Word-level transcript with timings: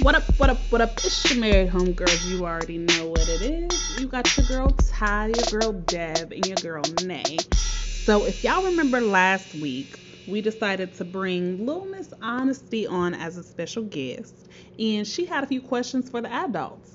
What 0.00 0.16
up, 0.16 0.24
what 0.38 0.50
up, 0.50 0.58
what 0.70 0.80
up? 0.80 0.90
It's 1.04 1.30
your 1.30 1.40
married 1.40 1.70
homegirls. 1.70 2.28
You 2.28 2.44
already 2.44 2.78
know 2.78 3.10
what 3.10 3.28
it 3.28 3.42
is. 3.42 4.00
You 4.00 4.08
got 4.08 4.36
your 4.36 4.44
girl 4.46 4.70
Ty, 4.70 5.28
your 5.28 5.60
girl 5.60 5.72
Deb, 5.72 6.32
and 6.32 6.44
your 6.46 6.56
girl 6.56 6.82
Nay. 7.04 7.36
So 7.52 8.26
if 8.26 8.42
y'all 8.42 8.64
remember 8.64 9.00
last 9.00 9.54
week, 9.54 9.96
we 10.26 10.40
decided 10.40 10.94
to 10.94 11.04
bring 11.04 11.64
Little 11.64 11.86
Miss 11.86 12.12
Honesty 12.20 12.86
on 12.86 13.14
as 13.14 13.36
a 13.36 13.42
special 13.44 13.84
guest, 13.84 14.34
and 14.78 15.06
she 15.06 15.26
had 15.26 15.44
a 15.44 15.46
few 15.46 15.62
questions 15.62 16.10
for 16.10 16.20
the 16.20 16.32
adults. 16.32 16.93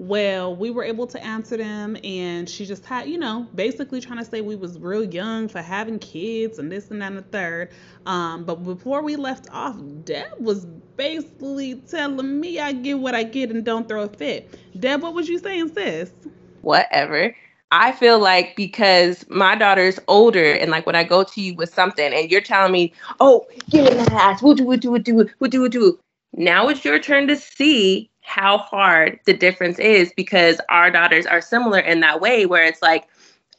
Well, 0.00 0.56
we 0.56 0.70
were 0.70 0.82
able 0.82 1.06
to 1.08 1.22
answer 1.22 1.58
them, 1.58 1.94
and 2.02 2.48
she 2.48 2.64
just 2.64 2.86
had, 2.86 3.06
you 3.06 3.18
know, 3.18 3.46
basically 3.54 4.00
trying 4.00 4.16
to 4.16 4.24
say 4.24 4.40
we 4.40 4.56
was 4.56 4.78
real 4.78 5.04
young 5.04 5.46
for 5.46 5.60
having 5.60 5.98
kids 5.98 6.58
and 6.58 6.72
this 6.72 6.90
and 6.90 7.02
that 7.02 7.08
and 7.08 7.18
the 7.18 7.22
third. 7.22 7.68
Um, 8.06 8.44
but 8.44 8.64
before 8.64 9.02
we 9.02 9.16
left 9.16 9.48
off, 9.52 9.76
Deb 10.04 10.40
was 10.40 10.64
basically 10.96 11.74
telling 11.86 12.40
me 12.40 12.58
I 12.58 12.72
get 12.72 12.98
what 12.98 13.14
I 13.14 13.24
get 13.24 13.50
and 13.50 13.62
don't 13.62 13.86
throw 13.86 14.04
a 14.04 14.08
fit. 14.08 14.58
Deb, 14.80 15.02
what 15.02 15.12
was 15.12 15.28
you 15.28 15.38
saying, 15.38 15.74
sis? 15.74 16.14
Whatever. 16.62 17.36
I 17.70 17.92
feel 17.92 18.18
like 18.18 18.56
because 18.56 19.28
my 19.28 19.54
daughter's 19.54 20.00
older 20.08 20.54
and 20.54 20.70
like 20.70 20.86
when 20.86 20.96
I 20.96 21.04
go 21.04 21.24
to 21.24 21.40
you 21.42 21.54
with 21.56 21.74
something 21.74 22.10
and 22.14 22.30
you're 22.30 22.40
telling 22.40 22.72
me, 22.72 22.94
oh, 23.20 23.46
give 23.68 23.84
it 23.84 23.98
that 23.98 24.12
ass, 24.12 24.42
we'll 24.42 24.54
do, 24.54 24.64
we'll 24.64 24.78
do, 24.78 24.92
we'll 24.92 25.02
do, 25.02 25.28
we'll 25.40 25.50
do, 25.50 25.60
we'll 25.60 25.68
do. 25.68 26.00
Now 26.32 26.68
it's 26.68 26.86
your 26.86 26.98
turn 26.98 27.28
to 27.28 27.36
see 27.36 28.09
how 28.30 28.58
hard 28.58 29.18
the 29.26 29.32
difference 29.34 29.80
is 29.80 30.12
because 30.16 30.60
our 30.68 30.88
daughters 30.88 31.26
are 31.26 31.40
similar 31.40 31.80
in 31.80 31.98
that 31.98 32.20
way 32.20 32.46
where 32.46 32.64
it's 32.64 32.80
like 32.80 33.08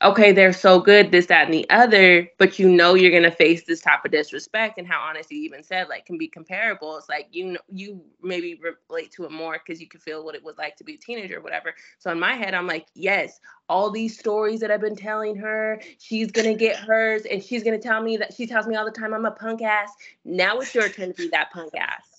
okay 0.01 0.31
they're 0.31 0.53
so 0.53 0.79
good 0.79 1.11
this 1.11 1.25
that 1.25 1.43
and 1.43 1.53
the 1.53 1.69
other 1.69 2.25
but 2.37 2.57
you 2.57 2.69
know 2.69 2.93
you're 2.93 3.11
going 3.11 3.21
to 3.21 3.29
face 3.31 3.65
this 3.65 3.81
type 3.81 4.05
of 4.05 4.11
disrespect 4.11 4.77
and 4.77 4.87
how 4.87 5.01
honest 5.01 5.29
you 5.29 5.41
even 5.41 5.61
said 5.61 5.89
like 5.89 6.05
can 6.05 6.17
be 6.17 6.27
comparable. 6.27 6.95
It's 6.97 7.09
like 7.09 7.27
you 7.33 7.47
know 7.47 7.59
you 7.69 8.01
maybe 8.23 8.57
relate 8.89 9.11
to 9.11 9.25
it 9.25 9.31
more 9.31 9.59
because 9.59 9.81
you 9.81 9.87
can 9.87 9.99
feel 9.99 10.23
what 10.23 10.35
it 10.35 10.43
was 10.43 10.57
like 10.57 10.77
to 10.77 10.85
be 10.85 10.93
a 10.93 10.97
teenager 10.97 11.39
or 11.39 11.41
whatever. 11.41 11.73
So 11.99 12.09
in 12.09 12.19
my 12.19 12.35
head 12.35 12.53
i'm 12.53 12.65
like 12.65 12.87
yes 12.95 13.41
all 13.67 13.91
these 13.91 14.17
stories 14.17 14.61
that 14.61 14.71
i've 14.71 14.79
been 14.79 14.95
telling 14.95 15.35
her 15.35 15.81
she's 15.99 16.31
to 16.31 16.53
get 16.53 16.77
hers 16.77 17.23
and 17.29 17.43
she's 17.43 17.63
to 17.63 17.77
tell 17.77 18.01
me 18.01 18.15
that 18.15 18.33
she 18.33 18.47
tells 18.47 18.67
me 18.67 18.75
all 18.75 18.85
the 18.85 18.91
time 18.91 19.13
i'm 19.13 19.25
a 19.25 19.31
punk 19.31 19.61
ass. 19.61 19.91
Now 20.23 20.59
it's 20.59 20.73
your 20.73 20.87
turn 20.87 21.09
to 21.09 21.13
be 21.13 21.27
that 21.27 21.51
punk 21.51 21.73
ass 21.77 22.10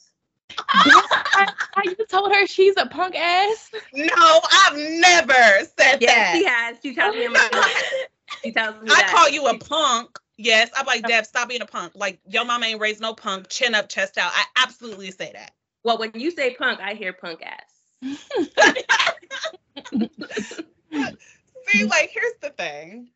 I, 0.72 1.48
you 1.84 2.06
told 2.08 2.32
her 2.32 2.46
she's 2.46 2.74
a 2.76 2.86
punk 2.86 3.14
ass? 3.16 3.70
No, 3.92 4.40
I've 4.50 4.76
never 4.76 5.66
said 5.78 5.98
yes, 6.00 6.14
that. 6.14 6.34
she 6.36 6.44
has. 6.44 6.76
She 6.82 6.94
tells 6.94 7.14
me 7.14 7.26
I'm 7.26 7.34
a 7.34 7.48
punk. 7.50 7.72
She 8.42 8.52
tells 8.52 8.82
me 8.82 8.90
I 8.90 9.02
that. 9.02 9.10
call 9.10 9.28
you 9.28 9.46
a 9.46 9.58
punk. 9.58 10.18
Yes, 10.38 10.70
I'm 10.74 10.86
like, 10.86 11.06
Deb, 11.06 11.26
stop 11.26 11.48
being 11.48 11.62
a 11.62 11.66
punk. 11.66 11.92
Like, 11.94 12.18
your 12.26 12.44
mama 12.44 12.66
ain't 12.66 12.80
raised 12.80 13.00
no 13.00 13.14
punk, 13.14 13.48
chin 13.48 13.74
up, 13.74 13.88
chest 13.88 14.18
out. 14.18 14.32
I 14.34 14.44
absolutely 14.56 15.10
say 15.10 15.30
that. 15.34 15.52
Well, 15.84 15.98
when 15.98 16.12
you 16.14 16.30
say 16.30 16.54
punk, 16.54 16.80
I 16.80 16.94
hear 16.94 17.12
punk 17.12 17.42
ass. 17.42 17.82
See, 21.68 21.84
like, 21.84 22.10
here's 22.12 22.34
the 22.40 22.50
thing. 22.56 23.10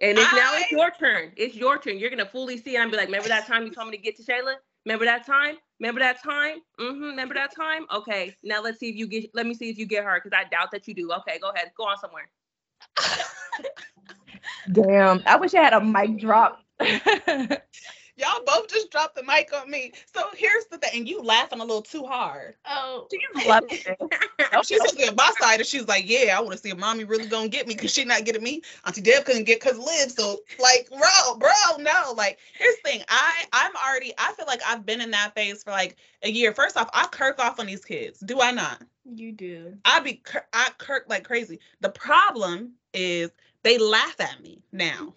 And 0.00 0.18
it's 0.18 0.32
now 0.32 0.56
it's 0.56 0.72
your 0.72 0.90
turn. 0.90 1.32
It's 1.36 1.54
your 1.54 1.78
turn. 1.78 1.98
You're 1.98 2.10
gonna 2.10 2.26
fully 2.26 2.58
see 2.58 2.74
it 2.74 2.78
and 2.80 2.90
be 2.90 2.96
like, 2.96 3.06
remember 3.06 3.28
that 3.28 3.46
time 3.46 3.64
you 3.64 3.70
told 3.70 3.88
me 3.88 3.96
to 3.96 4.02
get 4.02 4.18
Tashayla? 4.18 4.54
Remember 4.84 5.04
that 5.04 5.24
time? 5.24 5.56
Remember 5.82 5.98
that 5.98 6.22
time? 6.22 6.58
Mm-hmm. 6.78 7.02
Remember 7.02 7.34
that 7.34 7.52
time? 7.56 7.86
Okay. 7.92 8.36
Now 8.44 8.62
let's 8.62 8.78
see 8.78 8.88
if 8.88 8.94
you 8.94 9.08
get 9.08 9.28
let 9.34 9.46
me 9.46 9.54
see 9.54 9.68
if 9.68 9.78
you 9.78 9.84
get 9.84 10.04
her 10.04 10.22
because 10.22 10.30
I 10.32 10.48
doubt 10.48 10.70
that 10.70 10.86
you 10.86 10.94
do. 10.94 11.10
Okay, 11.12 11.40
go 11.40 11.50
ahead. 11.50 11.72
Go 11.76 11.82
on 11.82 11.96
somewhere. 11.98 12.30
Damn. 14.72 15.24
I 15.26 15.34
wish 15.34 15.54
I 15.54 15.60
had 15.60 15.72
a 15.72 15.80
mic 15.80 16.20
drop. 16.20 16.62
Y'all 18.16 18.44
both 18.44 18.68
just 18.68 18.90
dropped 18.90 19.16
the 19.16 19.22
mic 19.22 19.50
on 19.54 19.70
me. 19.70 19.92
So 20.14 20.22
here's 20.36 20.66
the 20.66 20.76
thing. 20.76 20.90
And 20.94 21.08
you 21.08 21.22
laughing 21.22 21.60
a 21.60 21.64
little 21.64 21.82
too 21.82 22.04
hard. 22.04 22.54
oh, 22.68 23.08
she's 23.10 23.46
loving 23.46 23.68
it. 23.70 23.96
She's 24.64 24.76
supposed 24.78 24.98
to 24.98 25.14
my 25.14 25.32
side, 25.40 25.60
and 25.60 25.66
she's 25.66 25.88
like, 25.88 26.08
"Yeah, 26.08 26.36
I 26.36 26.40
want 26.40 26.52
to 26.52 26.58
see 26.58 26.70
if 26.70 26.76
mommy 26.76 27.04
really 27.04 27.26
gonna 27.26 27.48
get 27.48 27.66
me 27.66 27.74
because 27.74 27.92
she 27.92 28.04
not 28.04 28.24
getting 28.24 28.42
me. 28.42 28.60
Auntie 28.84 29.00
Deb 29.00 29.24
couldn't 29.24 29.44
get 29.44 29.60
cause 29.60 29.78
Liv. 29.78 30.10
So 30.12 30.40
like, 30.58 30.88
bro, 30.90 31.36
bro, 31.38 31.50
no. 31.78 32.12
Like, 32.14 32.38
here's 32.58 32.76
the 32.84 32.90
thing. 32.90 33.02
I 33.08 33.44
I'm 33.52 33.72
already. 33.76 34.12
I 34.18 34.32
feel 34.34 34.46
like 34.46 34.60
I've 34.66 34.84
been 34.84 35.00
in 35.00 35.10
that 35.12 35.34
phase 35.34 35.62
for 35.62 35.70
like 35.70 35.96
a 36.22 36.30
year. 36.30 36.52
First 36.52 36.76
off, 36.76 36.90
I 36.92 37.06
kirk 37.06 37.38
off 37.38 37.58
on 37.58 37.66
these 37.66 37.84
kids. 37.84 38.20
Do 38.20 38.40
I 38.40 38.50
not? 38.50 38.82
You 39.04 39.32
do. 39.32 39.78
I 39.84 40.00
be 40.00 40.22
cir- 40.26 40.46
I 40.52 40.70
kirk 40.78 41.06
like 41.08 41.24
crazy. 41.24 41.60
The 41.80 41.90
problem 41.90 42.72
is 42.92 43.30
they 43.62 43.78
laugh 43.78 44.20
at 44.20 44.42
me 44.42 44.62
now, 44.70 45.14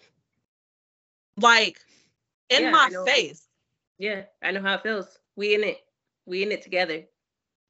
like 1.36 1.78
in 2.50 2.64
Yeah, 2.64 2.70
my 2.70 2.90
face. 3.06 3.46
Yeah, 3.98 4.22
I 4.42 4.52
know 4.52 4.62
how 4.62 4.74
it 4.74 4.82
feels. 4.82 5.18
We 5.36 5.54
in 5.54 5.64
it. 5.64 5.78
We 6.26 6.42
in 6.42 6.52
it 6.52 6.62
together. 6.62 7.04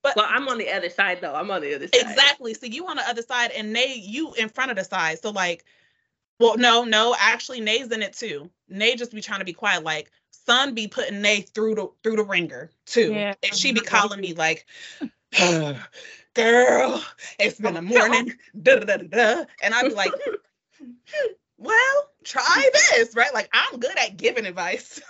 But 0.03 0.17
Well, 0.17 0.27
I'm 0.29 0.49
on 0.49 0.59
the 0.59 0.71
other 0.71 0.91
side 0.91 1.21
though. 1.21 1.35
I'm 1.35 1.51
on 1.51 1.63
the 1.63 1.75
other 1.75 1.89
side. 1.89 2.01
Exactly. 2.01 2.55
So 2.55 2.67
you 2.67 2.87
on 2.87 2.97
the 2.97 3.09
other 3.09 3.23
side 3.23 3.51
and 3.53 3.73
Nay, 3.73 3.95
you 3.95 4.33
in 4.35 4.49
front 4.49 4.71
of 4.71 4.77
the 4.77 4.85
side. 4.85 5.19
So 5.21 5.31
like, 5.31 5.65
well, 6.39 6.57
no, 6.57 6.85
no, 6.85 7.17
actually 7.19 7.61
Nay's 7.61 7.91
in 7.91 8.03
it 8.03 8.13
too. 8.13 8.51
Nay 8.69 8.95
just 8.97 9.13
be 9.13 9.21
trying 9.21 9.39
to 9.39 9.45
be 9.45 9.53
quiet. 9.53 9.83
Like, 9.83 10.11
son 10.31 10.75
be 10.75 10.87
putting 10.87 11.23
Nay 11.23 11.41
through 11.41 11.75
the 11.75 11.89
through 12.03 12.17
the 12.17 12.25
ringer 12.25 12.71
too. 12.85 13.13
Yeah. 13.13 13.35
And 13.43 13.55
she 13.55 13.73
be 13.73 13.81
uh-huh. 13.81 14.03
calling 14.03 14.21
me 14.21 14.35
like, 14.35 14.67
girl, 16.35 17.03
it's 17.39 17.59
been 17.59 17.77
a 17.77 17.83
morning. 17.83 18.35
Da, 18.63 18.77
da, 18.77 18.85
da, 18.85 18.97
da, 18.99 19.07
da. 19.09 19.45
And 19.63 19.75
I'd 19.75 19.89
be 19.89 19.95
like, 19.95 20.13
well, 21.59 22.11
try 22.27 22.71
this, 22.73 23.15
right? 23.15 23.33
Like 23.33 23.49
I'm 23.53 23.79
good 23.81 23.97
at 23.99 24.17
giving 24.17 24.47
advice 24.47 25.01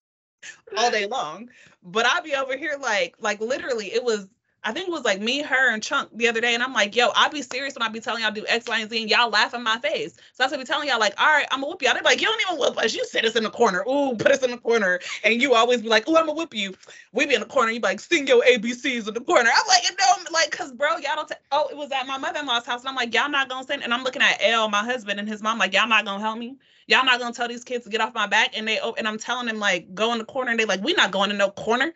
all 0.76 0.90
day 0.90 1.06
long. 1.06 1.50
But 1.82 2.06
I'd 2.06 2.24
be 2.24 2.34
over 2.34 2.56
here 2.56 2.76
like, 2.80 3.16
like 3.20 3.40
literally, 3.40 3.92
it 3.92 4.04
was 4.04 4.26
I 4.62 4.72
think 4.72 4.88
it 4.88 4.90
was 4.90 5.04
like 5.04 5.20
me, 5.20 5.42
her, 5.42 5.72
and 5.72 5.82
Chunk 5.82 6.10
the 6.14 6.28
other 6.28 6.40
day, 6.40 6.54
and 6.54 6.62
I'm 6.62 6.74
like, 6.74 6.94
yo, 6.94 7.08
I'll 7.14 7.30
be 7.30 7.40
serious 7.40 7.74
when 7.74 7.82
I 7.82 7.88
be 7.88 8.00
telling 8.00 8.22
y'all 8.22 8.30
do 8.30 8.44
X, 8.46 8.68
Y, 8.68 8.78
and 8.78 8.90
Z, 8.90 9.00
and 9.00 9.10
y'all 9.10 9.30
laugh 9.30 9.54
in 9.54 9.62
my 9.62 9.78
face. 9.78 10.16
So 10.34 10.44
I 10.44 10.48
said, 10.48 10.58
be 10.58 10.64
telling 10.64 10.88
y'all 10.88 11.00
like, 11.00 11.14
all 11.18 11.28
right, 11.28 11.46
I'm 11.50 11.60
gonna 11.60 11.70
whoop 11.70 11.80
y'all. 11.80 11.94
They're 11.94 12.02
like, 12.02 12.20
you 12.20 12.26
don't 12.26 12.40
even 12.42 12.58
whoop 12.58 12.76
us. 12.76 12.94
You 12.94 13.04
sit 13.06 13.24
us 13.24 13.36
in 13.36 13.42
the 13.42 13.50
corner. 13.50 13.82
Ooh, 13.88 14.14
put 14.18 14.32
us 14.32 14.42
in 14.42 14.50
the 14.50 14.58
corner, 14.58 15.00
and 15.24 15.40
you 15.40 15.54
always 15.54 15.80
be 15.80 15.88
like, 15.88 16.06
ooh, 16.08 16.16
I'm 16.16 16.26
gonna 16.26 16.36
whoop 16.36 16.54
you. 16.54 16.74
We 17.12 17.26
be 17.26 17.34
in 17.34 17.40
the 17.40 17.46
corner. 17.46 17.72
You 17.72 17.80
be 17.80 17.88
like, 17.88 18.00
sing 18.00 18.26
your 18.26 18.42
ABCs 18.44 19.08
in 19.08 19.14
the 19.14 19.20
corner. 19.20 19.50
I'm 19.50 19.66
like, 19.66 19.82
no, 19.98 20.32
like, 20.32 20.50
cause 20.50 20.72
bro, 20.72 20.96
y'all 20.98 21.16
don't. 21.16 21.28
T- 21.28 21.34
oh, 21.52 21.68
it 21.70 21.76
was 21.76 21.90
at 21.92 22.06
my 22.06 22.18
mother-in-law's 22.18 22.66
house, 22.66 22.80
and 22.80 22.88
I'm 22.90 22.96
like, 22.96 23.14
y'all 23.14 23.30
not 23.30 23.48
gonna 23.48 23.66
sing. 23.66 23.82
And 23.82 23.94
I'm 23.94 24.04
looking 24.04 24.22
at 24.22 24.38
L, 24.42 24.68
my 24.68 24.84
husband, 24.84 25.18
and 25.18 25.28
his 25.28 25.42
mom, 25.42 25.58
like, 25.58 25.72
y'all 25.72 25.88
not 25.88 26.04
gonna 26.04 26.22
help 26.22 26.38
me. 26.38 26.56
Y'all 26.90 27.04
not 27.04 27.20
gonna 27.20 27.32
tell 27.32 27.46
these 27.46 27.62
kids 27.62 27.84
to 27.84 27.90
get 27.90 28.00
off 28.00 28.12
my 28.14 28.26
back, 28.26 28.58
and 28.58 28.66
they 28.66 28.80
oh, 28.82 28.94
and 28.98 29.06
I'm 29.06 29.16
telling 29.16 29.46
them 29.46 29.60
like, 29.60 29.94
go 29.94 30.12
in 30.12 30.18
the 30.18 30.24
corner, 30.24 30.50
and 30.50 30.58
they 30.58 30.64
like, 30.64 30.82
we 30.82 30.92
not 30.92 31.12
going 31.12 31.30
to 31.30 31.36
no 31.36 31.50
corner. 31.50 31.94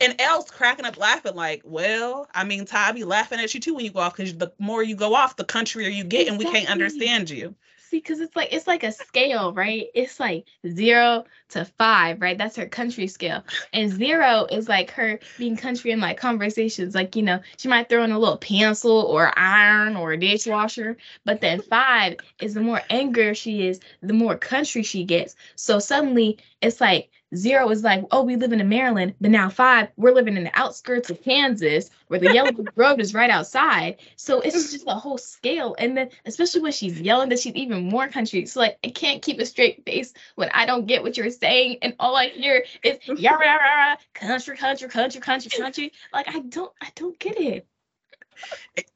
And 0.00 0.20
L's 0.20 0.50
cracking 0.50 0.84
up 0.84 0.98
laughing, 0.98 1.34
like, 1.34 1.62
well, 1.64 2.28
I 2.34 2.44
mean, 2.44 2.66
Ty, 2.66 2.88
I 2.88 2.92
be 2.92 3.04
laughing 3.04 3.40
at 3.40 3.54
you 3.54 3.60
too 3.60 3.74
when 3.74 3.84
you 3.84 3.90
go 3.90 4.00
off, 4.00 4.14
because 4.14 4.36
the 4.36 4.52
more 4.58 4.82
you 4.82 4.96
go 4.96 5.14
off, 5.14 5.36
the 5.36 5.44
countrier 5.44 5.88
you 5.88 6.04
get, 6.04 6.28
and 6.28 6.38
we 6.38 6.44
can't 6.44 6.68
understand 6.68 7.30
you. 7.30 7.54
See, 7.92 7.98
because 7.98 8.20
it's 8.20 8.34
like 8.34 8.54
it's 8.54 8.66
like 8.66 8.84
a 8.84 8.90
scale, 8.90 9.52
right? 9.52 9.88
It's 9.94 10.18
like 10.18 10.46
zero 10.66 11.26
to 11.50 11.66
five, 11.66 12.22
right? 12.22 12.38
That's 12.38 12.56
her 12.56 12.64
country 12.64 13.06
scale. 13.06 13.44
And 13.74 13.92
zero 13.92 14.46
is 14.50 14.66
like 14.66 14.90
her 14.92 15.20
being 15.38 15.58
country 15.58 15.90
in 15.90 16.00
like 16.00 16.16
conversations. 16.16 16.94
Like, 16.94 17.16
you 17.16 17.22
know, 17.22 17.40
she 17.58 17.68
might 17.68 17.90
throw 17.90 18.02
in 18.02 18.10
a 18.10 18.18
little 18.18 18.38
pencil 18.38 19.02
or 19.02 19.38
iron 19.38 19.94
or 19.96 20.16
dishwasher. 20.16 20.96
But 21.26 21.42
then 21.42 21.60
five 21.60 22.16
is 22.40 22.54
the 22.54 22.62
more 22.62 22.80
angrier 22.88 23.34
she 23.34 23.66
is, 23.66 23.78
the 24.00 24.14
more 24.14 24.38
country 24.38 24.82
she 24.82 25.04
gets. 25.04 25.36
So 25.56 25.78
suddenly 25.78 26.38
it's 26.62 26.80
like 26.80 27.10
zero 27.34 27.68
is 27.70 27.82
like, 27.82 28.04
oh, 28.10 28.22
we 28.22 28.36
live 28.36 28.52
in 28.52 28.68
Maryland, 28.68 29.14
but 29.20 29.30
now 29.30 29.48
five, 29.48 29.88
we're 29.96 30.12
living 30.12 30.36
in 30.36 30.44
the 30.44 30.58
outskirts 30.58 31.10
of 31.10 31.22
Kansas 31.22 31.90
where 32.08 32.20
the 32.20 32.32
yellow 32.32 32.52
road 32.76 33.00
is 33.00 33.14
right 33.14 33.30
outside. 33.30 33.96
So 34.16 34.40
it's 34.40 34.72
just 34.72 34.84
a 34.86 34.94
whole 34.94 35.18
scale. 35.18 35.74
And 35.78 35.96
then 35.96 36.10
especially 36.26 36.60
when 36.60 36.72
she's 36.72 37.00
yelling 37.00 37.28
that 37.30 37.38
she's 37.38 37.54
even 37.54 37.88
more 37.88 38.08
country. 38.08 38.46
So 38.46 38.60
like 38.60 38.78
I 38.84 38.90
can't 38.90 39.22
keep 39.22 39.38
a 39.38 39.46
straight 39.46 39.84
face 39.84 40.12
when 40.34 40.50
I 40.50 40.66
don't 40.66 40.86
get 40.86 41.02
what 41.02 41.16
you're 41.16 41.30
saying. 41.30 41.78
And 41.82 41.94
all 41.98 42.16
I 42.16 42.28
hear 42.28 42.64
is 42.82 42.98
yara 43.18 43.44
yara 43.44 43.98
country, 44.14 44.56
country, 44.56 44.88
country, 44.88 45.20
country, 45.20 45.50
country. 45.50 45.92
Like 46.12 46.28
I 46.28 46.40
don't 46.40 46.72
I 46.80 46.88
don't 46.94 47.18
get 47.18 47.40
it. 47.40 47.66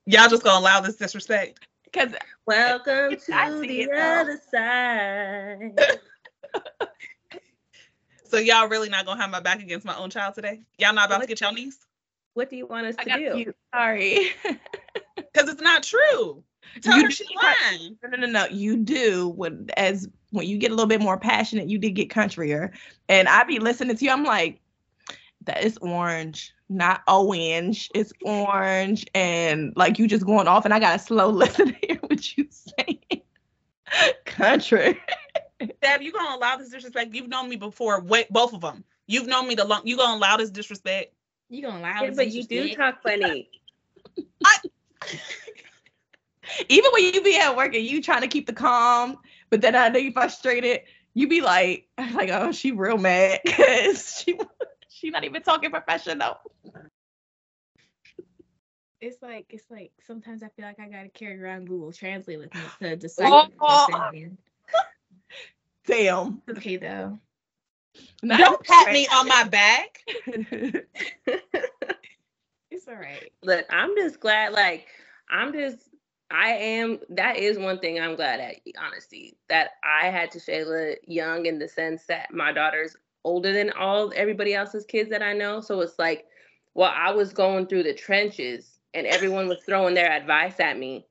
Y'all 0.07 0.29
just 0.29 0.43
gonna 0.43 0.61
allow 0.61 0.81
this 0.81 0.97
disrespect? 0.97 1.61
Because 1.85 2.13
Welcome 2.47 3.17
to 3.17 3.61
the 3.61 3.91
other 3.93 4.41
side. 4.53 5.79
So 8.29 8.39
y'all 8.39 8.69
really 8.69 8.89
not 8.89 9.07
gonna 9.07 9.21
have 9.21 9.31
my 9.31 9.41
back 9.41 9.61
against 9.61 9.87
my 9.87 9.97
own 9.97 10.11
child 10.11 10.35
today? 10.35 10.61
Y'all 10.79 10.95
not 10.95 11.07
about 11.07 11.23
to 11.23 11.27
get 11.27 11.41
y'all 11.41 11.53
niece? 11.53 11.79
what 12.37 12.51
do 12.51 12.57
you 12.57 12.67
want 12.67 12.87
us 12.87 12.95
I 12.99 13.05
to 13.05 13.09
got 13.09 13.17
do? 13.17 13.39
you. 13.39 13.55
Sorry. 13.75 14.31
Because 15.17 15.51
it's 15.51 15.63
not 15.63 15.83
true. 15.83 16.43
Tell 16.81 16.97
You 16.97 17.05
her 17.05 17.11
she's 17.11 17.27
lying. 17.43 17.97
No, 18.03 18.09
no, 18.11 18.17
no, 18.19 18.27
no. 18.27 18.47
You 18.47 18.79
do 18.79 19.29
when 19.29 19.69
as 19.77 20.09
when 20.31 20.47
you 20.47 20.57
get 20.57 20.71
a 20.71 20.75
little 20.75 20.89
bit 20.89 21.01
more 21.01 21.19
passionate, 21.19 21.69
you 21.69 21.79
did 21.79 21.91
get 21.91 22.11
countryer. 22.11 22.71
And 23.09 23.29
I 23.29 23.45
be 23.45 23.59
listening 23.59 23.97
to 23.97 24.05
you, 24.05 24.11
I'm 24.11 24.25
like, 24.25 24.61
that 25.45 25.63
is 25.63 25.79
orange, 25.79 26.55
not 26.71 27.03
orange. 27.07 27.91
It's 27.95 28.13
orange. 28.23 29.07
And 29.15 29.75
like 29.77 29.99
you 29.99 30.07
just 30.07 30.25
going 30.25 30.49
off, 30.49 30.65
and 30.65 30.73
I 30.73 30.81
gotta 30.81 30.99
slow 30.99 31.29
listen 31.31 31.69
to 31.69 31.87
hear 31.87 31.99
what 32.07 32.37
you 32.37 32.47
saying. 32.51 33.23
Country. 34.25 34.99
Deb, 35.61 36.03
you 36.03 36.13
gonna 36.13 36.37
allow 36.37 36.57
this 36.57 36.71
disrespect? 36.71 37.15
You've 37.15 37.29
known 37.29 37.49
me 37.49 37.57
before. 37.57 38.01
Wait, 38.01 38.31
both 38.31 38.53
of 38.53 38.61
them. 38.61 38.85
You've 39.07 39.27
known 39.27 39.49
me 39.49 39.55
the 39.55 39.65
long. 39.65 39.83
You 39.85 39.97
gonna 39.97 40.17
allow 40.17 40.37
this 40.37 40.51
disrespect? 40.51 41.15
You 41.49 41.63
gonna 41.63 41.79
allow? 41.79 42.03
Yeah, 42.03 42.11
but 42.15 42.31
you 42.31 42.45
do 42.45 42.69
talk 42.75 43.03
funny. 43.03 43.49
Even 46.69 46.91
when 46.93 47.05
you 47.05 47.23
be 47.23 47.37
at 47.37 47.57
work 47.57 47.75
and 47.75 47.85
you 47.85 48.03
trying 48.03 48.21
to 48.23 48.29
keep 48.29 48.47
the 48.47 48.53
calm, 48.53 49.19
but 49.51 49.61
then 49.61 49.75
I 49.75 49.89
know 49.89 49.99
you 49.99 50.13
frustrated, 50.13 50.83
you 51.15 51.29
be 51.29 51.41
like, 51.41 51.89
like, 52.15 52.31
oh, 52.31 52.53
she 52.53 52.73
real 52.73 52.99
mad 52.99 53.41
because 53.45 54.23
she 54.27 54.39
she 54.89 55.11
not 55.11 55.25
even 55.25 55.43
talking 55.43 55.71
professional. 55.71 56.39
It's 59.01 59.23
like 59.23 59.47
it's 59.51 59.71
like 59.71 59.93
sometimes 60.07 60.43
I 60.43 60.49
feel 60.49 60.65
like 60.65 60.81
I 60.81 60.89
gotta 60.89 61.09
carry 61.09 61.43
around 61.43 61.67
Google 61.67 61.93
Translate 61.93 62.39
with 62.39 62.55
me 62.55 62.61
to 62.81 62.97
decipher 62.97 63.49
Oh. 63.61 63.87
They're 65.87 65.97
saying. 65.97 66.07
Damn. 66.07 66.43
Okay 66.57 66.77
though. 66.77 67.19
Not 68.23 68.39
Don't 68.39 68.65
pat 68.65 68.93
me 68.93 69.07
on 69.09 69.29
my 69.29 69.45
back. 69.45 70.01
It's 72.71 72.89
all 72.89 72.95
right. 72.95 73.33
Look, 73.43 73.65
I'm 73.71 73.97
just 73.97 74.21
glad. 74.21 74.53
Like, 74.53 74.89
I'm 75.31 75.53
just. 75.53 75.89
I 76.31 76.51
am. 76.51 76.99
That 77.11 77.37
is 77.39 77.59
one 77.59 77.79
thing 77.79 77.99
I'm 78.01 78.17
glad 78.17 78.41
at. 78.41 78.57
Honesty, 78.79 79.37
that 79.49 79.71
I 79.85 80.09
had 80.09 80.31
Tashayla 80.31 80.97
young 81.07 81.47
in 81.47 81.59
the 81.59 81.69
sense 81.69 82.05
that 82.07 82.33
my 82.33 82.53
daughter's 82.53 82.97
older 83.25 83.53
than 83.53 83.71
all 83.73 84.13
everybody 84.15 84.55
else's 84.55 84.85
kids 84.85 85.11
that 85.11 85.23
I 85.23 85.33
know. 85.33 85.61
So 85.61 85.81
it's 85.81 85.99
like, 85.99 86.27
well, 86.75 86.93
I 86.95 87.13
was 87.13 87.33
going 87.33 87.67
through 87.67 87.85
the 87.85 87.95
trenches 87.95 88.79
and 88.95 89.07
everyone 89.07 89.49
was 89.49 89.63
throwing 89.65 89.95
their 89.95 90.13
advice 90.13 90.61
at 90.61 90.79
me. 90.79 91.07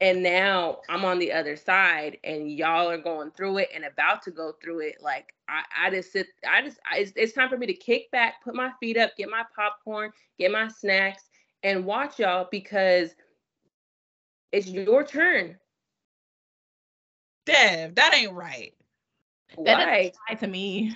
And 0.00 0.22
now 0.22 0.78
I'm 0.88 1.04
on 1.04 1.18
the 1.18 1.32
other 1.32 1.56
side 1.56 2.18
and 2.24 2.50
y'all 2.50 2.90
are 2.90 2.98
going 2.98 3.30
through 3.30 3.58
it 3.58 3.68
and 3.74 3.84
about 3.84 4.22
to 4.22 4.30
go 4.30 4.54
through 4.62 4.80
it. 4.80 4.96
Like 5.00 5.32
I, 5.48 5.62
I 5.86 5.90
just 5.90 6.12
sit, 6.12 6.26
I 6.48 6.62
just, 6.62 6.78
I, 6.90 6.98
it's, 6.98 7.12
it's 7.16 7.32
time 7.32 7.48
for 7.48 7.56
me 7.56 7.66
to 7.66 7.74
kick 7.74 8.10
back, 8.10 8.42
put 8.42 8.54
my 8.54 8.70
feet 8.80 8.96
up, 8.96 9.12
get 9.16 9.30
my 9.30 9.44
popcorn, 9.54 10.10
get 10.38 10.50
my 10.50 10.68
snacks 10.68 11.28
and 11.62 11.84
watch 11.84 12.18
y'all 12.18 12.48
because 12.50 13.14
it's 14.52 14.68
your 14.68 15.04
turn. 15.04 15.56
Dev, 17.46 17.94
that 17.94 18.14
ain't 18.14 18.32
right. 18.32 18.72
That 19.64 19.78
doesn't 19.78 20.14
apply 20.28 20.34
to 20.40 20.46
me. 20.46 20.92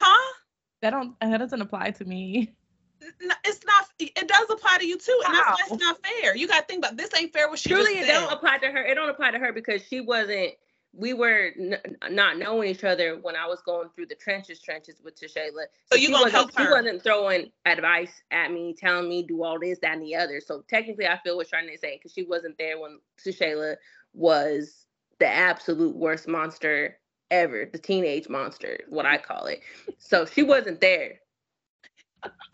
Huh? 0.00 0.34
That 0.82 0.90
don't 0.90 1.18
that 1.20 1.38
doesn't 1.38 1.60
apply 1.60 1.90
to 1.92 2.04
me. 2.04 2.54
It's 3.00 3.64
not. 3.64 3.86
It 3.98 4.28
does 4.28 4.50
apply 4.50 4.78
to 4.78 4.86
you 4.86 4.98
too, 4.98 5.22
and 5.26 5.34
that's, 5.34 5.62
that's 5.68 5.80
not 5.80 5.98
fair. 6.04 6.36
You 6.36 6.48
got 6.48 6.60
to 6.60 6.66
think 6.66 6.84
about 6.84 6.96
this. 6.96 7.10
Ain't 7.18 7.32
fair. 7.32 7.48
What 7.48 7.58
she 7.58 7.70
Truly, 7.70 7.98
it 7.98 8.06
don't 8.06 8.32
apply 8.32 8.58
to 8.58 8.66
her. 8.66 8.84
It 8.84 8.94
don't 8.94 9.08
apply 9.08 9.32
to 9.32 9.38
her 9.38 9.52
because 9.52 9.82
she 9.86 10.00
wasn't. 10.00 10.52
We 10.92 11.14
were 11.14 11.52
n- 11.56 11.78
not 12.10 12.36
knowing 12.36 12.68
each 12.68 12.82
other 12.82 13.16
when 13.16 13.36
I 13.36 13.46
was 13.46 13.60
going 13.60 13.90
through 13.94 14.06
the 14.06 14.16
trenches, 14.16 14.60
trenches 14.60 14.96
with 15.04 15.20
Tashayla. 15.20 15.66
So 15.86 15.96
you 15.96 16.10
gonna 16.10 16.30
help 16.30 16.50
She 16.56 16.66
wasn't 16.68 17.02
throwing 17.02 17.52
advice 17.64 18.22
at 18.32 18.50
me, 18.50 18.74
telling 18.76 19.08
me 19.08 19.22
do 19.22 19.44
all 19.44 19.60
this, 19.60 19.78
that, 19.82 19.94
and 19.94 20.02
the 20.02 20.16
other. 20.16 20.40
So 20.40 20.64
technically, 20.68 21.06
I 21.06 21.18
feel 21.18 21.36
what 21.36 21.48
Charnay 21.48 21.78
saying 21.78 21.98
because 21.98 22.12
she 22.12 22.24
wasn't 22.24 22.58
there 22.58 22.80
when 22.80 22.98
Tashayla 23.24 23.76
was 24.14 24.86
the 25.20 25.28
absolute 25.28 25.94
worst 25.94 26.26
monster 26.26 26.98
ever, 27.30 27.68
the 27.70 27.78
teenage 27.78 28.28
monster, 28.28 28.80
what 28.88 29.06
I 29.06 29.18
call 29.18 29.46
it. 29.46 29.60
So 29.98 30.26
she 30.26 30.42
wasn't 30.42 30.80
there. 30.80 31.20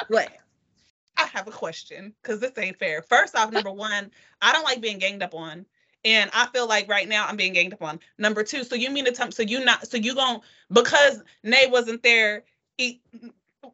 What? 0.08 0.30
I 1.16 1.26
have 1.32 1.48
a 1.48 1.50
question 1.50 2.14
because 2.22 2.40
this 2.40 2.52
ain't 2.58 2.78
fair. 2.78 3.02
First 3.02 3.36
off, 3.36 3.50
number 3.50 3.70
one, 3.72 4.10
I 4.42 4.52
don't 4.52 4.64
like 4.64 4.80
being 4.80 4.98
ganged 4.98 5.22
up 5.22 5.34
on. 5.34 5.66
And 6.04 6.30
I 6.32 6.46
feel 6.46 6.68
like 6.68 6.88
right 6.88 7.08
now 7.08 7.26
I'm 7.26 7.36
being 7.36 7.52
ganged 7.52 7.72
up 7.72 7.82
on. 7.82 7.98
Number 8.18 8.44
two, 8.44 8.62
so 8.64 8.76
you 8.76 8.90
mean 8.90 9.06
to 9.06 9.12
tell 9.12 9.32
so 9.32 9.42
you 9.42 9.64
not 9.64 9.88
so 9.88 9.96
you 9.96 10.14
gon' 10.14 10.40
because 10.70 11.22
Nay 11.42 11.66
wasn't 11.68 12.02
there 12.02 12.44
eat 12.78 13.00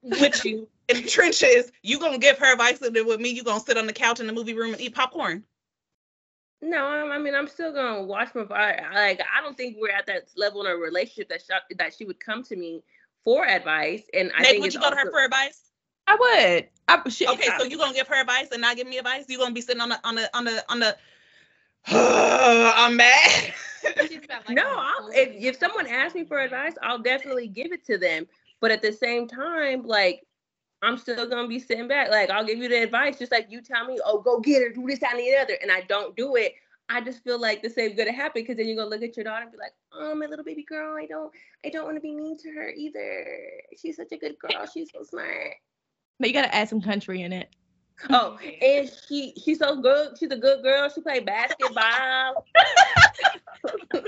with 0.03 0.45
you 0.45 0.69
in 0.89 1.03
the 1.03 1.09
trenches, 1.09 1.71
you 1.83 1.99
gonna 1.99 2.19
give 2.19 2.39
her 2.39 2.53
advice 2.53 2.81
with 2.81 2.95
me, 2.95 3.31
you 3.31 3.43
gonna 3.45 3.61
sit 3.61 3.77
on 3.77 3.87
the 3.87 3.93
couch 3.93 4.21
in 4.21 4.27
the 4.27 4.33
movie 4.33 4.55
room 4.55 4.73
and 4.73 4.81
eat 4.81 4.95
popcorn. 4.95 5.45
No, 6.63 6.87
I'm- 6.87 7.23
mean 7.23 7.35
I'm 7.35 7.49
still 7.49 7.73
gonna 7.73 8.03
watch 8.03 8.35
my. 8.35 8.43
I, 8.43 8.73
I- 8.73 8.95
like 9.09 9.21
I 9.21 9.43
don't 9.43 9.57
think 9.57 9.77
we're 9.79 9.91
at 9.91 10.07
that 10.07 10.29
level 10.37 10.65
in 10.65 10.71
a 10.71 10.77
relationship 10.77 11.29
that 11.29 11.43
she, 11.43 11.75
that 11.75 11.95
she 11.95 12.05
would 12.05 12.21
come 12.21 12.45
to 12.45 12.57
me 12.57 12.83
for 13.25 13.45
advice, 13.45 14.05
and 14.15 14.33
I 14.35 14.43
Nay, 14.43 14.49
think 14.51 14.63
would 14.63 14.75
you 14.75 14.81
go 14.81 14.91
to 14.91 14.97
her 14.97 15.11
for 15.11 15.25
advice? 15.25 15.72
I 16.13 16.57
would. 16.57 16.69
I, 16.89 17.09
she, 17.09 17.27
Okay, 17.27 17.49
so 17.59 17.65
you 17.65 17.79
gonna 17.79 17.95
give 17.95 18.09
her 18.09 18.21
advice 18.21 18.49
and 18.53 18.61
not 18.61 18.77
give 18.77 18.87
me 18.87 18.99
advice? 18.99 19.25
You 19.29 19.39
gonna 19.39 19.55
be 19.55 19.61
sitting 19.61 19.81
on 19.81 19.89
the 19.89 20.01
on 20.05 20.15
the 20.15 20.37
on 20.37 20.45
the 20.45 20.65
on 20.69 20.81
the 20.81 20.97
I'm 21.87 22.97
mad. 22.97 23.55
no, 24.51 24.63
I'll, 24.67 25.11
if 25.13 25.31
if 25.33 25.59
someone 25.59 25.87
asks 25.87 26.15
me 26.15 26.25
for 26.25 26.39
advice, 26.39 26.75
I'll 26.83 26.99
definitely 26.99 27.49
give 27.49 27.73
it 27.73 27.85
to 27.87 27.99
them. 27.99 28.27
But 28.61 28.71
at 28.71 28.83
the 28.83 28.93
same 28.93 29.27
time, 29.27 29.87
like 29.87 30.23
I'm 30.83 30.99
still 30.99 31.29
gonna 31.29 31.49
be 31.49 31.59
sitting 31.59 31.89
back. 31.89 32.11
Like 32.11 32.31
I'll 32.31 32.45
give 32.45 32.59
you 32.59 32.69
the 32.69 32.83
advice, 32.83 33.19
just 33.19 33.33
like 33.33 33.47
you 33.49 33.63
tell 33.63 33.87
me, 33.87 33.99
oh, 34.05 34.21
go 34.21 34.41
get 34.41 34.63
her, 34.63 34.69
do 34.71 34.87
this, 34.87 35.01
that, 35.01 35.13
and 35.13 35.21
the 35.21 35.37
other, 35.37 35.57
and 35.63 35.73
I 35.73 35.83
don't 35.83 36.15
do 36.17 36.37
it. 36.37 36.55
I 36.89 37.01
just 37.01 37.25
feel 37.25 37.41
like 37.41 37.63
the 37.63 37.71
same 37.71 37.97
gonna 37.97 38.13
happen 38.13 38.43
because 38.43 38.57
then 38.57 38.67
you're 38.67 38.77
gonna 38.77 38.91
look 38.91 39.03
at 39.03 39.17
your 39.17 39.25
daughter 39.25 39.45
and 39.45 39.53
be 39.53 39.59
like, 39.59 39.73
oh, 39.93 40.15
my 40.15 40.27
little 40.27 40.45
baby 40.45 40.65
girl, 40.65 40.97
I 40.97 41.07
don't, 41.07 41.33
I 41.65 41.71
don't 41.71 41.85
want 41.85 41.97
to 41.97 42.01
be 42.01 42.15
mean 42.15 42.37
to 42.39 42.51
her 42.51 42.69
either. 42.69 43.41
She's 43.81 43.97
such 43.97 44.13
a 44.13 44.19
good 44.19 44.39
girl. 44.39 44.67
She's 44.67 44.91
so 44.93 45.03
smart. 45.03 45.55
But 46.23 46.29
you 46.29 46.35
gotta 46.35 46.55
add 46.55 46.69
some 46.69 46.81
country 46.81 47.23
in 47.23 47.33
it. 47.33 47.51
Oh, 48.09 48.39
and 48.63 48.91
she 49.09 49.35
she's 49.45 49.59
so 49.59 49.83
good. 49.83 50.17
She's 50.19 50.31
a 50.31 50.37
good 50.37 50.63
girl. 50.63 50.89
She 50.89 51.01
played 51.01 51.27
basketball. 51.27 52.47
y'all 53.93 54.05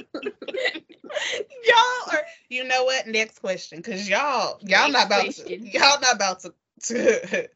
are 2.13 2.23
you 2.49 2.65
know 2.65 2.85
what? 2.85 3.09
Next 3.09 3.41
question. 3.41 3.83
Cause 3.83 4.09
y'all 4.09 4.61
y'all 4.63 4.89
Next 4.89 4.93
not 4.93 5.07
about 5.07 5.25
question. 5.25 5.47
to 5.47 5.69
y'all 5.69 6.01
not 6.01 6.15
about 6.15 6.41
to, 6.41 6.55
to 6.83 7.49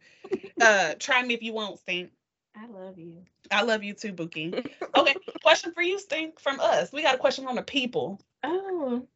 uh 0.60 0.94
try 0.98 1.22
me 1.22 1.34
if 1.34 1.42
you 1.42 1.52
won't 1.52 1.78
stink. 1.78 2.10
I 2.56 2.66
love 2.66 2.98
you. 2.98 3.22
I 3.52 3.62
love 3.62 3.84
you 3.84 3.94
too, 3.94 4.12
Bookie. 4.12 4.52
Okay, 4.96 5.14
question 5.44 5.72
for 5.72 5.82
you, 5.82 6.00
Stink, 6.00 6.40
from 6.40 6.58
us. 6.58 6.92
We 6.92 7.02
got 7.02 7.14
a 7.14 7.18
question 7.18 7.44
from 7.44 7.54
the 7.54 7.62
people. 7.62 8.20
Oh, 8.42 9.06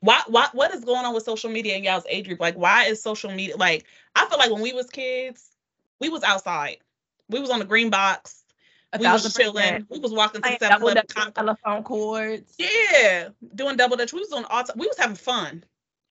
Why, 0.00 0.22
why, 0.28 0.48
what 0.52 0.72
is 0.72 0.84
going 0.84 1.04
on 1.04 1.14
with 1.14 1.24
social 1.24 1.50
media 1.50 1.76
in 1.76 1.84
y'all's 1.84 2.04
age 2.08 2.26
group? 2.26 2.40
Like, 2.40 2.56
why 2.56 2.84
is 2.84 3.02
social 3.02 3.30
media 3.30 3.56
like? 3.56 3.84
I 4.14 4.26
feel 4.28 4.38
like 4.38 4.50
when 4.50 4.62
we 4.62 4.72
was 4.72 4.86
kids, 4.88 5.50
we 6.00 6.08
was 6.08 6.22
outside. 6.22 6.78
We 7.28 7.40
was 7.40 7.50
on 7.50 7.58
the 7.58 7.64
green 7.64 7.90
box. 7.90 8.44
A 8.92 8.98
we 8.98 9.06
was 9.06 9.34
chilling. 9.34 9.52
percent. 9.54 9.86
We 9.90 9.98
was 9.98 10.12
walking 10.12 10.40
to 10.40 10.48
7 10.48 10.58
double 10.60 10.88
Eleven. 10.88 11.04
dutch 11.14 11.34
telephone 11.34 11.82
cords. 11.82 12.54
Yeah, 12.58 13.28
doing 13.54 13.76
double 13.76 13.96
dutch. 13.96 14.12
We 14.12 14.20
was 14.20 14.32
on 14.32 14.44
all. 14.46 14.64
T- 14.64 14.72
we 14.76 14.86
was 14.86 14.96
having 14.98 15.16
fun. 15.16 15.64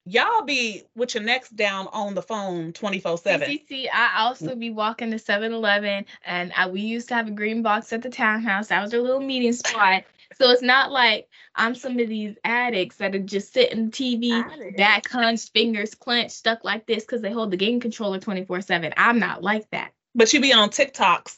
Y'all 0.06 0.42
be 0.42 0.82
with 0.96 1.14
your 1.14 1.22
necks 1.22 1.50
down 1.50 1.86
on 1.92 2.14
the 2.14 2.22
phone 2.22 2.72
twenty 2.72 3.00
four 3.00 3.18
seven. 3.18 3.48
CCC, 3.48 3.86
I 3.92 4.22
also 4.22 4.54
be 4.54 4.70
walking 4.70 5.10
to 5.10 5.18
7-Eleven, 5.18 6.06
and 6.24 6.52
I, 6.56 6.68
we 6.68 6.80
used 6.80 7.08
to 7.08 7.14
have 7.14 7.28
a 7.28 7.32
green 7.32 7.62
box 7.62 7.92
at 7.92 8.02
the 8.02 8.08
townhouse. 8.08 8.68
That 8.68 8.80
was 8.82 8.94
our 8.94 9.00
little 9.00 9.20
meeting 9.20 9.52
spot. 9.52 10.04
So 10.36 10.50
it's 10.50 10.62
not 10.62 10.92
like 10.92 11.28
I'm 11.54 11.74
some 11.74 11.98
of 11.98 12.08
these 12.08 12.36
addicts 12.44 12.96
that 12.96 13.14
are 13.14 13.18
just 13.18 13.52
sitting 13.52 13.90
TV, 13.90 14.76
back 14.76 15.08
hunched, 15.08 15.52
fingers 15.52 15.94
clenched, 15.94 16.32
stuck 16.32 16.64
like 16.64 16.86
this 16.86 17.04
because 17.04 17.20
they 17.20 17.32
hold 17.32 17.50
the 17.50 17.56
game 17.56 17.80
controller 17.80 18.18
24/7. 18.18 18.92
I'm 18.96 19.18
not 19.18 19.42
like 19.42 19.68
that. 19.70 19.92
But 20.14 20.32
you 20.32 20.40
be 20.40 20.52
on 20.52 20.70
TikToks 20.70 21.36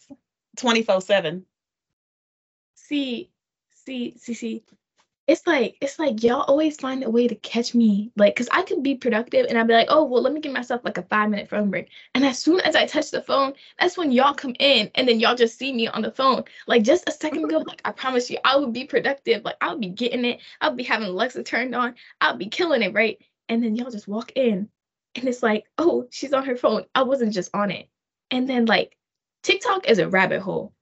twenty 0.56 0.82
four 0.82 1.00
seven. 1.00 1.46
See, 2.74 3.30
see, 3.84 4.16
see, 4.18 4.34
see. 4.34 4.64
It's 5.28 5.46
like 5.46 5.76
it's 5.80 5.98
like 6.00 6.22
y'all 6.22 6.42
always 6.42 6.76
find 6.76 7.04
a 7.04 7.10
way 7.10 7.28
to 7.28 7.34
catch 7.36 7.74
me, 7.74 8.10
like, 8.16 8.34
cause 8.34 8.48
I 8.52 8.62
could 8.62 8.82
be 8.82 8.96
productive 8.96 9.46
and 9.48 9.56
I'd 9.56 9.68
be 9.68 9.72
like, 9.72 9.86
oh 9.88 10.04
well, 10.04 10.20
let 10.22 10.32
me 10.32 10.40
give 10.40 10.52
myself 10.52 10.80
like 10.84 10.98
a 10.98 11.02
five 11.04 11.30
minute 11.30 11.48
phone 11.48 11.70
break. 11.70 11.88
And 12.14 12.24
as 12.24 12.40
soon 12.40 12.60
as 12.60 12.74
I 12.74 12.86
touch 12.86 13.10
the 13.10 13.22
phone, 13.22 13.54
that's 13.78 13.96
when 13.96 14.10
y'all 14.10 14.34
come 14.34 14.54
in, 14.58 14.90
and 14.96 15.06
then 15.06 15.20
y'all 15.20 15.36
just 15.36 15.58
see 15.58 15.72
me 15.72 15.86
on 15.86 16.02
the 16.02 16.10
phone. 16.10 16.42
Like 16.66 16.82
just 16.82 17.08
a 17.08 17.12
second 17.12 17.44
ago, 17.44 17.58
like 17.58 17.80
I 17.84 17.92
promise 17.92 18.30
you, 18.30 18.38
I 18.44 18.56
would 18.56 18.72
be 18.72 18.84
productive. 18.84 19.44
Like 19.44 19.56
I 19.60 19.70
would 19.70 19.80
be 19.80 19.90
getting 19.90 20.24
it. 20.24 20.40
I'll 20.60 20.74
be 20.74 20.82
having 20.82 21.08
Alexa 21.08 21.44
turned 21.44 21.74
on. 21.74 21.94
I'll 22.20 22.36
be 22.36 22.46
killing 22.46 22.82
it, 22.82 22.92
right? 22.92 23.18
And 23.48 23.62
then 23.62 23.76
y'all 23.76 23.90
just 23.90 24.08
walk 24.08 24.32
in, 24.34 24.68
and 25.14 25.28
it's 25.28 25.42
like, 25.42 25.66
oh, 25.78 26.08
she's 26.10 26.32
on 26.32 26.46
her 26.46 26.56
phone. 26.56 26.84
I 26.94 27.04
wasn't 27.04 27.32
just 27.32 27.54
on 27.54 27.70
it. 27.70 27.88
And 28.30 28.48
then 28.48 28.66
like, 28.66 28.96
TikTok 29.42 29.88
is 29.88 29.98
a 29.98 30.08
rabbit 30.08 30.40
hole. 30.40 30.72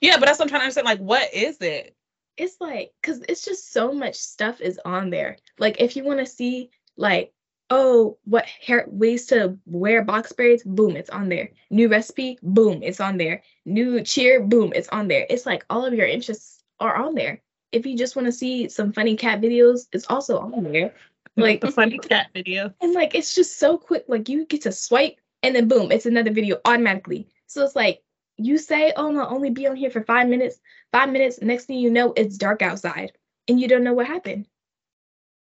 Yeah, 0.00 0.18
but 0.18 0.26
that's 0.26 0.38
what 0.38 0.44
I'm 0.44 0.48
trying 0.48 0.60
to 0.60 0.64
understand. 0.64 0.86
Like, 0.86 1.00
what 1.00 1.34
is 1.34 1.58
it? 1.60 1.94
It's 2.36 2.56
like 2.60 2.92
because 3.00 3.20
it's 3.28 3.44
just 3.44 3.72
so 3.72 3.92
much 3.92 4.16
stuff 4.16 4.60
is 4.60 4.80
on 4.84 5.10
there. 5.10 5.36
Like 5.58 5.80
if 5.80 5.96
you 5.96 6.04
want 6.04 6.20
to 6.20 6.26
see 6.26 6.70
like 6.96 7.32
oh 7.70 8.18
what 8.24 8.46
hair 8.46 8.84
ways 8.88 9.26
to 9.26 9.58
wear 9.66 10.02
box 10.04 10.32
braids 10.32 10.62
boom 10.64 10.96
it's 10.96 11.10
on 11.10 11.28
there. 11.28 11.50
New 11.70 11.88
recipe 11.88 12.38
boom 12.42 12.82
it's 12.82 13.00
on 13.00 13.16
there. 13.16 13.42
New 13.64 14.02
cheer 14.02 14.40
boom 14.42 14.72
it's 14.74 14.88
on 14.88 15.08
there. 15.08 15.26
It's 15.30 15.46
like 15.46 15.64
all 15.70 15.84
of 15.84 15.94
your 15.94 16.06
interests 16.06 16.62
are 16.80 16.96
on 16.96 17.14
there. 17.14 17.40
If 17.72 17.86
you 17.86 17.96
just 17.96 18.16
want 18.16 18.26
to 18.26 18.32
see 18.32 18.68
some 18.68 18.92
funny 18.92 19.16
cat 19.16 19.40
videos 19.40 19.86
it's 19.92 20.06
also 20.08 20.38
on 20.38 20.64
there. 20.64 20.94
Like 21.36 21.60
the 21.60 21.72
funny 21.72 21.98
cat 21.98 22.28
video. 22.32 22.72
and 22.80 22.92
like 22.92 23.16
it's 23.16 23.34
just 23.34 23.58
so 23.58 23.76
quick 23.76 24.04
like 24.06 24.28
you 24.28 24.46
get 24.46 24.62
to 24.62 24.70
swipe 24.70 25.16
and 25.42 25.56
then 25.56 25.66
boom 25.66 25.90
it's 25.90 26.06
another 26.06 26.30
video 26.30 26.60
automatically. 26.64 27.26
So 27.48 27.64
it's 27.64 27.74
like 27.74 28.03
you 28.36 28.58
say 28.58 28.92
oh 28.96 29.10
no 29.10 29.26
only 29.26 29.50
be 29.50 29.66
on 29.66 29.76
here 29.76 29.90
for 29.90 30.02
five 30.02 30.28
minutes 30.28 30.58
five 30.92 31.10
minutes 31.10 31.40
next 31.42 31.66
thing 31.66 31.78
you 31.78 31.90
know 31.90 32.12
it's 32.16 32.36
dark 32.36 32.62
outside 32.62 33.12
and 33.48 33.60
you 33.60 33.68
don't 33.68 33.84
know 33.84 33.94
what 33.94 34.06
happened 34.06 34.46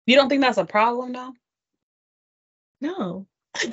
You 0.06 0.16
don't 0.16 0.30
think 0.30 0.42
that's 0.42 0.58
a 0.58 0.66
problem 0.66 1.14
though? 1.14 1.34
no 2.82 3.28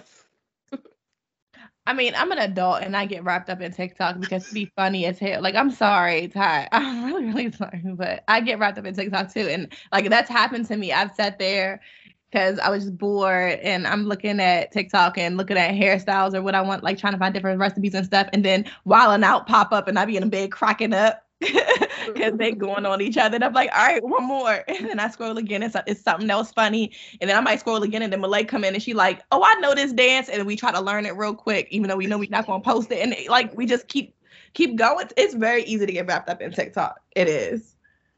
I 1.87 1.93
mean, 1.93 2.14
I'm 2.14 2.31
an 2.31 2.38
adult 2.38 2.83
and 2.83 2.97
I 2.97 3.07
get 3.07 3.25
wrapped 3.25 3.50
up 3.50 3.61
in 3.61 3.73
TikTok 3.73 4.21
because 4.21 4.47
to 4.47 4.55
be 4.55 4.71
funny 4.76 5.07
as 5.07 5.19
hell. 5.19 5.43
Like, 5.43 5.57
I'm 5.57 5.71
sorry, 5.73 6.29
Ty. 6.29 6.69
I'm 6.73 7.05
really, 7.07 7.25
really 7.25 7.50
sorry, 7.50 7.83
but 7.95 8.23
I 8.29 8.43
get 8.43 8.59
wrapped 8.61 8.79
up 8.79 8.85
in 8.85 8.95
TikTok 8.95 9.33
too. 9.33 9.49
And 9.49 9.73
like, 9.90 10.09
that's 10.09 10.31
happened 10.31 10.67
to 10.69 10.76
me. 10.76 10.93
I've 10.93 11.14
sat 11.14 11.38
there 11.38 11.81
because 12.30 12.58
I 12.60 12.70
was 12.70 12.84
just 12.84 12.99
bored 12.99 13.58
and 13.60 13.87
I'm 13.87 14.04
looking 14.04 14.40
at 14.40 14.72
TikTok 14.72 15.18
and 15.18 15.37
looking 15.37 15.56
at 15.56 15.75
hairstyles 15.75 16.34
or 16.34 16.42
what 16.42 16.54
I 16.54 16.60
want, 16.60 16.84
like 16.84 16.99
trying 16.99 17.12
to 17.12 17.18
find 17.18 17.34
different 17.34 17.58
recipes 17.58 17.94
and 17.94 18.06
stuff. 18.06 18.28
And 18.32 18.44
then 18.44 18.64
Wild 18.84 19.14
'N 19.14 19.25
Out 19.25 19.46
pop 19.46 19.72
up 19.72 19.88
and 19.88 19.99
I 19.99 20.04
be 20.04 20.16
in 20.16 20.22
a 20.22 20.26
bed 20.26 20.52
cracking 20.52 20.94
up 20.94 21.25
because 21.40 22.34
they 22.37 22.52
going 22.52 22.87
on 22.87 23.00
each 23.00 23.16
other. 23.16 23.34
And 23.34 23.44
I'm 23.44 23.52
like, 23.52 23.70
all 23.72 23.87
right, 23.87 24.02
one 24.02 24.25
more. 24.25 24.64
And 24.68 24.88
then 24.88 25.00
I 25.00 25.08
scroll 25.08 25.37
again. 25.38 25.62
It's, 25.62 25.76
it's 25.87 26.02
something 26.02 26.30
else 26.30 26.52
funny. 26.52 26.92
And 27.20 27.28
then 27.28 27.37
I 27.37 27.40
might 27.40 27.60
scroll 27.60 27.82
again. 27.82 28.02
And 28.02 28.12
then 28.12 28.20
Malay 28.20 28.44
come 28.44 28.64
in 28.64 28.75
and 28.75 28.82
she 28.82 28.94
like, 28.94 29.22
oh, 29.32 29.42
I 29.44 29.54
know 29.60 29.75
this 29.75 29.92
dance. 29.92 30.28
And 30.28 30.46
we 30.46 30.56
try 30.56 30.70
to 30.72 30.80
learn 30.80 31.06
it 31.06 31.16
real 31.16 31.34
quick, 31.34 31.68
even 31.70 31.88
though 31.88 31.96
we 31.96 32.06
know 32.06 32.18
we're 32.18 32.30
not 32.30 32.46
going 32.46 32.62
to 32.62 32.68
post 32.68 32.92
it. 32.92 33.00
And 33.00 33.14
like, 33.28 33.56
we 33.56 33.66
just 33.66 33.88
keep 33.88 34.14
keep 34.54 34.76
going. 34.76 35.08
It's 35.16 35.34
very 35.34 35.64
easy 35.64 35.87
to 35.87 35.92
get 35.92 36.06
wrapped 36.06 36.28
up 36.28 36.40
in 36.40 36.52
TikTok. 36.52 37.00
It 37.16 37.28
is. 37.28 37.70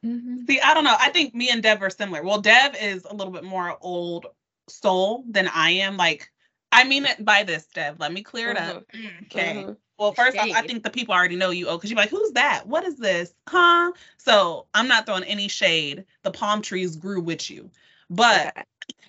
Mm-hmm. 0.05 0.45
See, 0.47 0.61
I 0.61 0.75
don't 0.75 0.85
know. 0.85 0.97
I 0.99 1.11
think 1.11 1.35
me 1.35 1.51
and 1.51 1.63
Dev 1.63 1.83
are 1.83 1.91
similar. 1.91 2.23
Well, 2.23 2.41
Dev 2.41 2.77
is 2.81 3.05
a 3.05 3.15
little 3.15 3.33
bit 3.33 3.45
more 3.45 3.77
old 3.81 4.27
soul 4.69 5.25
than 5.29 5.49
I 5.49 5.71
am. 5.71 5.97
Like, 5.97 6.31
I 6.73 6.85
mean 6.85 7.05
it 7.05 7.25
by 7.25 7.43
this, 7.45 7.67
Dev. 7.67 8.01
Let 8.01 8.13
me 8.13 8.23
clear 8.23 8.51
it 8.51 8.57
mm-hmm. 8.57 8.77
up. 8.79 8.85
Okay. 9.27 9.55
Mm-hmm. 9.55 9.73
Well, 9.99 10.13
first 10.13 10.37
off, 10.37 10.49
I 10.53 10.67
think 10.67 10.83
the 10.83 10.91
people 10.91 11.15
already 11.15 11.37
know 11.37 11.51
you, 11.51 11.69
oh, 11.69 11.77
because 11.77 11.91
you're 11.91 11.99
like, 11.99 12.11
who's 12.11 12.33
that? 12.33 12.67
What 12.67 12.85
is 12.85 12.97
this? 12.97 13.33
Huh? 13.49 13.93
So 14.17 14.67
I'm 14.75 14.89
not 14.89 15.07
throwing 15.07 15.23
any 15.25 15.47
shade. 15.47 16.05
The 16.25 16.33
palm 16.33 16.63
trees 16.63 16.97
grew 16.97 17.21
with 17.21 17.49
you. 17.49 17.71
But 18.11 18.53
yeah. 18.57 18.63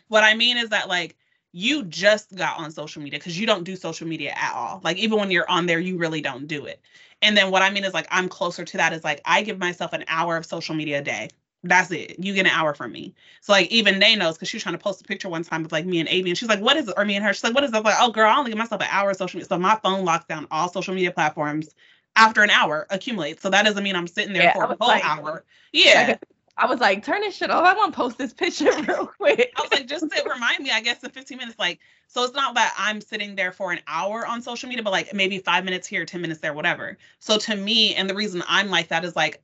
what 0.10 0.24
I 0.24 0.36
mean 0.36 0.58
is 0.58 0.70
that, 0.70 0.88
like, 0.88 1.16
you 1.54 1.84
just 1.84 2.36
got 2.36 2.60
on 2.60 2.72
social 2.72 3.02
media 3.02 3.20
because 3.20 3.40
you 3.40 3.46
don't 3.46 3.64
do 3.64 3.76
social 3.76 4.08
media 4.08 4.34
at 4.36 4.54
all. 4.54 4.82
Like, 4.84 4.98
even 4.98 5.20
when 5.20 5.32
you're 5.32 5.50
on 5.50 5.66
there, 5.68 5.80
you 5.80 5.98
really 5.98 6.22
don't 6.22 6.48
do 6.48 6.66
it. 6.66 6.82
And 7.22 7.38
then 7.38 7.52
what 7.52 7.62
I 7.62 7.70
mean 7.70 7.86
is, 7.86 7.94
like, 7.94 8.08
I'm 8.12 8.28
closer 8.28 8.66
to 8.66 8.78
that 8.78 8.92
is 8.94 9.04
like, 9.04 9.22
I 9.26 9.44
give 9.44 9.60
myself 9.60 9.94
an 9.94 10.04
hour 10.08 10.36
of 10.36 10.46
social 10.46 10.76
media 10.76 11.00
a 11.00 11.02
day. 11.02 11.30
That's 11.64 11.92
it. 11.92 12.18
You 12.20 12.34
get 12.34 12.46
an 12.46 12.52
hour 12.52 12.74
from 12.74 12.92
me. 12.92 13.16
So 13.40 13.54
like 13.54 13.72
even 13.72 13.98
Nay 13.98 14.18
knows 14.18 14.36
because 14.36 14.50
she 14.50 14.58
was 14.58 14.64
trying 14.64 14.76
to 14.76 14.80
post 14.80 15.00
a 15.00 15.06
picture 15.06 15.30
one 15.30 15.44
time 15.44 15.64
with 15.64 15.72
like 15.72 15.86
me 15.86 16.02
and 16.02 16.10
Avi, 16.10 16.28
and 16.28 16.38
she's 16.38 16.50
like, 16.50 16.60
"What 16.60 16.76
is 16.76 16.90
it?" 16.90 16.94
Or 16.98 17.06
me 17.06 17.16
and 17.16 17.24
her. 17.24 17.34
She's 17.34 17.44
like, 17.44 17.56
"What 17.56 17.64
is 17.64 17.72
it?" 17.72 17.78
I'm 17.78 17.84
like, 17.84 17.96
"Oh 18.00 18.12
girl, 18.12 18.30
I 18.30 18.38
only 18.38 18.52
give 18.52 18.58
myself 18.58 18.82
an 18.82 18.88
hour 18.92 19.12
of 19.12 19.18
social 19.18 19.38
media." 19.38 19.48
So 19.48 19.58
my 19.58 19.80
phone 19.82 20.04
locks 20.04 20.26
down 20.26 20.46
all 20.52 20.68
social 20.68 20.94
media 20.94 21.12
platforms 21.12 21.70
after 22.18 22.44
an 22.44 22.50
hour 22.50 22.86
accumulates. 22.90 23.42
So 23.42 23.50
that 23.50 23.64
doesn't 23.64 23.82
mean 23.82 23.96
I'm 23.96 24.08
sitting 24.08 24.34
there 24.34 24.44
yeah, 24.44 24.54
for 24.54 24.64
a 24.66 24.76
whole 24.76 24.90
like, 24.90 25.06
hour. 25.06 25.46
Yeah. 25.72 26.18
I 26.56 26.68
was 26.68 26.80
like, 26.80 27.04
turn 27.04 27.22
this 27.22 27.36
shit 27.36 27.50
off. 27.50 27.66
I 27.66 27.74
want 27.74 27.94
to 27.94 27.98
post 27.98 28.18
this 28.18 28.34
picture 28.34 28.72
real 28.88 29.08
quick. 29.08 29.52
I 29.58 29.62
was 29.62 29.72
like, 29.72 29.88
just 29.88 30.10
to 30.10 30.30
remind 30.30 30.60
me, 30.60 30.70
I 30.72 30.82
guess, 30.82 31.04
in 31.04 31.10
15 31.10 31.38
minutes. 31.38 31.58
Like, 31.58 31.80
so 32.08 32.24
it's 32.24 32.34
not 32.34 32.54
that 32.56 32.74
I'm 32.78 33.02
sitting 33.02 33.36
there 33.36 33.52
for 33.52 33.72
an 33.72 33.80
hour 33.88 34.26
on 34.26 34.42
social 34.42 34.70
media, 34.70 34.84
but 34.84 34.92
like 34.92 35.14
maybe 35.14 35.40
five 35.40 35.66
minutes 35.66 35.88
here, 35.88 36.06
10 36.06 36.22
minutes 36.22 36.42
there, 36.42 36.54
whatever. 36.54 36.98
So 37.20 37.38
to 37.40 37.56
me, 37.56 37.96
and 37.96 38.08
the 38.10 38.14
reason 38.16 38.44
I'm 38.48 38.70
like 38.70 38.90
that 38.90 39.04
is 39.04 39.16
like, 39.16 39.42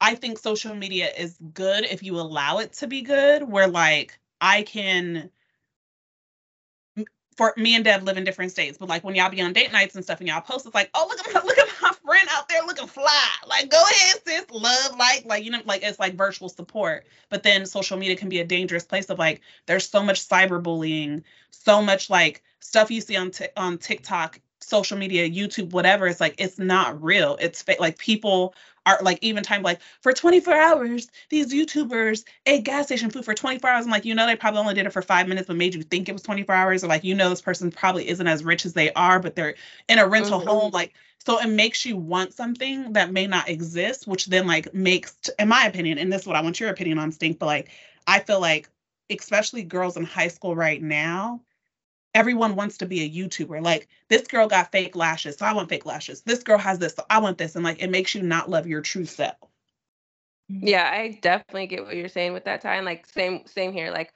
I 0.00 0.14
think 0.14 0.38
social 0.38 0.74
media 0.74 1.08
is 1.16 1.38
good 1.54 1.84
if 1.84 2.02
you 2.02 2.20
allow 2.20 2.58
it 2.58 2.74
to 2.74 2.86
be 2.86 3.00
good, 3.00 3.42
where 3.42 3.68
like 3.68 4.18
I 4.40 4.62
can 4.62 5.30
for 7.36 7.52
me 7.56 7.74
and 7.74 7.84
Dev 7.84 8.02
live 8.02 8.16
in 8.16 8.24
different 8.24 8.50
states, 8.50 8.78
but 8.78 8.88
like 8.88 9.04
when 9.04 9.14
y'all 9.14 9.30
be 9.30 9.42
on 9.42 9.52
date 9.52 9.70
nights 9.70 9.94
and 9.94 10.02
stuff 10.02 10.20
and 10.20 10.28
y'all 10.28 10.40
post, 10.40 10.64
it's 10.64 10.74
like, 10.74 10.90
oh 10.94 11.06
look 11.08 11.18
at 11.26 11.34
my 11.34 11.40
look 11.44 11.58
at 11.58 11.68
my 11.82 11.92
friend 12.04 12.28
out 12.32 12.48
there 12.48 12.62
looking 12.62 12.86
fly. 12.86 13.28
Like 13.46 13.70
go 13.70 13.82
ahead, 13.82 14.16
sis, 14.26 14.50
love, 14.50 14.96
like, 14.98 15.24
like 15.26 15.44
you 15.44 15.50
know, 15.50 15.60
like 15.66 15.82
it's 15.82 15.98
like 15.98 16.14
virtual 16.14 16.48
support. 16.48 17.06
But 17.28 17.42
then 17.42 17.66
social 17.66 17.98
media 17.98 18.16
can 18.16 18.28
be 18.28 18.40
a 18.40 18.44
dangerous 18.44 18.84
place 18.84 19.10
of 19.10 19.18
like 19.18 19.42
there's 19.66 19.88
so 19.88 20.02
much 20.02 20.26
cyberbullying, 20.26 21.22
so 21.50 21.82
much 21.82 22.08
like 22.08 22.42
stuff 22.60 22.90
you 22.90 23.00
see 23.00 23.16
on 23.16 23.30
t- 23.30 23.48
on 23.56 23.78
TikTok, 23.78 24.40
social 24.60 24.96
media, 24.96 25.28
YouTube, 25.28 25.72
whatever. 25.72 26.06
It's 26.06 26.20
like 26.20 26.36
it's 26.38 26.58
not 26.58 27.02
real. 27.02 27.36
It's 27.40 27.62
fake. 27.62 27.80
Like 27.80 27.98
people 27.98 28.54
are 28.86 28.98
like 29.02 29.18
even 29.20 29.42
time 29.42 29.62
like 29.62 29.80
for 30.00 30.12
24 30.12 30.54
hours 30.54 31.08
these 31.28 31.52
youtubers 31.52 32.24
ate 32.46 32.64
gas 32.64 32.86
station 32.86 33.10
food 33.10 33.24
for 33.24 33.34
24 33.34 33.68
hours. 33.68 33.84
I'm 33.84 33.90
like 33.90 34.04
you 34.04 34.14
know 34.14 34.26
they 34.26 34.36
probably 34.36 34.60
only 34.60 34.74
did 34.74 34.86
it 34.86 34.92
for 34.92 35.02
five 35.02 35.28
minutes 35.28 35.48
but 35.48 35.56
made 35.56 35.74
you 35.74 35.82
think 35.82 36.08
it 36.08 36.12
was 36.12 36.22
24 36.22 36.54
hours. 36.54 36.84
Or 36.84 36.86
like 36.86 37.04
you 37.04 37.14
know 37.14 37.28
this 37.28 37.42
person 37.42 37.70
probably 37.70 38.08
isn't 38.08 38.26
as 38.26 38.44
rich 38.44 38.64
as 38.64 38.72
they 38.72 38.92
are 38.92 39.20
but 39.20 39.34
they're 39.36 39.56
in 39.88 39.98
a 39.98 40.08
rental 40.08 40.38
mm-hmm. 40.38 40.48
home. 40.48 40.70
Like 40.72 40.94
so 41.26 41.40
it 41.40 41.48
makes 41.48 41.84
you 41.84 41.96
want 41.96 42.32
something 42.32 42.92
that 42.92 43.12
may 43.12 43.26
not 43.26 43.48
exist 43.48 44.06
which 44.06 44.26
then 44.26 44.46
like 44.46 44.72
makes 44.72 45.16
in 45.38 45.48
my 45.48 45.64
opinion 45.64 45.98
and 45.98 46.12
this 46.12 46.22
is 46.22 46.26
what 46.26 46.36
i 46.36 46.40
want 46.40 46.60
your 46.60 46.70
opinion 46.70 46.98
on 46.98 47.10
stink 47.10 47.38
but 47.38 47.46
like 47.46 47.70
i 48.06 48.20
feel 48.20 48.40
like 48.40 48.68
especially 49.10 49.64
girls 49.64 49.96
in 49.96 50.04
high 50.04 50.28
school 50.28 50.54
right 50.54 50.80
now 50.82 51.40
everyone 52.16 52.56
wants 52.56 52.78
to 52.78 52.86
be 52.86 53.02
a 53.02 53.10
YouTuber. 53.10 53.62
Like 53.62 53.88
this 54.08 54.26
girl 54.26 54.48
got 54.48 54.72
fake 54.72 54.96
lashes, 54.96 55.36
so 55.36 55.44
I 55.44 55.52
want 55.52 55.68
fake 55.68 55.84
lashes. 55.84 56.22
This 56.22 56.42
girl 56.42 56.58
has 56.58 56.78
this, 56.78 56.94
so 56.94 57.04
I 57.10 57.18
want 57.18 57.36
this. 57.36 57.54
And 57.54 57.62
like 57.62 57.80
it 57.80 57.90
makes 57.90 58.14
you 58.14 58.22
not 58.22 58.48
love 58.48 58.66
your 58.66 58.80
true 58.80 59.04
self. 59.04 59.36
Mm-hmm. 60.50 60.66
Yeah, 60.66 60.90
I 60.90 61.18
definitely 61.20 61.66
get 61.66 61.84
what 61.84 61.94
you're 61.94 62.08
saying 62.08 62.32
with 62.32 62.44
that 62.44 62.62
time. 62.62 62.84
Like 62.84 63.06
same 63.06 63.46
same 63.46 63.72
here. 63.72 63.90
Like 63.90 64.14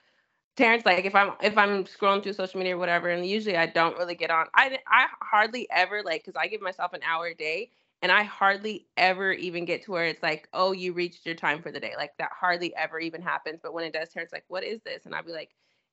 Terrence, 0.56 0.86
like 0.86 1.04
if 1.04 1.14
I'm 1.14 1.32
if 1.42 1.58
I'm 1.58 1.84
scrolling 1.84 2.22
through 2.22 2.32
social 2.32 2.58
media 2.58 2.74
or 2.74 2.78
whatever, 2.78 3.10
and 3.10 3.24
usually 3.26 3.58
I 3.58 3.66
don't 3.66 3.98
really 3.98 4.14
get 4.14 4.30
on. 4.30 4.46
I 4.54 4.78
I 4.88 5.06
hardly 5.20 5.68
ever 5.70 6.02
like 6.02 6.24
because 6.24 6.40
I 6.40 6.46
give 6.46 6.62
myself 6.62 6.94
an 6.94 7.02
hour 7.06 7.26
a 7.26 7.34
day, 7.34 7.70
and 8.00 8.10
I 8.10 8.22
hardly 8.22 8.86
ever 8.96 9.32
even 9.32 9.66
get 9.66 9.84
to 9.84 9.90
where 9.90 10.06
it's 10.06 10.22
like, 10.22 10.48
oh, 10.54 10.72
you 10.72 10.94
reached 10.94 11.26
your 11.26 11.34
time 11.34 11.60
for 11.60 11.70
the 11.70 11.80
day. 11.80 11.92
Like 11.98 12.16
that 12.18 12.30
hardly 12.32 12.74
ever 12.76 12.98
even 12.98 13.20
happens. 13.20 13.60
But 13.62 13.74
when 13.74 13.84
it 13.84 13.92
does, 13.92 14.08
Terrence 14.08 14.32
like, 14.32 14.44
what 14.48 14.64
is 14.64 14.80
this? 14.82 15.04
And 15.04 15.14
I'd 15.14 15.26
be 15.26 15.32
like, 15.32 15.50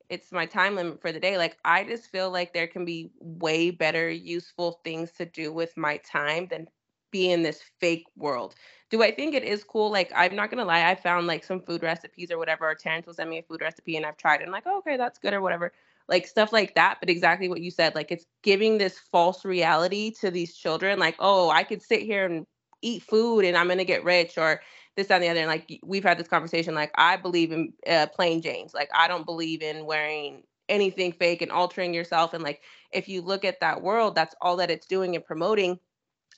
it's 0.10 0.32
my 0.32 0.46
time 0.46 0.76
limit 0.76 1.02
for 1.02 1.12
the 1.12 1.20
day. 1.20 1.38
Like 1.38 1.58
I 1.66 1.84
just 1.84 2.10
feel 2.10 2.30
like 2.30 2.54
there 2.54 2.68
can 2.68 2.86
be 2.86 3.12
way 3.20 3.72
better 3.72 4.10
useful 4.10 4.80
things 4.84 5.12
to 5.14 5.26
do 5.26 5.52
with 5.52 5.76
my 5.78 5.98
time 5.98 6.48
than 6.50 6.68
be 7.12 7.32
in 7.32 7.44
this 7.44 7.62
fake 7.80 8.06
world. 8.16 8.56
Do 8.90 9.04
I 9.04 9.12
think 9.12 9.34
it 9.34 9.44
is 9.44 9.64
cool? 9.64 9.92
Like 9.92 10.12
I'm 10.16 10.36
not 10.36 10.50
gonna 10.50 10.66
lie, 10.66 10.90
I 10.90 10.96
found 10.96 11.28
like 11.28 11.44
some 11.44 11.62
food 11.62 11.84
recipes 11.84 12.32
or 12.32 12.38
whatever, 12.38 12.70
or 12.70 12.76
Terrence 12.76 13.06
will 13.06 13.14
send 13.14 13.30
me 13.30 13.40
a 13.40 13.44
food 13.44 13.62
recipe 13.62 13.98
and 13.98 14.06
I've 14.06 14.18
tried 14.18 14.42
it 14.42 14.44
and 14.44 14.52
like, 14.52 14.64
oh, 14.66 14.80
okay, 14.80 14.98
that's 14.98 15.20
good 15.20 15.34
or 15.34 15.42
whatever. 15.42 15.72
Like 16.08 16.26
stuff 16.26 16.54
like 16.54 16.76
that. 16.76 16.98
But 17.00 17.10
exactly 17.10 17.50
what 17.50 17.62
you 17.62 17.72
said, 17.72 17.96
like 17.96 18.12
it's 18.12 18.26
giving 18.44 18.78
this 18.78 18.98
false 18.98 19.44
reality 19.44 20.12
to 20.22 20.32
these 20.32 20.56
children, 20.56 21.00
like, 21.00 21.16
oh, 21.20 21.50
I 21.50 21.64
could 21.64 21.82
sit 21.82 22.02
here 22.02 22.26
and 22.26 22.46
eat 22.82 23.04
food 23.04 23.44
and 23.44 23.58
I'm 23.58 23.68
gonna 23.68 23.84
get 23.84 24.04
rich, 24.04 24.38
or 24.38 24.62
this, 24.98 25.10
and 25.10 25.24
the 25.24 25.30
other. 25.30 25.39
And 25.39 25.48
like 25.48 25.80
we've 25.84 26.04
had 26.04 26.18
this 26.18 26.27
conversation, 26.27 26.75
like 26.75 26.92
I 26.96 27.16
believe 27.16 27.54
in 27.54 27.72
uh, 27.88 28.08
plain 28.08 28.42
Janes. 28.42 28.74
Like 28.74 28.89
I 28.94 29.08
don't 29.08 29.25
believe 29.25 29.62
in 29.62 29.86
wearing 29.86 30.44
anything 30.68 31.13
fake 31.13 31.42
and 31.42 31.51
altering 31.51 31.94
yourself. 31.94 32.34
And 32.34 32.44
like 32.44 32.62
if 32.92 33.08
you 33.08 33.22
look 33.22 33.46
at 33.46 33.62
that 33.62 33.82
world, 33.82 34.16
that's 34.16 34.36
all 34.42 34.58
that 34.58 34.70
it's 34.70 34.88
doing 34.88 35.16
and 35.16 35.24
promoting. 35.24 35.80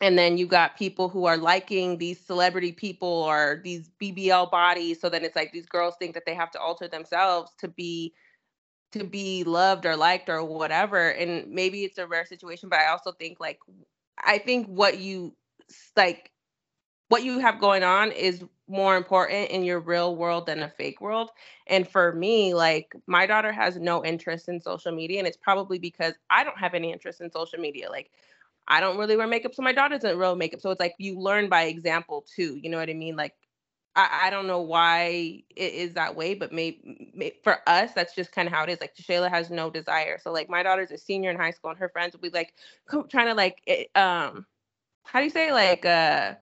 And 0.02 0.18
then 0.18 0.38
you 0.38 0.48
got 0.48 0.78
people 0.78 1.10
who 1.10 1.26
are 1.26 1.38
liking 1.38 1.98
these 1.98 2.20
celebrity 2.20 2.72
people 2.72 3.10
or 3.10 3.60
these 3.64 3.90
BBL 4.02 4.50
bodies. 4.50 5.02
So 5.02 5.10
then 5.10 5.26
it's 5.26 5.36
like 5.36 5.52
these 5.52 5.66
girls 5.66 5.96
think 6.00 6.14
that 6.14 6.24
they 6.26 6.36
have 6.36 6.52
to 6.52 6.60
alter 6.60 6.88
themselves 6.88 7.52
to 7.60 7.68
be 7.68 8.14
to 8.92 9.04
be 9.04 9.44
loved 9.44 9.86
or 9.86 9.96
liked 9.96 10.30
or 10.30 10.44
whatever. 10.44 11.10
And 11.10 11.52
maybe 11.52 11.84
it's 11.84 11.98
a 11.98 12.08
rare 12.08 12.26
situation, 12.26 12.70
but 12.70 12.80
I 12.80 12.88
also 12.88 13.12
think 13.12 13.40
like 13.40 13.60
I 14.18 14.38
think 14.38 14.68
what 14.68 15.00
you 15.00 15.36
like 15.96 16.32
what 17.10 17.24
you 17.24 17.40
have 17.40 17.60
going 17.60 17.84
on 17.84 18.12
is 18.12 18.44
more 18.68 18.98
important 18.98 19.52
in 19.52 19.64
your 19.64 19.80
real 19.80 20.16
world 20.16 20.48
than 20.48 20.62
a 20.64 20.70
fake 20.70 21.02
world. 21.02 21.32
And 21.68 21.88
for 21.88 22.14
me, 22.14 22.54
like 22.56 22.94
my 23.08 23.26
daughter 23.28 23.52
has 23.52 23.78
no 23.78 24.06
interest 24.06 24.50
in 24.50 24.62
social 24.62 24.94
media, 24.94 25.20
and 25.20 25.28
it's 25.28 25.38
probably 25.38 25.80
because 25.80 26.14
I 26.30 26.44
don't 26.44 26.60
have 26.60 26.76
any 26.76 26.92
interest 26.94 27.22
in 27.22 27.32
social 27.32 27.60
media. 27.60 27.90
Like 27.90 28.12
I 28.68 28.80
don't 28.82 28.98
really 28.98 29.18
wear 29.18 29.28
makeup, 29.28 29.56
so 29.56 29.64
my 29.64 29.74
daughter 29.74 29.98
doesn't 29.98 30.18
wear 30.18 30.36
makeup. 30.36 30.62
So 30.62 30.72
it's 30.72 30.80
like 30.80 30.96
you 31.00 31.20
learn 31.20 31.50
by 31.50 31.64
example 31.64 32.26
too. 32.36 32.58
You 32.62 32.70
know 32.70 32.78
what 32.78 32.90
I 32.90 32.94
mean? 32.94 33.16
Like 33.16 33.34
I, 33.96 34.26
I 34.26 34.30
don't 34.30 34.48
know 34.48 34.62
why 34.62 35.44
it 35.56 35.74
is 35.74 35.94
that 35.96 36.16
way, 36.16 36.36
but 36.36 36.52
maybe, 36.54 37.12
may, 37.14 37.34
for 37.44 37.58
us, 37.68 37.94
that's 37.94 38.16
just 38.16 38.32
kind 38.32 38.48
of 38.48 38.54
how 38.54 38.64
it 38.64 38.70
is. 38.70 38.80
Like 38.82 38.96
Shayla 38.96 39.30
has 39.30 39.50
no 39.50 39.70
desire. 39.72 40.20
So 40.22 40.32
like 40.32 40.50
my 40.50 40.64
daughter's 40.64 40.92
a 40.92 40.98
senior 40.98 41.32
in 41.32 41.38
high 41.38 41.52
school, 41.52 41.72
and 41.72 41.80
her 41.80 41.90
friends 41.90 42.14
will 42.14 42.22
be 42.22 42.30
like 42.30 42.54
trying 43.10 43.28
to 43.28 43.34
like 43.34 43.62
it, 43.66 43.90
um, 43.96 44.46
how 45.04 45.20
do 45.20 45.26
you 45.26 45.32
say 45.32 45.52
like 45.52 45.86
uh 45.86 46.36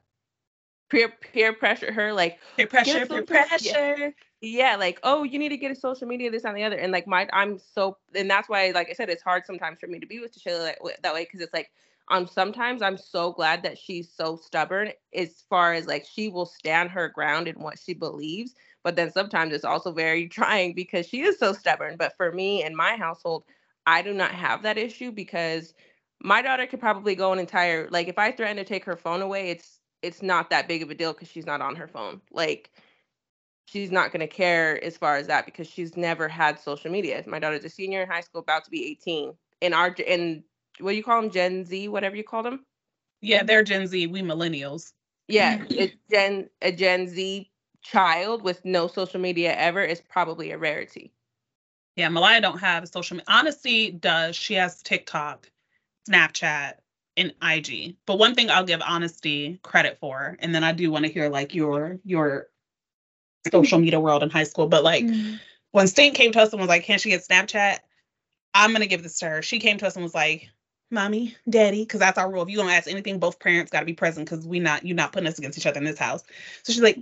peer 0.90 1.14
peer 1.34 1.54
pressure 1.54 1.92
her 1.92 2.14
like 2.14 2.40
peer 2.56 2.68
pressure 2.68 3.06
peer 3.06 3.24
pressure 3.24 4.14
yeah. 4.42 4.70
yeah 4.72 4.76
like 4.76 5.00
oh 5.04 5.24
you 5.24 5.38
need 5.38 5.50
to 5.50 5.58
get 5.58 5.72
a 5.72 5.76
social 5.76 6.08
media 6.08 6.32
this 6.32 6.46
and 6.46 6.56
the 6.56 6.64
other 6.64 6.78
and 6.78 6.92
like 6.92 7.08
my 7.08 7.28
i'm 7.34 7.60
so 7.60 7.98
and 8.16 8.30
that's 8.30 8.48
why 8.48 8.72
like 8.72 8.90
i 8.90 8.94
said 8.94 9.10
it's 9.10 9.24
hard 9.24 9.46
sometimes 9.46 9.80
for 9.80 9.88
me 9.88 10.00
to 10.00 10.06
be 10.06 10.20
with 10.20 10.34
Tasha 10.34 10.58
that, 10.66 10.78
that 11.04 11.14
way 11.14 11.24
because 11.24 11.42
it's 11.42 11.54
like 11.54 11.72
um 12.10 12.26
sometimes 12.26 12.82
i'm 12.82 12.98
so 12.98 13.32
glad 13.34 13.64
that 13.64 13.78
she's 13.78 14.10
so 14.10 14.38
stubborn 14.38 14.92
as 15.14 15.44
far 15.50 15.74
as 15.74 15.88
like 15.88 16.06
she 16.06 16.30
will 16.30 16.46
stand 16.46 16.90
her 16.90 17.10
ground 17.10 17.48
in 17.48 17.56
what 17.56 17.78
she 17.78 17.94
believes 17.94 18.56
but 18.84 18.96
then 18.96 19.12
sometimes 19.12 19.54
it's 19.54 19.66
also 19.66 19.92
very 19.92 20.28
trying 20.30 20.74
because 20.74 21.08
she 21.08 21.22
is 21.22 21.38
so 21.38 21.52
stubborn 21.52 21.98
but 21.98 22.16
for 22.16 22.32
me 22.32 22.64
in 22.64 22.76
my 22.76 22.96
household 22.96 23.44
i 23.86 24.02
do 24.02 24.14
not 24.14 24.32
have 24.32 24.64
that 24.64 24.78
issue 24.78 25.12
because 25.12 25.74
my 26.24 26.42
daughter 26.42 26.66
could 26.66 26.80
probably 26.80 27.14
go 27.14 27.34
an 27.34 27.40
entire 27.40 27.90
like 27.90 28.08
if 28.08 28.18
i 28.18 28.32
threaten 28.32 28.58
to 28.58 28.64
take 28.64 28.86
her 28.86 28.96
phone 28.96 29.22
away 29.22 29.50
it's 29.50 29.77
it's 30.02 30.22
not 30.22 30.50
that 30.50 30.68
big 30.68 30.82
of 30.84 30.90
a 30.90 30.96
deal 30.96 31.14
because 31.14 31.30
she's 31.30 31.46
not 31.46 31.62
on 31.62 31.76
her 31.76 31.88
phone. 31.88 32.22
Like 32.32 32.72
she's 33.66 33.92
not 33.92 34.12
going 34.12 34.22
to 34.22 34.28
care 34.28 34.84
as 34.84 34.98
far 34.98 35.18
as 35.18 35.28
that 35.28 35.46
because 35.46 35.68
she's 35.68 35.98
never 35.98 36.28
had 36.28 36.60
social 36.60 36.92
media. 36.92 37.24
My 37.28 37.40
daughter's 37.40 37.66
a 37.66 37.70
senior 37.70 38.04
in 38.04 38.10
high 38.10 38.22
school, 38.22 38.42
about 38.42 38.66
to 38.66 38.72
be 38.72 38.86
18. 38.86 39.34
In 39.62 39.74
our 39.74 39.90
in 39.90 40.44
what 40.80 40.92
do 40.92 40.98
you 40.98 41.04
call 41.04 41.22
them? 41.22 41.32
Gen 41.32 41.66
Z, 41.66 41.88
whatever 41.88 42.16
you 42.16 42.24
call 42.24 42.44
them. 42.44 42.66
Yeah, 43.22 43.44
they're 43.44 43.64
Gen 43.64 43.88
Z. 43.88 44.08
We 44.08 44.22
millennials. 44.22 44.94
Yeah, 45.28 45.64
it's 45.70 45.96
Gen 46.12 46.50
a 46.62 46.72
Gen 46.72 47.08
Z 47.08 47.50
child 47.82 48.44
with 48.44 48.64
no 48.64 48.88
social 48.88 49.20
media 49.20 49.56
ever 49.56 49.84
is 49.84 50.02
probably 50.02 50.52
a 50.52 50.58
rarity. 50.58 51.12
Yeah, 51.96 52.10
Malaya 52.10 52.42
don't 52.42 52.60
have 52.60 52.88
social 52.88 53.18
media. 53.18 53.26
Honesty 53.28 53.92
does. 53.92 54.36
She 54.36 54.54
has 54.54 54.84
TikTok, 54.84 55.50
Snapchat, 56.08 56.76
and 57.18 57.34
IG. 57.42 57.98
But 58.06 58.20
one 58.20 58.36
thing 58.36 58.50
I'll 58.50 58.64
give 58.64 58.82
Honesty 58.82 59.60
credit 59.64 59.98
for, 60.00 60.38
and 60.40 60.56
then 60.56 60.64
I 60.64 60.72
do 60.72 60.92
want 60.92 61.06
to 61.06 61.12
hear 61.12 61.30
like 61.30 61.54
your 61.56 62.00
your 62.06 62.48
social 63.52 63.80
media 63.80 64.00
world 64.00 64.24
in 64.24 64.30
high 64.30 64.44
school. 64.44 64.68
But 64.68 64.84
like 64.84 65.06
Mhm. 65.06 65.40
when 65.72 65.88
Stink 65.88 66.16
came 66.16 66.32
to 66.34 66.42
us 66.42 66.52
and 66.52 66.60
was 66.62 66.70
like, 66.70 66.84
"Can 66.84 67.00
she 67.00 67.10
get 67.10 67.28
Snapchat?" 67.28 67.80
I'm 68.54 68.72
gonna 68.74 68.88
give 68.88 69.04
this 69.04 69.20
to 69.20 69.30
her. 69.30 69.42
She 69.42 69.60
came 69.60 69.78
to 69.80 69.88
us 69.88 69.96
and 69.96 70.04
was 70.04 70.16
like, 70.16 70.50
"Mommy, 70.92 71.36
Daddy," 71.50 71.84
because 71.84 72.00
that's 72.00 72.18
our 72.18 72.32
rule. 72.32 72.44
If 72.44 72.50
you 72.50 72.58
don't 72.58 72.70
ask 72.70 72.90
anything, 72.90 73.20
both 73.20 73.40
parents 73.40 73.72
got 73.72 73.82
to 73.82 73.86
be 73.86 73.94
present 73.94 74.30
because 74.30 74.48
we 74.48 74.60
not 74.60 74.86
you're 74.86 74.96
not 74.96 75.12
putting 75.12 75.28
us 75.28 75.38
against 75.38 75.58
each 75.58 75.66
other 75.66 75.80
in 75.80 75.86
this 75.86 76.00
house. 76.00 76.24
So 76.64 76.74
she's 76.74 76.82
like, 76.82 77.00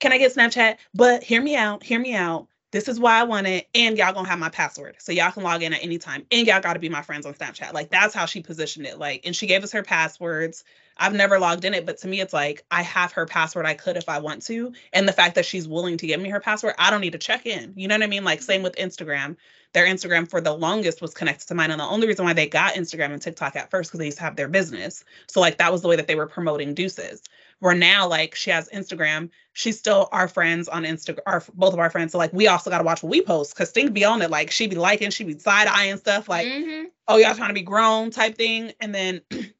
"Can 0.00 0.12
I 0.12 0.18
get 0.18 0.34
Snapchat?" 0.34 0.78
But 0.94 1.22
hear 1.22 1.42
me 1.42 1.56
out. 1.56 1.82
Hear 1.82 1.98
me 2.00 2.14
out. 2.14 2.48
This 2.76 2.88
is 2.88 3.00
why 3.00 3.18
I 3.18 3.22
want 3.22 3.46
it, 3.46 3.70
and 3.74 3.96
y'all 3.96 4.12
gonna 4.12 4.28
have 4.28 4.38
my 4.38 4.50
password, 4.50 4.96
so 4.98 5.10
y'all 5.10 5.30
can 5.30 5.42
log 5.42 5.62
in 5.62 5.72
at 5.72 5.82
any 5.82 5.96
time, 5.96 6.26
and 6.30 6.46
y'all 6.46 6.60
got 6.60 6.74
to 6.74 6.78
be 6.78 6.90
my 6.90 7.00
friends 7.00 7.24
on 7.24 7.32
Snapchat. 7.32 7.72
Like 7.72 7.88
that's 7.88 8.12
how 8.12 8.26
she 8.26 8.42
positioned 8.42 8.84
it. 8.84 8.98
Like, 8.98 9.22
and 9.24 9.34
she 9.34 9.46
gave 9.46 9.64
us 9.64 9.72
her 9.72 9.82
passwords. 9.82 10.62
I've 10.98 11.14
never 11.14 11.38
logged 11.38 11.64
in 11.64 11.72
it, 11.72 11.86
but 11.86 11.96
to 12.00 12.08
me, 12.08 12.20
it's 12.20 12.34
like 12.34 12.66
I 12.70 12.82
have 12.82 13.12
her 13.12 13.24
password. 13.24 13.64
I 13.64 13.72
could 13.72 13.96
if 13.96 14.10
I 14.10 14.18
want 14.18 14.42
to, 14.48 14.74
and 14.92 15.08
the 15.08 15.14
fact 15.14 15.36
that 15.36 15.46
she's 15.46 15.66
willing 15.66 15.96
to 15.96 16.06
give 16.06 16.20
me 16.20 16.28
her 16.28 16.38
password, 16.38 16.74
I 16.78 16.90
don't 16.90 17.00
need 17.00 17.12
to 17.12 17.18
check 17.18 17.46
in. 17.46 17.72
You 17.76 17.88
know 17.88 17.94
what 17.94 18.02
I 18.02 18.08
mean? 18.08 18.24
Like 18.24 18.42
same 18.42 18.62
with 18.62 18.76
Instagram. 18.76 19.36
Their 19.72 19.86
Instagram 19.86 20.28
for 20.28 20.42
the 20.42 20.52
longest 20.52 21.00
was 21.00 21.14
connected 21.14 21.48
to 21.48 21.54
mine, 21.54 21.70
and 21.70 21.80
the 21.80 21.84
only 21.84 22.06
reason 22.06 22.26
why 22.26 22.34
they 22.34 22.46
got 22.46 22.74
Instagram 22.74 23.14
and 23.14 23.22
TikTok 23.22 23.56
at 23.56 23.70
first 23.70 23.88
because 23.88 24.00
they 24.00 24.04
used 24.04 24.18
to 24.18 24.24
have 24.24 24.36
their 24.36 24.48
business. 24.48 25.02
So 25.28 25.40
like 25.40 25.56
that 25.56 25.72
was 25.72 25.80
the 25.80 25.88
way 25.88 25.96
that 25.96 26.08
they 26.08 26.14
were 26.14 26.26
promoting 26.26 26.74
Deuces. 26.74 27.22
Where 27.60 27.74
now 27.74 28.06
like 28.06 28.34
she 28.34 28.50
has 28.50 28.68
Instagram, 28.68 29.30
she's 29.54 29.78
still 29.78 30.08
our 30.12 30.28
friends 30.28 30.68
on 30.68 30.84
Instagram, 30.84 31.20
our 31.26 31.42
both 31.54 31.72
of 31.72 31.78
our 31.78 31.88
friends. 31.90 32.12
So 32.12 32.18
like 32.18 32.32
we 32.32 32.48
also 32.48 32.68
got 32.68 32.78
to 32.78 32.84
watch 32.84 33.02
what 33.02 33.10
we 33.10 33.22
post 33.22 33.54
because 33.54 33.70
Stink 33.70 33.92
be 33.94 34.04
on 34.04 34.20
it. 34.22 34.30
Like 34.30 34.50
she'd 34.50 34.70
be 34.70 34.76
liking, 34.76 35.10
she'd 35.10 35.26
be 35.26 35.38
side 35.38 35.66
eyeing 35.66 35.96
stuff. 35.96 36.28
Like 36.28 36.46
Mhm. 36.46 36.86
oh 37.08 37.16
y'all 37.16 37.34
trying 37.34 37.48
to 37.48 37.54
be 37.54 37.62
grown 37.62 38.10
type 38.10 38.36
thing 38.36 38.72
and 38.80 38.94
then 38.94 39.20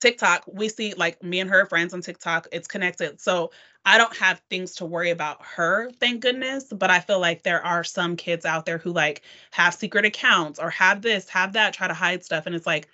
tiktok 0.00 0.44
we 0.46 0.68
see 0.68 0.92
like 0.94 1.22
me 1.22 1.40
and 1.40 1.48
her 1.48 1.64
friends 1.64 1.94
on 1.94 2.02
tiktok 2.02 2.46
it's 2.52 2.68
connected 2.68 3.18
so 3.18 3.50
i 3.86 3.96
don't 3.96 4.14
have 4.14 4.42
things 4.50 4.74
to 4.74 4.84
worry 4.84 5.08
about 5.10 5.42
her 5.42 5.90
thank 5.92 6.20
goodness 6.20 6.64
but 6.70 6.90
i 6.90 7.00
feel 7.00 7.18
like 7.18 7.42
there 7.42 7.64
are 7.64 7.82
some 7.82 8.14
kids 8.14 8.44
out 8.44 8.66
there 8.66 8.76
who 8.76 8.92
like 8.92 9.22
have 9.52 9.72
secret 9.74 10.04
accounts 10.04 10.58
or 10.58 10.68
have 10.68 11.00
this 11.00 11.30
have 11.30 11.54
that 11.54 11.72
try 11.72 11.88
to 11.88 11.94
hide 11.94 12.22
stuff 12.22 12.44
and 12.44 12.54
it's 12.54 12.66
like 12.66 12.88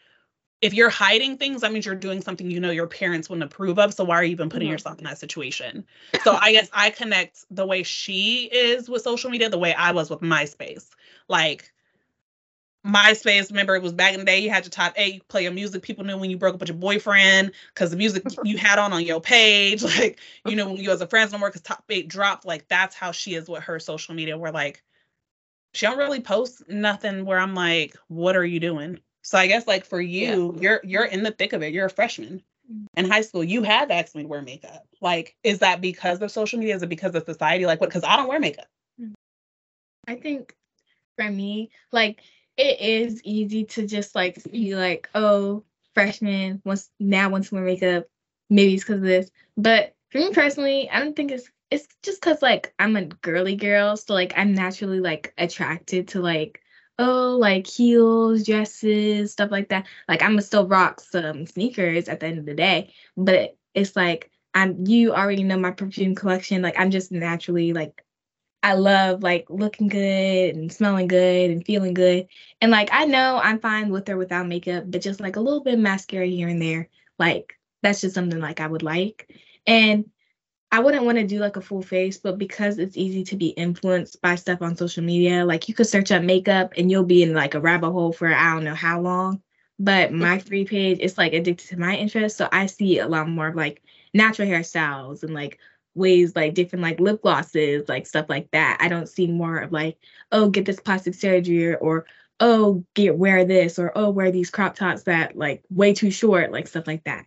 if 0.62 0.72
you're 0.72 0.88
hiding 0.90 1.36
things 1.36 1.60
that 1.60 1.72
means 1.72 1.84
you're 1.84 1.94
doing 1.94 2.22
something 2.22 2.50
you 2.50 2.60
know 2.60 2.70
your 2.70 2.86
parents 2.86 3.28
wouldn't 3.28 3.44
approve 3.44 3.78
of 3.78 3.92
so 3.92 4.04
why 4.04 4.16
are 4.16 4.24
you 4.24 4.30
even 4.30 4.48
putting 4.48 4.68
Mhm. 4.68 4.72
yourself 4.72 4.98
in 4.98 5.04
that 5.04 5.18
situation 5.18 5.84
so 6.22 6.38
i 6.40 6.52
guess 6.52 6.68
i 6.72 6.90
connect 6.90 7.44
the 7.50 7.66
way 7.66 7.82
she 7.82 8.44
is 8.44 8.88
with 8.88 9.02
social 9.02 9.30
media 9.30 9.50
the 9.50 9.58
way 9.58 9.74
i 9.74 9.92
was 9.92 10.08
with 10.08 10.20
myspace 10.20 10.88
like 11.28 11.72
MySpace, 12.84 13.48
remember 13.50 13.76
it 13.76 13.82
was 13.82 13.92
back 13.92 14.12
in 14.12 14.18
the 14.18 14.26
day, 14.26 14.40
you 14.40 14.50
had 14.50 14.64
your 14.64 14.70
top 14.70 14.94
eight, 14.96 15.14
you 15.14 15.20
play 15.28 15.44
your 15.44 15.52
music. 15.52 15.82
People 15.82 16.04
knew 16.04 16.18
when 16.18 16.30
you 16.30 16.36
broke 16.36 16.54
up 16.54 16.60
with 16.60 16.68
your 16.68 16.76
boyfriend 16.78 17.52
because 17.72 17.92
the 17.92 17.96
music 17.96 18.24
you 18.44 18.56
had 18.58 18.78
on 18.78 18.92
on 18.92 19.04
your 19.04 19.20
page. 19.20 19.82
Like, 19.98 20.18
you 20.44 20.56
know, 20.56 20.66
when 20.72 20.78
you 20.78 20.90
as 20.90 21.00
a 21.00 21.06
friends 21.06 21.30
no 21.30 21.38
more 21.38 21.48
because 21.48 21.62
top 21.62 21.84
eight 21.90 22.08
dropped. 22.08 22.44
Like, 22.44 22.66
that's 22.66 22.96
how 22.96 23.12
she 23.12 23.34
is 23.36 23.48
with 23.48 23.62
her 23.62 23.78
social 23.78 24.14
media, 24.14 24.36
where 24.36 24.50
like 24.50 24.82
she 25.74 25.86
don't 25.86 25.98
really 25.98 26.20
post 26.20 26.68
nothing 26.68 27.24
where 27.24 27.38
I'm 27.38 27.54
like, 27.54 27.96
what 28.08 28.34
are 28.36 28.44
you 28.44 28.58
doing? 28.58 28.98
So 29.22 29.38
I 29.38 29.46
guess 29.46 29.66
like 29.66 29.84
for 29.84 30.00
you, 30.00 30.56
you're 30.60 30.80
you're 30.82 31.04
in 31.04 31.22
the 31.22 31.30
thick 31.30 31.52
of 31.52 31.62
it. 31.62 31.72
You're 31.72 31.86
a 31.86 31.90
freshman 31.90 32.42
mm-hmm. 32.70 32.84
in 32.96 33.10
high 33.10 33.22
school. 33.22 33.44
You 33.44 33.62
have 33.62 33.90
asked 33.90 34.14
me 34.14 34.22
to 34.22 34.28
wear 34.28 34.42
makeup. 34.42 34.86
Like, 35.00 35.36
is 35.42 35.60
that 35.60 35.80
because 35.80 36.20
of 36.20 36.30
social 36.30 36.58
media? 36.58 36.74
Is 36.74 36.82
it 36.82 36.88
because 36.88 37.14
of 37.14 37.24
society? 37.24 37.66
Like 37.66 37.80
what? 37.80 37.88
Because 37.88 38.04
I 38.04 38.16
don't 38.16 38.28
wear 38.28 38.40
makeup. 38.40 38.66
Mm-hmm. 39.00 39.12
I 40.08 40.16
think 40.16 40.54
for 41.16 41.30
me, 41.30 41.70
like 41.92 42.20
it 42.56 42.80
is 42.80 43.22
easy 43.24 43.64
to 43.64 43.86
just 43.86 44.14
like 44.14 44.42
be 44.50 44.74
like, 44.74 45.08
oh, 45.14 45.64
freshman 45.94 46.60
wants 46.64 46.90
now 46.98 47.28
wants 47.28 47.48
to 47.48 47.54
wear 47.54 47.64
makeup. 47.64 48.06
Maybe 48.50 48.74
it's 48.74 48.84
because 48.84 48.96
of 48.96 49.02
this. 49.02 49.30
But 49.56 49.94
for 50.10 50.18
me 50.18 50.32
personally, 50.32 50.90
I 50.90 51.00
don't 51.00 51.14
think 51.16 51.30
it's 51.30 51.48
it's 51.70 51.86
just 52.02 52.20
because 52.20 52.42
like 52.42 52.74
I'm 52.78 52.96
a 52.96 53.04
girly 53.04 53.56
girl, 53.56 53.96
so 53.96 54.14
like 54.14 54.34
I'm 54.36 54.52
naturally 54.54 55.00
like 55.00 55.32
attracted 55.38 56.08
to 56.08 56.20
like 56.20 56.61
oh 57.02 57.36
like 57.38 57.66
heels, 57.66 58.44
dresses, 58.44 59.32
stuff 59.32 59.50
like 59.50 59.68
that. 59.70 59.86
Like 60.08 60.22
I'm 60.22 60.32
gonna 60.32 60.42
still 60.42 60.66
rock 60.68 61.00
some 61.00 61.46
sneakers 61.46 62.08
at 62.08 62.20
the 62.20 62.26
end 62.26 62.38
of 62.38 62.46
the 62.46 62.54
day, 62.54 62.94
but 63.16 63.56
it's 63.74 63.96
like 63.96 64.30
I'm 64.54 64.86
you 64.86 65.12
already 65.14 65.42
know 65.44 65.58
my 65.58 65.72
perfume 65.72 66.14
collection. 66.14 66.62
Like 66.62 66.78
I'm 66.78 66.90
just 66.90 67.12
naturally 67.12 67.72
like 67.72 68.02
I 68.62 68.74
love 68.74 69.22
like 69.22 69.46
looking 69.50 69.88
good 69.88 70.54
and 70.54 70.72
smelling 70.72 71.08
good 71.08 71.50
and 71.50 71.64
feeling 71.66 71.94
good. 71.94 72.28
And 72.60 72.70
like 72.70 72.90
I 72.92 73.04
know 73.06 73.40
I'm 73.42 73.58
fine 73.60 73.90
with 73.90 74.08
or 74.08 74.16
without 74.16 74.46
makeup, 74.46 74.84
but 74.86 75.02
just 75.02 75.20
like 75.20 75.36
a 75.36 75.40
little 75.40 75.62
bit 75.62 75.74
of 75.74 75.80
mascara 75.80 76.26
here 76.26 76.48
and 76.48 76.62
there, 76.62 76.88
like 77.18 77.58
that's 77.82 78.00
just 78.02 78.14
something 78.14 78.40
like 78.40 78.60
I 78.60 78.68
would 78.68 78.82
like. 78.84 79.28
And 79.66 80.10
I 80.72 80.80
wouldn't 80.80 81.04
want 81.04 81.18
to 81.18 81.26
do 81.26 81.38
like 81.38 81.56
a 81.56 81.60
full 81.60 81.82
face, 81.82 82.16
but 82.16 82.38
because 82.38 82.78
it's 82.78 82.96
easy 82.96 83.24
to 83.24 83.36
be 83.36 83.48
influenced 83.48 84.22
by 84.22 84.36
stuff 84.36 84.62
on 84.62 84.74
social 84.74 85.04
media, 85.04 85.44
like 85.44 85.68
you 85.68 85.74
could 85.74 85.86
search 85.86 86.10
up 86.10 86.22
makeup 86.22 86.72
and 86.78 86.90
you'll 86.90 87.04
be 87.04 87.22
in 87.22 87.34
like 87.34 87.54
a 87.54 87.60
rabbit 87.60 87.90
hole 87.90 88.10
for 88.10 88.32
I 88.32 88.54
don't 88.54 88.64
know 88.64 88.74
how 88.74 88.98
long. 89.02 89.42
But 89.78 90.12
my 90.12 90.38
free 90.38 90.64
page, 90.64 90.98
it's 91.00 91.18
like 91.18 91.34
addicted 91.34 91.68
to 91.68 91.78
my 91.78 91.94
interest. 91.94 92.38
So 92.38 92.48
I 92.50 92.66
see 92.66 93.00
a 93.00 93.06
lot 93.06 93.28
more 93.28 93.48
of 93.48 93.54
like 93.54 93.82
natural 94.14 94.48
hairstyles 94.48 95.22
and 95.22 95.34
like 95.34 95.58
ways 95.94 96.34
like 96.34 96.54
different 96.54 96.82
like 96.82 97.00
lip 97.00 97.20
glosses, 97.20 97.86
like 97.86 98.06
stuff 98.06 98.26
like 98.30 98.50
that. 98.52 98.78
I 98.80 98.88
don't 98.88 99.08
see 99.08 99.26
more 99.26 99.58
of 99.58 99.72
like, 99.72 99.98
oh, 100.30 100.48
get 100.48 100.64
this 100.64 100.80
plastic 100.80 101.12
surgery 101.14 101.74
or 101.74 102.06
oh, 102.40 102.82
get 102.94 103.18
wear 103.18 103.44
this 103.44 103.78
or 103.78 103.92
oh, 103.94 104.08
wear 104.08 104.30
these 104.30 104.50
crop 104.50 104.74
tops 104.74 105.02
that 105.02 105.36
like 105.36 105.64
way 105.68 105.92
too 105.92 106.10
short, 106.10 106.50
like 106.50 106.66
stuff 106.66 106.86
like 106.86 107.04
that. 107.04 107.26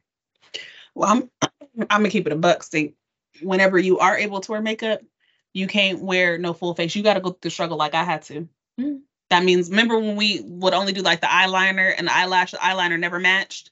Well, 0.95 1.12
I'm 1.12 1.29
I'm 1.91 1.99
gonna 1.99 2.10
keep 2.10 2.25
it 2.25 2.34
a 2.34 2.38
buck. 2.38 2.63
See, 2.63 2.95
whenever 3.41 3.77
you 3.77 3.99
are 3.99 4.17
able 4.17 4.41
to 4.41 4.51
wear 4.51 4.61
makeup, 4.61 5.01
you 5.53 5.67
can't 5.67 6.01
wear 6.01 6.37
no 6.37 6.53
full 6.53 6.73
face. 6.75 6.95
You 6.95 7.03
got 7.03 7.15
to 7.15 7.21
go 7.21 7.29
through 7.31 7.39
the 7.41 7.49
struggle 7.49 7.77
like 7.77 7.93
I 7.93 8.03
had 8.03 8.23
to. 8.23 8.47
Mm. 8.79 9.01
That 9.29 9.43
means 9.43 9.69
remember 9.69 9.97
when 9.99 10.15
we 10.15 10.41
would 10.43 10.73
only 10.73 10.93
do 10.93 11.01
like 11.01 11.21
the 11.21 11.27
eyeliner 11.27 11.93
and 11.97 12.07
the 12.07 12.15
eyelash, 12.15 12.51
the 12.51 12.57
eyeliner 12.57 12.99
never 12.99 13.19
matched. 13.19 13.71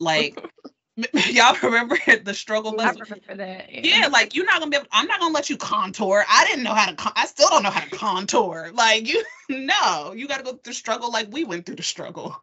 Like 0.00 0.42
y'all 1.30 1.56
remember 1.62 1.96
the 2.24 2.34
struggle? 2.34 2.80
I 2.80 2.90
remember 2.90 3.34
that. 3.36 3.72
Yeah, 3.72 4.08
like 4.08 4.34
you're 4.34 4.44
not 4.44 4.58
gonna 4.58 4.70
be 4.70 4.76
able. 4.78 4.88
I'm 4.90 5.06
not 5.06 5.20
gonna 5.20 5.34
let 5.34 5.48
you 5.48 5.56
contour. 5.56 6.24
I 6.28 6.46
didn't 6.46 6.64
know 6.64 6.74
how 6.74 6.86
to. 6.86 6.96
Con- 6.96 7.12
I 7.14 7.26
still 7.26 7.48
don't 7.48 7.62
know 7.62 7.70
how 7.70 7.84
to 7.84 7.90
contour. 7.90 8.70
Like 8.74 9.06
you, 9.06 9.22
no, 9.48 10.12
you 10.16 10.26
got 10.26 10.38
to 10.38 10.42
go 10.42 10.50
through 10.52 10.60
the 10.64 10.74
struggle 10.74 11.12
like 11.12 11.28
we 11.30 11.44
went 11.44 11.66
through 11.66 11.76
the 11.76 11.82
struggle. 11.82 12.36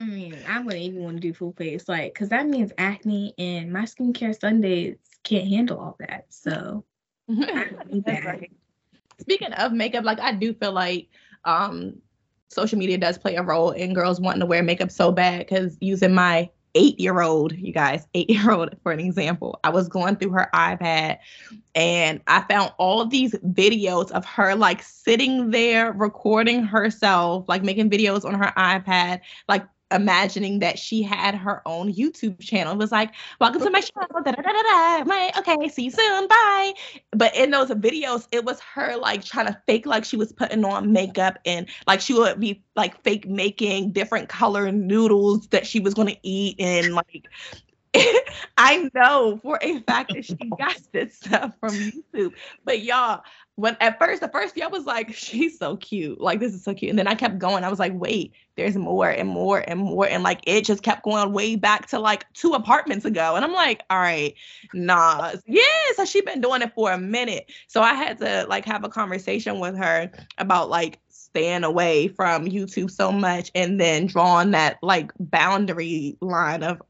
I 0.00 0.04
mean, 0.04 0.36
I 0.46 0.60
wouldn't 0.60 0.82
even 0.82 1.02
want 1.02 1.16
to 1.16 1.20
do 1.20 1.32
full 1.32 1.52
face, 1.52 1.88
like, 1.88 2.12
because 2.12 2.28
that 2.28 2.46
means 2.46 2.70
acne 2.76 3.32
and 3.38 3.72
my 3.72 3.82
skincare 3.82 4.38
Sundays 4.38 4.98
can't 5.26 5.48
handle 5.48 5.78
all 5.78 5.96
that. 6.00 6.26
So 6.28 6.84
I 7.30 7.34
don't 7.34 7.92
need 7.92 8.04
That's 8.04 8.24
that. 8.24 8.40
right. 8.40 8.52
Speaking 9.20 9.52
of 9.54 9.72
makeup, 9.72 10.04
like 10.04 10.20
I 10.20 10.32
do 10.32 10.54
feel 10.54 10.72
like 10.72 11.08
um 11.44 11.94
social 12.48 12.78
media 12.78 12.96
does 12.96 13.18
play 13.18 13.34
a 13.34 13.42
role 13.42 13.72
in 13.72 13.92
girls 13.92 14.20
wanting 14.20 14.40
to 14.40 14.46
wear 14.46 14.62
makeup 14.62 14.90
so 14.90 15.10
bad 15.12 15.40
because 15.40 15.76
using 15.80 16.14
my 16.14 16.48
eight 16.76 17.00
year 17.00 17.22
old, 17.22 17.52
you 17.56 17.72
guys, 17.72 18.06
eight 18.14 18.30
year 18.30 18.50
old 18.50 18.76
for 18.82 18.92
an 18.92 19.00
example, 19.00 19.58
I 19.64 19.70
was 19.70 19.88
going 19.88 20.16
through 20.16 20.30
her 20.32 20.48
iPad 20.54 21.18
and 21.74 22.20
I 22.26 22.42
found 22.42 22.72
all 22.78 23.00
of 23.00 23.10
these 23.10 23.32
videos 23.34 24.10
of 24.12 24.24
her 24.26 24.54
like 24.54 24.82
sitting 24.82 25.50
there 25.50 25.92
recording 25.92 26.62
herself, 26.62 27.48
like 27.48 27.62
making 27.62 27.90
videos 27.90 28.24
on 28.24 28.34
her 28.34 28.52
iPad, 28.56 29.20
like 29.48 29.66
imagining 29.90 30.58
that 30.60 30.78
she 30.78 31.02
had 31.02 31.34
her 31.34 31.62
own 31.66 31.92
YouTube 31.92 32.40
channel. 32.40 32.72
It 32.72 32.78
was 32.78 32.92
like, 32.92 33.12
welcome 33.40 33.62
to 33.62 33.70
my 33.70 33.80
channel. 33.80 34.22
Da, 34.24 34.32
da, 34.32 34.42
da, 34.42 34.52
da, 34.52 34.62
da. 34.62 35.04
My, 35.04 35.32
okay, 35.38 35.68
see 35.68 35.84
you 35.84 35.90
soon. 35.90 36.28
Bye 36.28 36.72
but 37.12 37.34
in 37.34 37.50
those 37.50 37.70
videos 37.70 38.26
it 38.30 38.44
was 38.44 38.60
her 38.60 38.96
like 38.96 39.24
trying 39.24 39.46
to 39.46 39.60
fake 39.66 39.86
like 39.86 40.04
she 40.04 40.16
was 40.16 40.32
putting 40.32 40.64
on 40.64 40.92
makeup 40.92 41.38
and 41.46 41.66
like 41.86 42.00
she 42.00 42.14
would 42.14 42.38
be 42.38 42.62
like 42.74 43.02
fake 43.02 43.26
making 43.26 43.92
different 43.92 44.28
color 44.28 44.70
noodles 44.70 45.46
that 45.48 45.66
she 45.66 45.80
was 45.80 45.94
going 45.94 46.08
to 46.08 46.18
eat 46.22 46.56
and 46.58 46.94
like 46.94 47.26
I 48.58 48.90
know 48.94 49.38
for 49.42 49.58
a 49.62 49.80
fact 49.80 50.12
that 50.14 50.24
she 50.24 50.34
got 50.34 50.78
this 50.92 51.16
stuff 51.16 51.52
from 51.60 51.70
YouTube. 51.70 52.32
But 52.64 52.82
y'all, 52.82 53.22
when 53.56 53.76
at 53.80 53.98
first, 53.98 54.20
the 54.20 54.28
first 54.28 54.60
I 54.60 54.66
was 54.66 54.84
like, 54.84 55.14
she's 55.14 55.58
so 55.58 55.76
cute. 55.76 56.20
Like, 56.20 56.40
this 56.40 56.54
is 56.54 56.62
so 56.62 56.74
cute. 56.74 56.90
And 56.90 56.98
then 56.98 57.06
I 57.06 57.14
kept 57.14 57.38
going. 57.38 57.64
I 57.64 57.70
was 57.70 57.78
like, 57.78 57.92
wait, 57.94 58.32
there's 58.56 58.76
more 58.76 59.08
and 59.08 59.28
more 59.28 59.64
and 59.66 59.80
more. 59.80 60.06
And 60.06 60.22
like, 60.22 60.40
it 60.46 60.64
just 60.64 60.82
kept 60.82 61.04
going 61.04 61.32
way 61.32 61.56
back 61.56 61.86
to 61.88 61.98
like 61.98 62.30
two 62.34 62.52
apartments 62.52 63.04
ago. 63.04 63.34
And 63.34 63.44
I'm 63.44 63.52
like, 63.52 63.82
all 63.90 63.98
right, 63.98 64.34
nah. 64.74 65.32
Yeah. 65.46 65.62
So 65.94 66.04
she's 66.04 66.24
been 66.24 66.40
doing 66.40 66.62
it 66.62 66.72
for 66.74 66.92
a 66.92 66.98
minute. 66.98 67.50
So 67.66 67.82
I 67.82 67.94
had 67.94 68.18
to 68.18 68.46
like 68.48 68.64
have 68.66 68.84
a 68.84 68.88
conversation 68.88 69.58
with 69.58 69.76
her 69.76 70.10
about 70.38 70.68
like 70.68 71.00
staying 71.08 71.64
away 71.64 72.08
from 72.08 72.46
YouTube 72.46 72.90
so 72.90 73.12
much 73.12 73.50
and 73.54 73.78
then 73.78 74.06
drawing 74.06 74.52
that 74.52 74.78
like 74.82 75.12
boundary 75.18 76.16
line 76.20 76.62
of 76.62 76.80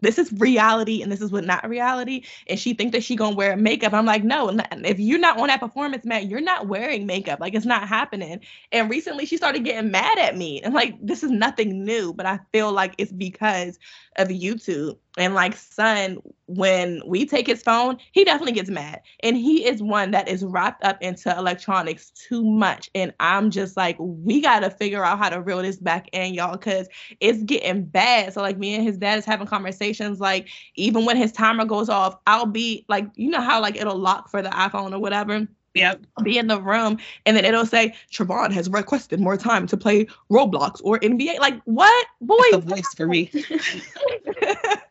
this 0.00 0.18
is 0.18 0.32
reality 0.32 1.02
and 1.02 1.10
this 1.10 1.20
is 1.22 1.32
what 1.32 1.44
not 1.44 1.68
reality. 1.68 2.22
And 2.48 2.58
she 2.58 2.74
think 2.74 2.92
that 2.92 3.02
she 3.04 3.16
gonna 3.16 3.36
wear 3.36 3.56
makeup. 3.56 3.92
I'm 3.92 4.06
like 4.06 4.24
no 4.24 4.50
if 4.84 4.98
you're 4.98 5.18
not 5.18 5.38
on 5.38 5.48
that 5.48 5.60
performance 5.60 6.04
mat 6.04 6.26
you're 6.26 6.40
not 6.40 6.66
wearing 6.68 7.06
makeup. 7.06 7.40
Like 7.40 7.54
it's 7.54 7.66
not 7.66 7.88
happening. 7.88 8.40
And 8.72 8.90
recently 8.90 9.26
she 9.26 9.36
started 9.36 9.64
getting 9.64 9.90
mad 9.90 10.18
at 10.18 10.36
me. 10.36 10.60
And 10.62 10.74
like 10.74 10.94
this 11.00 11.22
is 11.22 11.30
nothing 11.30 11.84
new. 11.84 12.12
But 12.12 12.26
i 12.26 12.38
feel 12.52 12.72
like 12.72 12.94
it's 12.98 13.12
because 13.12 13.78
of 14.16 14.28
youtube 14.28 14.98
and 15.16 15.34
like 15.34 15.56
son 15.56 16.18
when 16.46 17.02
we 17.06 17.26
take 17.26 17.46
his 17.46 17.62
phone 17.62 17.96
he 18.12 18.24
definitely 18.24 18.52
gets 18.52 18.70
mad 18.70 19.00
and 19.20 19.36
he 19.36 19.66
is 19.66 19.82
one 19.82 20.10
that 20.10 20.28
is 20.28 20.44
wrapped 20.44 20.84
up 20.84 21.00
into 21.02 21.36
electronics 21.36 22.10
too 22.10 22.44
much 22.44 22.90
and 22.94 23.12
i'm 23.20 23.50
just 23.50 23.76
like 23.76 23.96
we 23.98 24.40
gotta 24.40 24.70
figure 24.70 25.04
out 25.04 25.18
how 25.18 25.28
to 25.28 25.40
reel 25.40 25.62
this 25.62 25.76
back 25.76 26.08
in 26.12 26.34
y'all 26.34 26.52
because 26.52 26.88
it's 27.20 27.42
getting 27.44 27.84
bad 27.84 28.32
so 28.32 28.40
like 28.42 28.58
me 28.58 28.74
and 28.74 28.84
his 28.84 28.98
dad 28.98 29.18
is 29.18 29.24
having 29.24 29.46
conversations 29.46 30.20
like 30.20 30.48
even 30.74 31.04
when 31.04 31.16
his 31.16 31.32
timer 31.32 31.64
goes 31.64 31.88
off 31.88 32.16
i'll 32.26 32.46
be 32.46 32.84
like 32.88 33.06
you 33.16 33.30
know 33.30 33.40
how 33.40 33.60
like 33.60 33.76
it'll 33.76 33.98
lock 33.98 34.28
for 34.30 34.42
the 34.42 34.50
iphone 34.50 34.92
or 34.92 34.98
whatever 34.98 35.46
Yep. 35.74 36.06
be 36.22 36.38
in 36.38 36.46
the 36.46 36.58
room 36.58 36.96
and 37.26 37.36
then 37.36 37.44
it'll 37.44 37.66
say 37.66 37.94
Trevon 38.10 38.50
has 38.50 38.66
requested 38.70 39.20
more 39.20 39.36
time 39.36 39.66
to 39.66 39.76
play 39.76 40.06
Roblox 40.32 40.80
or 40.82 40.98
NBA. 41.00 41.38
Like 41.38 41.60
what? 41.66 42.06
Boy, 42.22 42.36
That's 42.50 42.64
the 42.64 42.74
voice 42.74 42.94
for 42.94 43.06
me. 43.06 43.30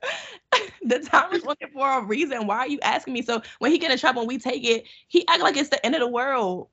the 0.90 1.00
time 1.00 1.34
is 1.34 1.44
looking 1.44 1.70
for 1.70 2.00
a 2.00 2.04
reason. 2.04 2.46
Why 2.46 2.60
are 2.60 2.68
you 2.68 2.80
asking 2.82 3.14
me? 3.14 3.22
So 3.24 3.42
when 3.60 3.72
he 3.72 3.78
get 3.80 3.92
in 3.92 3.98
trouble 3.98 4.22
and 4.22 4.28
we 4.28 4.38
take 4.38 4.64
it, 4.64 4.86
he 5.08 5.28
act 5.28 5.42
like 5.42 5.58
it's 5.58 5.70
the 5.70 5.84
end 5.84 5.96
of 5.96 6.02
the 6.02 6.08
world. 6.08 6.70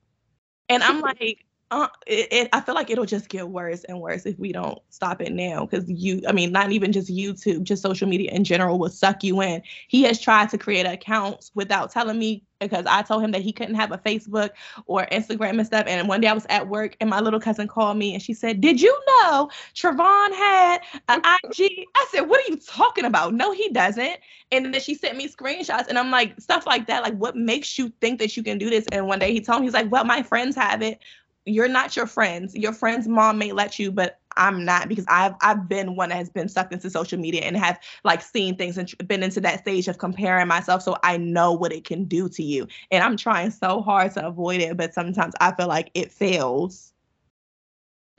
And 0.69 0.83
I'm 0.83 1.01
like, 1.19 1.45
uh, 1.73 1.87
it, 2.05 2.27
it, 2.31 2.49
I 2.53 2.61
feel 2.61 2.75
like 2.75 2.91
it'll 2.91 3.05
just 3.05 3.29
get 3.29 3.49
worse 3.49 3.83
and 3.85 3.99
worse 3.99 4.27
if 4.27 4.37
we 4.37 4.51
don't 4.51 4.79
stop 4.89 5.21
it 5.21 5.31
now. 5.31 5.65
Because 5.65 5.89
you, 5.89 6.21
I 6.27 6.31
mean, 6.31 6.51
not 6.51 6.71
even 6.71 6.91
just 6.91 7.09
YouTube, 7.09 7.63
just 7.63 7.81
social 7.81 8.07
media 8.07 8.31
in 8.31 8.43
general 8.43 8.77
will 8.77 8.89
suck 8.89 9.23
you 9.23 9.41
in. 9.41 9.63
He 9.87 10.03
has 10.03 10.19
tried 10.19 10.49
to 10.51 10.57
create 10.57 10.85
accounts 10.85 11.51
without 11.55 11.91
telling 11.91 12.19
me 12.19 12.43
because 12.59 12.85
I 12.85 13.01
told 13.01 13.23
him 13.23 13.31
that 13.31 13.41
he 13.41 13.51
couldn't 13.51 13.75
have 13.75 13.91
a 13.91 13.97
Facebook 13.97 14.51
or 14.85 15.05
Instagram 15.11 15.57
and 15.57 15.65
stuff. 15.65 15.85
And 15.87 16.07
one 16.07 16.21
day 16.21 16.27
I 16.27 16.33
was 16.33 16.45
at 16.49 16.67
work 16.69 16.95
and 17.01 17.09
my 17.09 17.19
little 17.19 17.39
cousin 17.39 17.67
called 17.67 17.97
me 17.97 18.13
and 18.13 18.21
she 18.21 18.33
said, 18.33 18.61
Did 18.61 18.81
you 18.81 18.97
know 19.07 19.49
Trevon 19.73 20.33
had 20.33 20.79
an 21.09 21.19
IG? 21.19 21.87
I 21.95 22.07
said, 22.11 22.21
What 22.21 22.39
are 22.39 22.49
you 22.51 22.57
talking 22.57 23.05
about? 23.05 23.33
No, 23.33 23.51
he 23.51 23.69
doesn't. 23.69 24.19
And 24.51 24.73
then 24.73 24.79
she 24.79 24.95
sent 24.95 25.17
me 25.17 25.27
screenshots 25.27 25.87
and 25.87 25.97
I'm 25.97 26.11
like, 26.11 26.39
stuff 26.39 26.65
like 26.65 26.87
that. 26.87 27.03
Like, 27.03 27.15
what 27.15 27.35
makes 27.35 27.77
you 27.77 27.91
think 27.99 28.19
that 28.19 28.37
you 28.37 28.43
can 28.43 28.57
do 28.57 28.69
this? 28.69 28.85
And 28.91 29.07
one 29.07 29.19
day 29.19 29.33
he 29.33 29.41
told 29.41 29.61
me, 29.61 29.67
he's 29.67 29.73
like, 29.73 29.91
Well, 29.91 30.05
my 30.05 30.23
friends 30.23 30.55
have 30.55 30.81
it 30.81 30.99
you're 31.45 31.67
not 31.67 31.95
your 31.95 32.07
friends. 32.07 32.55
Your 32.55 32.73
friend's 32.73 33.07
mom 33.07 33.37
may 33.37 33.51
let 33.51 33.77
you, 33.79 33.91
but 33.91 34.19
I'm 34.37 34.63
not 34.65 34.87
because 34.87 35.05
I've 35.07 35.35
I've 35.41 35.67
been 35.67 35.95
one 35.95 36.09
that 36.09 36.15
has 36.15 36.29
been 36.29 36.47
sucked 36.49 36.73
into 36.73 36.89
social 36.89 37.19
media 37.19 37.41
and 37.41 37.57
have 37.57 37.79
like 38.03 38.21
seen 38.21 38.55
things 38.55 38.77
and 38.77 38.91
been 39.07 39.23
into 39.23 39.41
that 39.41 39.59
stage 39.59 39.87
of 39.87 39.97
comparing 39.97 40.47
myself. 40.47 40.81
So 40.81 40.97
I 41.03 41.17
know 41.17 41.53
what 41.53 41.73
it 41.73 41.83
can 41.83 42.05
do 42.05 42.29
to 42.29 42.43
you, 42.43 42.67
and 42.91 43.03
I'm 43.03 43.17
trying 43.17 43.51
so 43.51 43.81
hard 43.81 44.13
to 44.13 44.25
avoid 44.25 44.61
it, 44.61 44.77
but 44.77 44.93
sometimes 44.93 45.33
I 45.39 45.53
feel 45.53 45.67
like 45.67 45.91
it 45.93 46.11
fails. 46.11 46.93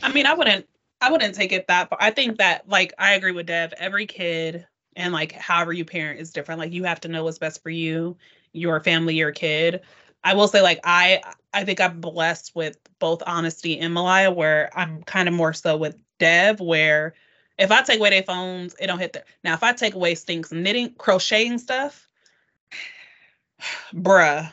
I 0.03 0.13
mean, 0.13 0.27
I 0.27 0.35
wouldn't 0.35 0.67
I 1.01 1.11
wouldn't 1.11 1.35
take 1.35 1.53
it 1.53 1.67
that 1.69 1.89
far. 1.89 1.99
I 2.01 2.11
think 2.11 2.39
that 2.39 2.69
like 2.69 2.93
I 2.99 3.15
agree 3.15 3.33
with 3.33 3.47
Dev. 3.47 3.73
Every 3.79 4.07
kid 4.07 4.67
and 4.97 5.13
like 5.13 5.33
however 5.33 5.73
you 5.73 5.85
parent 5.85 6.21
is 6.21 6.31
different. 6.31 6.59
Like 6.59 6.73
you 6.73 6.85
have 6.85 7.01
to 7.01 7.09
know 7.09 7.25
what's 7.25 7.39
best 7.39 7.63
for 7.63 7.71
you, 7.71 8.17
your 8.53 8.81
family, 8.81 9.15
your 9.15 9.33
kid. 9.33 9.83
I 10.25 10.35
will 10.35 10.49
say 10.49 10.63
like 10.63 10.81
I 10.85 11.23
I 11.53 11.65
think 11.65 11.81
I'm 11.81 12.01
blessed 12.01 12.53
with 12.57 12.79
both 12.99 13.23
honesty 13.27 13.79
and 13.79 13.93
Malaya, 13.95 14.31
where 14.31 14.71
I'm 14.75 15.03
kind 15.05 15.29
of 15.29 15.35
more 15.35 15.53
so 15.53 15.77
with 15.77 15.97
Dev, 16.19 16.61
where 16.61 17.15
if 17.59 17.71
I 17.71 17.83
take 17.83 18.01
away 18.01 18.11
their 18.11 18.23
phones, 18.23 18.75
it 18.81 18.87
don't 18.87 18.99
hit 18.99 19.13
there. 19.13 19.25
Now, 19.45 19.55
if 19.55 19.63
I 19.63 19.73
take 19.73 19.95
away 19.95 20.15
Stink's 20.15 20.51
knitting, 20.51 20.95
crocheting 20.95 21.59
stuff, 21.59 22.09
bruh, 23.95 24.51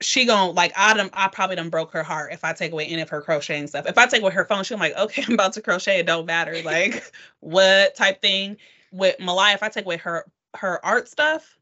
she 0.00 0.24
gon' 0.24 0.54
like 0.54 0.72
I 0.76 0.94
done, 0.94 1.10
I 1.12 1.28
probably 1.28 1.56
done 1.56 1.68
broke 1.68 1.92
her 1.92 2.04
heart 2.04 2.32
if 2.32 2.44
I 2.44 2.52
take 2.52 2.72
away 2.72 2.86
any 2.86 3.02
of 3.02 3.10
her 3.10 3.20
crocheting 3.20 3.66
stuff. 3.66 3.86
If 3.86 3.98
I 3.98 4.06
take 4.06 4.22
away 4.22 4.32
her 4.32 4.44
phone, 4.44 4.64
she'll 4.64 4.78
like, 4.78 4.96
okay, 4.96 5.24
I'm 5.26 5.34
about 5.34 5.52
to 5.54 5.62
crochet. 5.62 5.98
It 5.98 6.06
don't 6.06 6.26
matter, 6.26 6.62
like 6.62 7.12
what 7.40 7.94
type 7.96 8.22
thing. 8.22 8.56
With 8.90 9.20
Malaya, 9.20 9.54
if 9.54 9.62
I 9.62 9.68
take 9.68 9.84
away 9.84 9.98
her 9.98 10.24
her 10.54 10.84
art 10.84 11.08
stuff, 11.08 11.57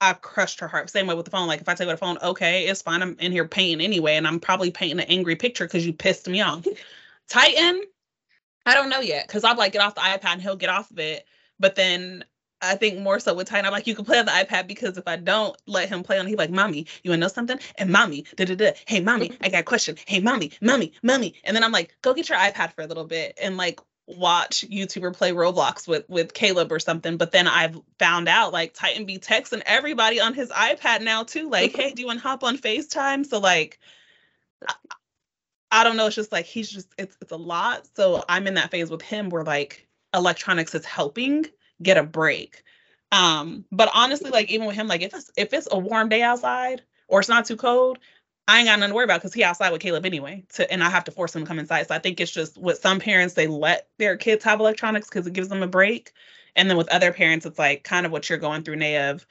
I 0.00 0.12
crushed 0.12 0.60
her 0.60 0.68
heart. 0.68 0.90
Same 0.90 1.06
way 1.06 1.14
with 1.14 1.24
the 1.24 1.30
phone. 1.30 1.48
Like 1.48 1.60
if 1.60 1.68
I 1.68 1.74
take 1.74 1.88
the 1.88 1.96
phone, 1.96 2.18
okay, 2.22 2.66
it's 2.66 2.82
fine. 2.82 3.02
I'm 3.02 3.16
in 3.18 3.32
here 3.32 3.46
painting 3.46 3.84
anyway, 3.84 4.16
and 4.16 4.26
I'm 4.26 4.40
probably 4.40 4.70
painting 4.70 5.00
an 5.00 5.06
angry 5.08 5.36
picture 5.36 5.64
because 5.64 5.86
you 5.86 5.92
pissed 5.92 6.28
me 6.28 6.40
off. 6.40 6.66
Titan, 7.28 7.82
I 8.64 8.74
don't 8.74 8.88
know 8.88 9.00
yet 9.00 9.26
because 9.26 9.44
I'm 9.44 9.56
like 9.56 9.72
get 9.72 9.82
off 9.82 9.94
the 9.94 10.00
iPad 10.00 10.34
and 10.34 10.42
he'll 10.42 10.56
get 10.56 10.70
off 10.70 10.90
of 10.90 10.98
it. 10.98 11.26
But 11.58 11.74
then 11.74 12.24
I 12.62 12.76
think 12.76 12.98
more 12.98 13.20
so 13.20 13.34
with 13.34 13.48
Titan, 13.48 13.66
I'm 13.66 13.72
like 13.72 13.86
you 13.86 13.94
can 13.94 14.04
play 14.04 14.18
on 14.18 14.26
the 14.26 14.32
iPad 14.32 14.66
because 14.66 14.96
if 14.98 15.06
I 15.06 15.16
don't 15.16 15.56
let 15.66 15.88
him 15.88 16.02
play 16.02 16.18
on, 16.18 16.26
he's 16.26 16.36
like, 16.36 16.50
"Mommy, 16.50 16.86
you 17.02 17.10
wanna 17.10 17.20
know 17.20 17.28
something?" 17.28 17.58
And 17.76 17.90
mommy, 17.90 18.24
da 18.36 18.44
da 18.44 18.54
da. 18.54 18.72
Hey, 18.86 19.00
mommy, 19.00 19.32
I 19.40 19.48
got 19.48 19.60
a 19.60 19.64
question. 19.64 19.96
Hey, 20.06 20.20
mommy, 20.20 20.52
mommy, 20.60 20.92
mommy. 21.02 21.34
And 21.44 21.56
then 21.56 21.64
I'm 21.64 21.72
like, 21.72 21.96
go 22.02 22.14
get 22.14 22.28
your 22.28 22.38
iPad 22.38 22.72
for 22.74 22.82
a 22.82 22.86
little 22.86 23.04
bit 23.04 23.38
and 23.40 23.56
like 23.56 23.80
watch 24.08 24.64
YouTuber 24.68 25.14
play 25.14 25.32
Roblox 25.32 25.86
with 25.86 26.08
with 26.08 26.32
Caleb 26.32 26.72
or 26.72 26.78
something. 26.78 27.16
But 27.16 27.32
then 27.32 27.46
I've 27.46 27.78
found 27.98 28.28
out 28.28 28.52
like 28.52 28.72
Titan 28.74 29.04
be 29.04 29.18
texting 29.18 29.62
everybody 29.66 30.20
on 30.20 30.34
his 30.34 30.50
iPad 30.50 31.02
now 31.02 31.24
too. 31.24 31.50
Like, 31.50 31.76
hey, 31.76 31.92
do 31.92 32.00
you 32.00 32.06
want 32.06 32.20
to 32.20 32.26
hop 32.26 32.42
on 32.42 32.56
FaceTime? 32.56 33.26
So 33.26 33.38
like, 33.38 33.78
I, 34.66 34.74
I 35.70 35.84
don't 35.84 35.96
know. 35.96 36.06
It's 36.06 36.16
just 36.16 36.32
like 36.32 36.46
he's 36.46 36.70
just 36.70 36.88
it's 36.96 37.16
it's 37.20 37.32
a 37.32 37.36
lot. 37.36 37.86
So 37.94 38.24
I'm 38.28 38.46
in 38.46 38.54
that 38.54 38.70
phase 38.70 38.90
with 38.90 39.02
him 39.02 39.28
where 39.28 39.44
like 39.44 39.86
electronics 40.14 40.74
is 40.74 40.84
helping 40.84 41.46
get 41.82 41.98
a 41.98 42.02
break. 42.02 42.62
Um, 43.12 43.64
but 43.70 43.90
honestly, 43.94 44.30
like 44.30 44.50
even 44.50 44.66
with 44.66 44.76
him, 44.76 44.88
like 44.88 45.02
if 45.02 45.14
it's 45.14 45.30
if 45.36 45.52
it's 45.52 45.68
a 45.70 45.78
warm 45.78 46.08
day 46.08 46.22
outside 46.22 46.82
or 47.08 47.20
it's 47.20 47.28
not 47.28 47.44
too 47.44 47.56
cold, 47.56 47.98
I 48.48 48.60
ain't 48.60 48.68
got 48.68 48.80
nothing 48.80 48.92
to 48.92 48.96
worry 48.96 49.04
about 49.04 49.20
because 49.20 49.34
he 49.34 49.44
outside 49.44 49.72
with 49.72 49.82
Caleb 49.82 50.06
anyway. 50.06 50.44
To 50.54 50.70
and 50.72 50.82
I 50.82 50.90
have 50.90 51.04
to 51.04 51.12
force 51.12 51.36
him 51.36 51.42
to 51.42 51.48
come 51.48 51.60
inside. 51.60 51.88
So 51.88 51.94
I 51.94 52.00
think 52.00 52.20
it's 52.20 52.32
just 52.32 52.58
with 52.58 52.78
some 52.80 53.00
parents 53.00 53.34
they 53.34 53.46
let 53.48 53.88
their 53.98 54.16
kids 54.16 54.44
have 54.44 54.60
electronics 54.60 55.08
because 55.08 55.26
it 55.26 55.34
gives 55.34 55.48
them 55.48 55.62
a 55.62 55.68
break, 55.68 56.12
and 56.56 56.70
then 56.70 56.78
with 56.78 56.88
other 56.90 57.12
parents 57.12 57.46
it's 57.46 57.58
like 57.58 57.84
kind 57.84 58.06
of 58.06 58.12
what 58.12 58.28
you're 58.30 58.38
going 58.38 58.64
through, 58.64 58.76
Nayev. 58.78 59.26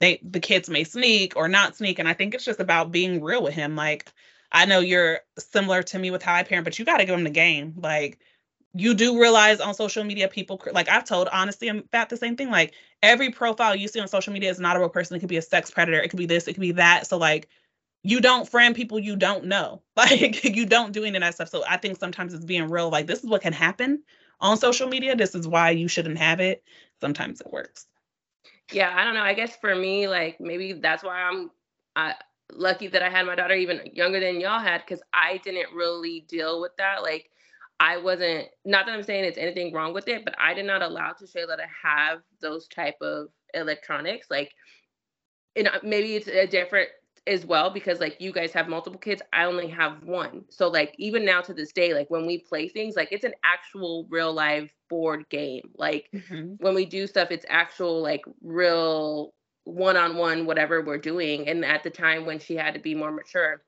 They 0.00 0.20
the 0.22 0.40
kids 0.40 0.70
may 0.70 0.84
sneak 0.84 1.34
or 1.36 1.48
not 1.48 1.76
sneak, 1.76 1.98
and 1.98 2.08
I 2.08 2.14
think 2.14 2.34
it's 2.34 2.44
just 2.44 2.60
about 2.60 2.92
being 2.92 3.22
real 3.22 3.42
with 3.42 3.54
him. 3.54 3.74
Like 3.76 4.12
I 4.52 4.66
know 4.66 4.80
you're 4.80 5.20
similar 5.38 5.82
to 5.84 5.98
me 5.98 6.10
with 6.12 6.22
how 6.22 6.34
I 6.34 6.42
parent, 6.44 6.64
but 6.64 6.78
you 6.78 6.84
got 6.84 6.98
to 6.98 7.06
give 7.06 7.16
him 7.18 7.24
the 7.24 7.30
game. 7.30 7.74
Like 7.78 8.20
you 8.74 8.94
do 8.94 9.20
realize 9.20 9.60
on 9.60 9.74
social 9.74 10.04
media 10.04 10.28
people 10.28 10.62
like 10.72 10.88
I've 10.90 11.04
told 11.04 11.28
honestly 11.32 11.70
um, 11.70 11.78
about 11.78 12.10
the 12.10 12.16
same 12.18 12.36
thing. 12.36 12.50
Like 12.50 12.74
every 13.02 13.30
profile 13.30 13.74
you 13.74 13.88
see 13.88 14.00
on 14.00 14.08
social 14.08 14.32
media 14.32 14.50
is 14.50 14.60
not 14.60 14.76
a 14.76 14.80
real 14.80 14.90
person. 14.90 15.16
It 15.16 15.20
could 15.20 15.28
be 15.30 15.38
a 15.38 15.42
sex 15.42 15.70
predator. 15.70 16.00
It 16.02 16.10
could 16.10 16.18
be 16.18 16.26
this. 16.26 16.46
It 16.48 16.52
could 16.54 16.60
be 16.60 16.72
that. 16.72 17.06
So 17.06 17.16
like 17.16 17.48
you 18.02 18.20
don't 18.20 18.48
friend 18.48 18.74
people 18.74 18.98
you 18.98 19.16
don't 19.16 19.44
know. 19.44 19.82
Like 19.96 20.44
you 20.44 20.64
don't 20.64 20.92
do 20.92 21.04
any 21.04 21.16
of 21.16 21.22
that 21.22 21.34
stuff. 21.34 21.48
So 21.48 21.64
I 21.68 21.76
think 21.76 21.98
sometimes 21.98 22.32
it's 22.32 22.44
being 22.44 22.70
real. 22.70 22.88
Like 22.88 23.08
this 23.08 23.24
is 23.24 23.28
what 23.28 23.42
can 23.42 23.52
happen 23.52 24.02
on 24.40 24.56
social 24.56 24.88
media. 24.88 25.16
This 25.16 25.34
is 25.34 25.48
why 25.48 25.70
you 25.70 25.88
shouldn't 25.88 26.18
have 26.18 26.38
it. 26.38 26.62
Sometimes 27.00 27.40
it 27.40 27.52
works. 27.52 27.86
Yeah, 28.72 28.94
I 28.94 29.04
don't 29.04 29.14
know. 29.14 29.22
I 29.22 29.34
guess 29.34 29.56
for 29.56 29.74
me, 29.74 30.06
like 30.06 30.40
maybe 30.40 30.74
that's 30.74 31.02
why 31.02 31.22
I'm 31.22 31.50
uh, 31.96 32.12
lucky 32.52 32.86
that 32.88 33.02
I 33.02 33.08
had 33.08 33.26
my 33.26 33.34
daughter 33.34 33.54
even 33.54 33.80
younger 33.92 34.20
than 34.20 34.40
y'all 34.40 34.60
had, 34.60 34.82
because 34.86 35.02
I 35.12 35.40
didn't 35.44 35.74
really 35.74 36.24
deal 36.28 36.60
with 36.60 36.76
that. 36.78 37.02
Like 37.02 37.30
I 37.80 37.96
wasn't. 37.96 38.48
Not 38.64 38.86
that 38.86 38.92
I'm 38.92 39.02
saying 39.02 39.24
it's 39.24 39.38
anything 39.38 39.72
wrong 39.72 39.92
with 39.94 40.06
it, 40.08 40.24
but 40.24 40.34
I 40.38 40.54
did 40.54 40.66
not 40.66 40.82
allow 40.82 41.12
Shayla 41.12 41.56
to 41.56 41.66
have 41.82 42.20
those 42.40 42.68
type 42.68 42.96
of 43.00 43.28
electronics. 43.54 44.28
Like, 44.30 44.52
and 45.56 45.68
maybe 45.82 46.14
it's 46.14 46.28
a 46.28 46.46
different 46.46 46.90
as 47.28 47.46
well 47.46 47.70
because 47.70 48.00
like 48.00 48.20
you 48.20 48.32
guys 48.32 48.52
have 48.52 48.68
multiple 48.68 48.98
kids 48.98 49.22
i 49.32 49.44
only 49.44 49.68
have 49.68 50.02
one. 50.02 50.44
So 50.48 50.68
like 50.68 50.94
even 50.98 51.24
now 51.24 51.40
to 51.42 51.54
this 51.54 51.72
day 51.72 51.94
like 51.94 52.10
when 52.10 52.26
we 52.26 52.38
play 52.38 52.68
things 52.68 52.96
like 52.96 53.08
it's 53.12 53.24
an 53.24 53.34
actual 53.44 54.06
real 54.10 54.32
life 54.32 54.72
board 54.88 55.28
game. 55.28 55.70
Like 55.76 56.08
mm-hmm. 56.14 56.54
when 56.58 56.74
we 56.74 56.86
do 56.86 57.06
stuff 57.06 57.30
it's 57.30 57.46
actual 57.48 58.02
like 58.02 58.24
real 58.42 59.34
one-on-one 59.64 60.46
whatever 60.46 60.82
we're 60.82 60.98
doing. 60.98 61.48
And 61.48 61.64
at 61.64 61.82
the 61.84 61.90
time 61.90 62.24
when 62.24 62.38
she 62.38 62.56
had 62.56 62.74
to 62.74 62.80
be 62.80 62.94
more 62.94 63.12
mature 63.12 63.62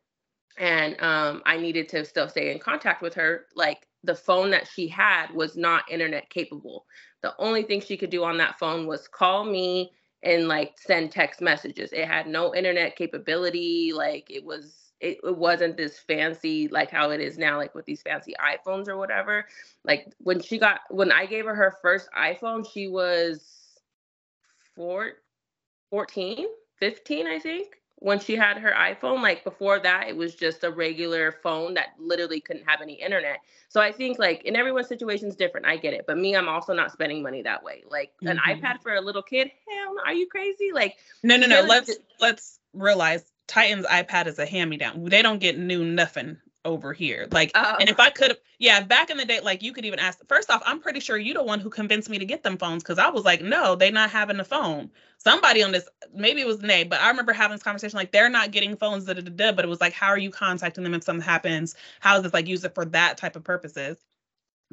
and 0.58 1.00
um 1.00 1.42
i 1.46 1.56
needed 1.56 1.88
to 1.88 2.04
still 2.04 2.28
stay 2.28 2.50
in 2.50 2.58
contact 2.58 3.02
with 3.02 3.14
her 3.14 3.46
like 3.54 3.86
the 4.04 4.14
phone 4.14 4.50
that 4.50 4.66
she 4.66 4.88
had 4.88 5.30
was 5.32 5.56
not 5.56 5.90
internet 5.90 6.30
capable. 6.30 6.86
The 7.22 7.34
only 7.38 7.62
thing 7.62 7.80
she 7.80 7.96
could 7.96 8.10
do 8.10 8.24
on 8.24 8.38
that 8.38 8.58
phone 8.58 8.86
was 8.86 9.08
call 9.08 9.44
me 9.44 9.92
and 10.22 10.48
like 10.48 10.78
send 10.78 11.10
text 11.10 11.40
messages. 11.40 11.92
It 11.92 12.06
had 12.06 12.26
no 12.26 12.54
internet 12.54 12.96
capability. 12.96 13.92
Like 13.94 14.30
it 14.30 14.44
was 14.44 14.92
it, 15.00 15.18
it 15.24 15.36
wasn't 15.36 15.76
this 15.76 15.98
fancy 15.98 16.68
like 16.68 16.90
how 16.90 17.10
it 17.10 17.20
is 17.20 17.38
now, 17.38 17.56
like 17.56 17.74
with 17.74 17.86
these 17.86 18.02
fancy 18.02 18.34
iPhones 18.40 18.88
or 18.88 18.96
whatever. 18.96 19.46
Like 19.84 20.12
when 20.18 20.40
she 20.40 20.58
got 20.58 20.80
when 20.90 21.10
I 21.10 21.26
gave 21.26 21.46
her 21.46 21.54
her 21.54 21.76
first 21.82 22.08
iPhone, 22.16 22.66
she 22.70 22.88
was 22.88 23.80
four, 24.74 25.12
14, 25.90 26.46
15, 26.78 27.26
I 27.26 27.38
think. 27.38 27.79
When 28.00 28.18
she 28.18 28.34
had 28.34 28.58
her 28.58 28.72
iPhone. 28.72 29.22
Like 29.22 29.44
before 29.44 29.78
that, 29.80 30.08
it 30.08 30.16
was 30.16 30.34
just 30.34 30.64
a 30.64 30.70
regular 30.70 31.32
phone 31.42 31.74
that 31.74 31.90
literally 31.98 32.40
couldn't 32.40 32.68
have 32.68 32.80
any 32.80 32.94
internet. 32.94 33.38
So 33.68 33.80
I 33.80 33.92
think 33.92 34.18
like 34.18 34.42
in 34.44 34.56
everyone's 34.56 34.88
situation 34.88 35.28
is 35.28 35.36
different. 35.36 35.66
I 35.66 35.76
get 35.76 35.94
it. 35.94 36.04
But 36.06 36.18
me, 36.18 36.34
I'm 36.34 36.48
also 36.48 36.72
not 36.72 36.90
spending 36.90 37.22
money 37.22 37.42
that 37.42 37.62
way. 37.62 37.84
Like 37.88 38.12
an 38.22 38.38
Mhm. 38.38 38.60
iPad 38.60 38.82
for 38.82 38.94
a 38.94 39.00
little 39.00 39.22
kid, 39.22 39.52
hell 39.68 39.96
are 40.04 40.12
you 40.12 40.26
crazy? 40.26 40.72
Like 40.72 40.96
No, 41.22 41.36
no, 41.36 41.46
no. 41.46 41.62
Let's 41.62 41.86
just- 41.86 42.00
let's 42.18 42.58
realize 42.72 43.24
Titan's 43.46 43.86
iPad 43.86 44.26
is 44.26 44.38
a 44.38 44.46
hand 44.46 44.70
me 44.70 44.76
down. 44.76 45.04
They 45.04 45.22
don't 45.22 45.38
get 45.38 45.58
new 45.58 45.84
nothing 45.84 46.38
over 46.64 46.92
here. 46.92 47.26
Like, 47.30 47.50
uh, 47.54 47.76
and 47.80 47.88
if 47.88 47.98
I 47.98 48.10
could, 48.10 48.36
yeah, 48.58 48.82
back 48.82 49.10
in 49.10 49.16
the 49.16 49.24
day, 49.24 49.40
like 49.40 49.62
you 49.62 49.72
could 49.72 49.84
even 49.84 49.98
ask. 49.98 50.18
First 50.28 50.50
off, 50.50 50.62
I'm 50.66 50.80
pretty 50.80 51.00
sure 51.00 51.16
you 51.16 51.34
the 51.34 51.42
one 51.42 51.60
who 51.60 51.70
convinced 51.70 52.08
me 52.10 52.18
to 52.18 52.24
get 52.24 52.42
them 52.42 52.58
phones 52.58 52.82
because 52.82 52.98
I 52.98 53.08
was 53.10 53.24
like, 53.24 53.42
no, 53.42 53.74
they 53.74 53.90
not 53.90 54.10
having 54.10 54.36
the 54.36 54.44
phone. 54.44 54.90
Somebody 55.18 55.62
on 55.62 55.72
this, 55.72 55.88
maybe 56.14 56.40
it 56.40 56.46
was 56.46 56.62
Nay, 56.62 56.84
but 56.84 57.00
I 57.00 57.08
remember 57.08 57.32
having 57.32 57.54
this 57.54 57.62
conversation 57.62 57.96
like 57.96 58.12
they're 58.12 58.30
not 58.30 58.50
getting 58.50 58.76
phones. 58.76 59.04
Da, 59.04 59.14
da, 59.14 59.22
da, 59.22 59.30
da, 59.30 59.52
but 59.52 59.64
it 59.64 59.68
was 59.68 59.80
like, 59.80 59.92
how 59.92 60.08
are 60.08 60.18
you 60.18 60.30
contacting 60.30 60.84
them 60.84 60.94
if 60.94 61.04
something 61.04 61.24
happens? 61.24 61.74
How 62.00 62.16
is 62.16 62.22
this 62.22 62.34
like 62.34 62.46
use 62.46 62.64
it 62.64 62.74
for 62.74 62.84
that 62.86 63.16
type 63.16 63.36
of 63.36 63.44
purposes? 63.44 63.96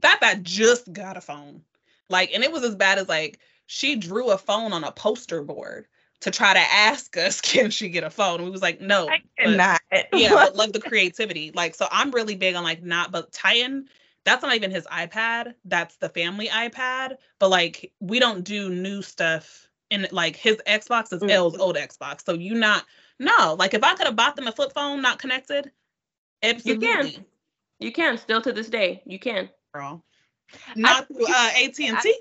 That 0.02 0.20
that 0.22 0.44
just 0.44 0.92
got 0.94 1.18
a 1.18 1.22
phone, 1.22 1.64
like, 2.10 2.32
and 2.34 2.44
it 2.44 2.52
was 2.52 2.64
as 2.64 2.76
bad 2.76 3.00
as 3.00 3.10
like 3.10 3.40
she 3.66 3.96
drew 3.96 4.30
a 4.30 4.38
phone 4.38 4.72
on 4.74 4.84
a 4.84 4.92
poster 4.92 5.44
board 5.44 5.88
to 6.22 6.32
try 6.32 6.54
to 6.54 6.60
ask 6.60 7.16
us, 7.18 7.42
can 7.42 7.70
she 7.70 7.90
get 7.90 8.04
a 8.04 8.10
phone? 8.10 8.44
We 8.44 8.50
was 8.50 8.62
like, 8.62 8.82
no. 8.82 9.08
I 9.10 9.22
but- 9.38 9.46
cannot. 9.46 9.82
yeah, 10.14 10.30
but 10.32 10.56
love 10.56 10.74
the 10.74 10.80
creativity. 10.90 11.52
Like, 11.54 11.76
so 11.76 11.88
I'm 11.92 12.12
really 12.12 12.36
big 12.36 12.56
on 12.56 12.64
like 12.64 12.84
not, 12.84 13.12
but 13.12 13.32
Titan, 13.32 13.88
that's 14.26 14.44
not 14.44 14.56
even 14.56 14.72
his 14.72 14.86
iPad. 14.88 15.54
That's 15.66 15.96
the 15.98 16.10
family 16.10 16.48
iPad. 16.48 17.16
But 17.40 17.50
like, 17.50 17.92
we 18.00 18.20
don't 18.20 18.44
do 18.44 18.70
new 18.70 19.02
stuff 19.02 19.68
in 19.90 20.06
like 20.12 20.36
his 20.36 20.58
Xbox 20.68 21.14
is 21.14 21.22
Mm. 21.22 21.30
L's 21.30 21.58
old 21.58 21.78
Xbox. 21.78 22.26
So 22.26 22.34
you 22.34 22.54
not 22.56 22.84
no. 23.20 23.56
Like, 23.58 23.74
if 23.74 23.84
I 23.84 23.96
could 23.96 24.06
have 24.08 24.16
bought 24.18 24.36
them 24.36 24.48
a 24.48 24.52
flip 24.52 24.74
phone 24.74 25.02
not 25.02 25.18
connected, 25.20 25.72
absolutely. 26.44 26.88
you 26.88 26.94
can 27.14 27.26
You 27.80 27.92
can 27.92 28.18
still 28.18 28.42
to 28.42 28.52
this 28.52 28.68
day. 28.70 29.02
You 29.06 29.18
can. 29.20 29.50
Girl. 29.74 30.04
Not 30.76 31.08
through 31.08 31.26
uh, 31.28 31.50
AT 31.64 31.80
and 31.80 31.98
T. 32.00 32.16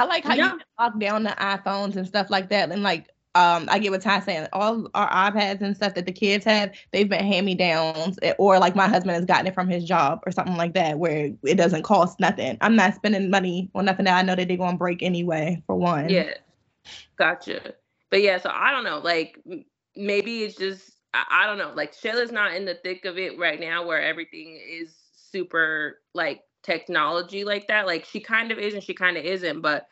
I 0.00 0.04
like 0.06 0.24
how 0.24 0.34
Yeah. 0.34 0.54
you 0.54 0.60
lock 0.78 0.98
down 0.98 1.24
the 1.24 1.30
iPhones 1.30 1.96
and 1.96 2.06
stuff 2.06 2.30
like 2.30 2.48
that. 2.48 2.70
And 2.70 2.82
like, 2.82 3.08
um, 3.34 3.68
I 3.70 3.78
get 3.78 3.90
what 3.92 4.00
Ty's 4.00 4.24
saying. 4.24 4.48
All 4.54 4.88
our 4.94 5.30
iPads 5.30 5.60
and 5.60 5.76
stuff 5.76 5.94
that 5.94 6.06
the 6.06 6.12
kids 6.12 6.44
have, 6.46 6.74
they've 6.90 7.08
been 7.08 7.24
hand 7.24 7.44
me 7.44 7.54
downs, 7.54 8.18
or 8.38 8.58
like 8.58 8.74
my 8.74 8.88
husband 8.88 9.14
has 9.14 9.26
gotten 9.26 9.46
it 9.46 9.54
from 9.54 9.68
his 9.68 9.84
job 9.84 10.20
or 10.24 10.32
something 10.32 10.56
like 10.56 10.72
that, 10.74 10.98
where 10.98 11.30
it 11.44 11.56
doesn't 11.56 11.82
cost 11.82 12.18
nothing. 12.18 12.56
I'm 12.62 12.74
not 12.74 12.94
spending 12.94 13.30
money 13.30 13.70
on 13.74 13.84
nothing 13.84 14.06
that 14.06 14.16
I 14.18 14.22
know 14.22 14.34
that 14.34 14.48
they're 14.48 14.56
gonna 14.56 14.78
break 14.78 15.02
anyway. 15.02 15.62
For 15.66 15.76
one, 15.76 16.08
Yeah. 16.08 16.34
Gotcha. 17.16 17.74
But 18.10 18.22
yeah, 18.22 18.38
so 18.38 18.50
I 18.52 18.70
don't 18.72 18.84
know. 18.84 18.98
Like 18.98 19.38
maybe 19.94 20.42
it's 20.42 20.56
just 20.56 20.90
I, 21.12 21.24
I 21.30 21.46
don't 21.46 21.58
know. 21.58 21.72
Like 21.74 21.94
Shayla's 21.94 22.32
not 22.32 22.54
in 22.54 22.64
the 22.64 22.74
thick 22.82 23.04
of 23.04 23.18
it 23.18 23.38
right 23.38 23.60
now 23.60 23.86
where 23.86 24.00
everything 24.00 24.58
is 24.66 24.96
super 25.12 26.00
like 26.14 26.42
technology 26.62 27.44
like 27.44 27.68
that. 27.68 27.86
Like 27.86 28.04
she 28.04 28.20
kind 28.20 28.50
of 28.50 28.58
is 28.58 28.74
and 28.74 28.82
she 28.82 28.94
kind 28.94 29.16
of 29.16 29.24
isn't. 29.24 29.60
But 29.60 29.86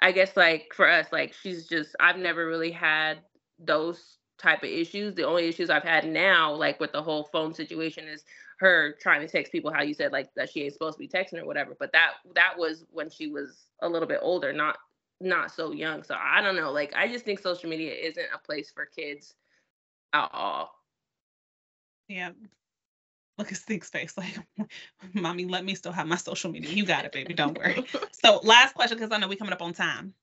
I 0.00 0.12
guess 0.12 0.36
like 0.36 0.72
for 0.74 0.88
us, 0.88 1.06
like 1.12 1.34
she's 1.34 1.66
just 1.66 1.94
I've 2.00 2.18
never 2.18 2.46
really 2.46 2.70
had 2.70 3.18
those 3.58 4.18
type 4.38 4.62
of 4.62 4.68
issues. 4.68 5.14
The 5.14 5.26
only 5.26 5.46
issues 5.46 5.70
I've 5.70 5.82
had 5.82 6.06
now, 6.06 6.52
like 6.52 6.80
with 6.80 6.92
the 6.92 7.02
whole 7.02 7.24
phone 7.32 7.54
situation, 7.54 8.06
is 8.06 8.24
her 8.58 8.94
trying 9.00 9.20
to 9.20 9.28
text 9.28 9.52
people 9.52 9.72
how 9.72 9.82
you 9.82 9.94
said 9.94 10.12
like 10.12 10.30
that 10.36 10.50
she 10.50 10.62
ain't 10.62 10.72
supposed 10.72 10.96
to 10.96 11.00
be 11.00 11.08
texting 11.08 11.40
or 11.40 11.46
whatever. 11.46 11.76
But 11.78 11.92
that 11.92 12.12
that 12.34 12.54
was 12.56 12.84
when 12.90 13.10
she 13.10 13.28
was 13.28 13.66
a 13.82 13.88
little 13.88 14.08
bit 14.08 14.20
older, 14.22 14.52
not 14.52 14.76
not 15.20 15.50
so 15.50 15.72
young. 15.72 16.02
So 16.02 16.14
I 16.20 16.40
don't 16.40 16.56
know. 16.56 16.72
Like 16.72 16.92
I 16.94 17.08
just 17.08 17.24
think 17.24 17.38
social 17.38 17.70
media 17.70 17.92
isn't 17.92 18.26
a 18.34 18.38
place 18.38 18.70
for 18.70 18.86
kids 18.86 19.34
at 20.12 20.30
all. 20.32 20.70
Yeah. 22.08 22.30
Look 23.36 23.50
at 23.50 23.58
Steve's 23.58 23.90
face. 23.90 24.16
Like, 24.16 24.38
mommy, 25.12 25.44
let 25.44 25.64
me 25.64 25.74
still 25.74 25.92
have 25.92 26.06
my 26.06 26.16
social 26.16 26.50
media. 26.50 26.70
You 26.70 26.84
got 26.84 27.04
it, 27.04 27.12
baby. 27.12 27.34
Don't 27.34 27.58
worry. 27.58 27.84
so 28.12 28.40
last 28.44 28.74
question, 28.74 28.96
because 28.96 29.12
I 29.12 29.18
know 29.18 29.28
we 29.28 29.36
coming 29.36 29.52
up 29.52 29.62
on 29.62 29.72
time. 29.72 30.14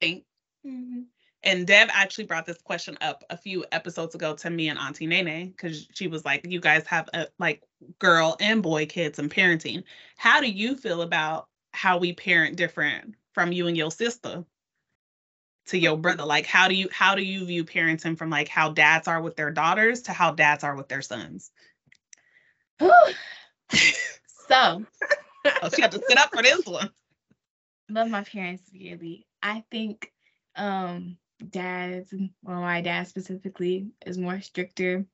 Think. 0.00 0.24
Mm-hmm. 0.66 1.02
And 1.44 1.66
Dev 1.66 1.88
actually 1.92 2.24
brought 2.24 2.46
this 2.46 2.58
question 2.58 2.98
up 3.00 3.22
a 3.30 3.36
few 3.36 3.64
episodes 3.70 4.14
ago 4.14 4.34
to 4.34 4.50
me 4.50 4.68
and 4.68 4.78
Auntie 4.78 5.06
Nene 5.06 5.50
because 5.50 5.86
she 5.94 6.08
was 6.08 6.24
like, 6.24 6.44
"You 6.44 6.60
guys 6.60 6.84
have 6.88 7.08
a, 7.14 7.28
like 7.38 7.62
girl 8.00 8.36
and 8.40 8.62
boy 8.62 8.86
kids 8.86 9.20
and 9.20 9.30
parenting. 9.30 9.84
How 10.16 10.40
do 10.40 10.50
you 10.50 10.76
feel 10.76 11.02
about 11.02 11.48
how 11.72 11.98
we 11.98 12.12
parent 12.12 12.56
different 12.56 13.14
from 13.32 13.52
you 13.52 13.68
and 13.68 13.76
your 13.76 13.92
sister 13.92 14.44
to 15.66 15.78
your 15.78 15.92
mm-hmm. 15.92 16.02
brother? 16.02 16.24
Like, 16.24 16.46
how 16.46 16.66
do 16.66 16.74
you 16.74 16.88
how 16.90 17.14
do 17.14 17.22
you 17.22 17.44
view 17.44 17.64
parenting 17.64 18.18
from 18.18 18.30
like 18.30 18.48
how 18.48 18.70
dads 18.70 19.06
are 19.06 19.22
with 19.22 19.36
their 19.36 19.52
daughters 19.52 20.02
to 20.02 20.12
how 20.12 20.32
dads 20.32 20.64
are 20.64 20.74
with 20.74 20.88
their 20.88 21.02
sons? 21.02 21.52
so 24.48 24.84
Oh, 25.62 25.70
she 25.74 25.82
had 25.82 25.92
to 25.92 26.02
sit 26.08 26.18
up 26.18 26.30
for 26.32 26.42
this 26.42 26.64
one. 26.66 26.90
love 27.88 28.08
my 28.08 28.22
parents 28.24 28.62
dearly. 28.70 29.26
I 29.42 29.64
think 29.70 30.12
um 30.56 31.16
dads, 31.50 32.12
well 32.42 32.60
my 32.60 32.80
dad 32.80 33.08
specifically 33.08 33.88
is 34.06 34.18
more 34.18 34.40
stricter 34.40 35.06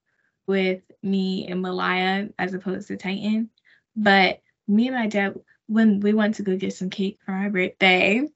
with 0.46 0.82
me 1.02 1.46
and 1.48 1.62
Malaya 1.62 2.28
as 2.38 2.54
opposed 2.54 2.88
to 2.88 2.96
Titan. 2.96 3.50
But 3.96 4.40
me 4.66 4.88
and 4.88 4.96
my 4.96 5.06
dad, 5.06 5.38
when 5.66 6.00
we 6.00 6.12
went 6.14 6.36
to 6.36 6.42
go 6.42 6.56
get 6.56 6.72
some 6.74 6.90
cake 6.90 7.18
for 7.24 7.32
my 7.32 7.48
birthday, 7.48 8.26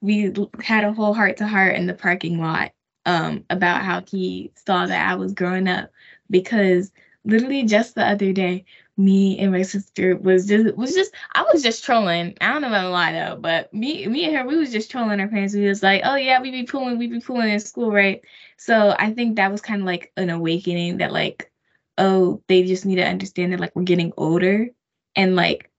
we 0.00 0.32
had 0.62 0.84
a 0.84 0.92
whole 0.92 1.14
heart 1.14 1.38
to 1.38 1.46
heart 1.46 1.76
in 1.76 1.86
the 1.86 1.94
parking 1.94 2.40
lot 2.40 2.72
um 3.06 3.44
about 3.50 3.82
how 3.82 4.02
he 4.08 4.52
saw 4.66 4.86
that 4.86 5.08
I 5.10 5.14
was 5.16 5.32
growing 5.32 5.68
up 5.68 5.90
because 6.30 6.92
literally 7.28 7.64
just 7.64 7.94
the 7.94 8.04
other 8.06 8.32
day 8.32 8.64
me 8.96 9.38
and 9.38 9.52
my 9.52 9.62
sister 9.62 10.16
was 10.16 10.46
just 10.46 10.76
was 10.76 10.92
just 10.92 11.14
I 11.32 11.44
was 11.52 11.62
just 11.62 11.84
trolling. 11.84 12.36
I 12.40 12.52
don't 12.52 12.62
know 12.62 12.90
lie 12.90 13.12
though, 13.12 13.36
but 13.36 13.72
me 13.72 14.06
me 14.08 14.24
and 14.24 14.36
her 14.36 14.46
we 14.46 14.56
was 14.56 14.72
just 14.72 14.90
trolling 14.90 15.20
our 15.20 15.28
parents. 15.28 15.54
We 15.54 15.68
was 15.68 15.82
like, 15.82 16.02
oh 16.04 16.16
yeah, 16.16 16.40
we 16.40 16.50
be 16.50 16.64
pulling, 16.64 16.98
we 16.98 17.06
be 17.06 17.20
pulling 17.20 17.50
in 17.50 17.60
school, 17.60 17.92
right? 17.92 18.22
So 18.56 18.94
I 18.98 19.12
think 19.12 19.36
that 19.36 19.52
was 19.52 19.60
kind 19.60 19.80
of 19.80 19.86
like 19.86 20.12
an 20.16 20.30
awakening 20.30 20.98
that 20.98 21.12
like, 21.12 21.52
oh, 21.96 22.42
they 22.48 22.64
just 22.64 22.84
need 22.84 22.96
to 22.96 23.06
understand 23.06 23.52
that 23.52 23.60
like 23.60 23.76
we're 23.76 23.84
getting 23.84 24.12
older 24.16 24.68
and 25.14 25.36
like 25.36 25.70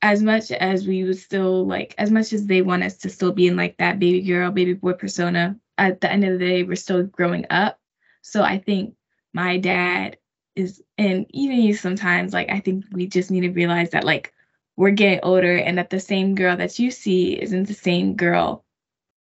as 0.00 0.22
much 0.22 0.52
as 0.52 0.86
we 0.86 1.02
would 1.02 1.18
still 1.18 1.66
like 1.66 1.94
as 1.98 2.12
much 2.12 2.32
as 2.32 2.46
they 2.46 2.62
want 2.62 2.84
us 2.84 2.98
to 2.98 3.08
still 3.10 3.32
be 3.32 3.48
in 3.48 3.56
like 3.56 3.76
that 3.78 3.98
baby 3.98 4.22
girl, 4.22 4.52
baby 4.52 4.74
boy 4.74 4.92
persona, 4.92 5.58
at 5.78 6.00
the 6.00 6.10
end 6.10 6.24
of 6.24 6.38
the 6.38 6.46
day, 6.46 6.62
we're 6.62 6.76
still 6.76 7.02
growing 7.02 7.44
up. 7.50 7.80
So 8.22 8.42
I 8.44 8.58
think 8.58 8.94
my 9.32 9.58
dad 9.58 10.16
is 10.58 10.82
and 10.98 11.24
even 11.30 11.60
you 11.60 11.72
sometimes 11.72 12.32
like 12.32 12.50
I 12.50 12.58
think 12.60 12.84
we 12.92 13.06
just 13.06 13.30
need 13.30 13.42
to 13.42 13.50
realize 13.50 13.90
that 13.90 14.04
like 14.04 14.32
we're 14.76 14.90
getting 14.90 15.20
older 15.22 15.56
and 15.56 15.78
that 15.78 15.90
the 15.90 16.00
same 16.00 16.34
girl 16.34 16.56
that 16.56 16.78
you 16.78 16.90
see 16.90 17.40
isn't 17.40 17.68
the 17.68 17.74
same 17.74 18.16
girl 18.16 18.64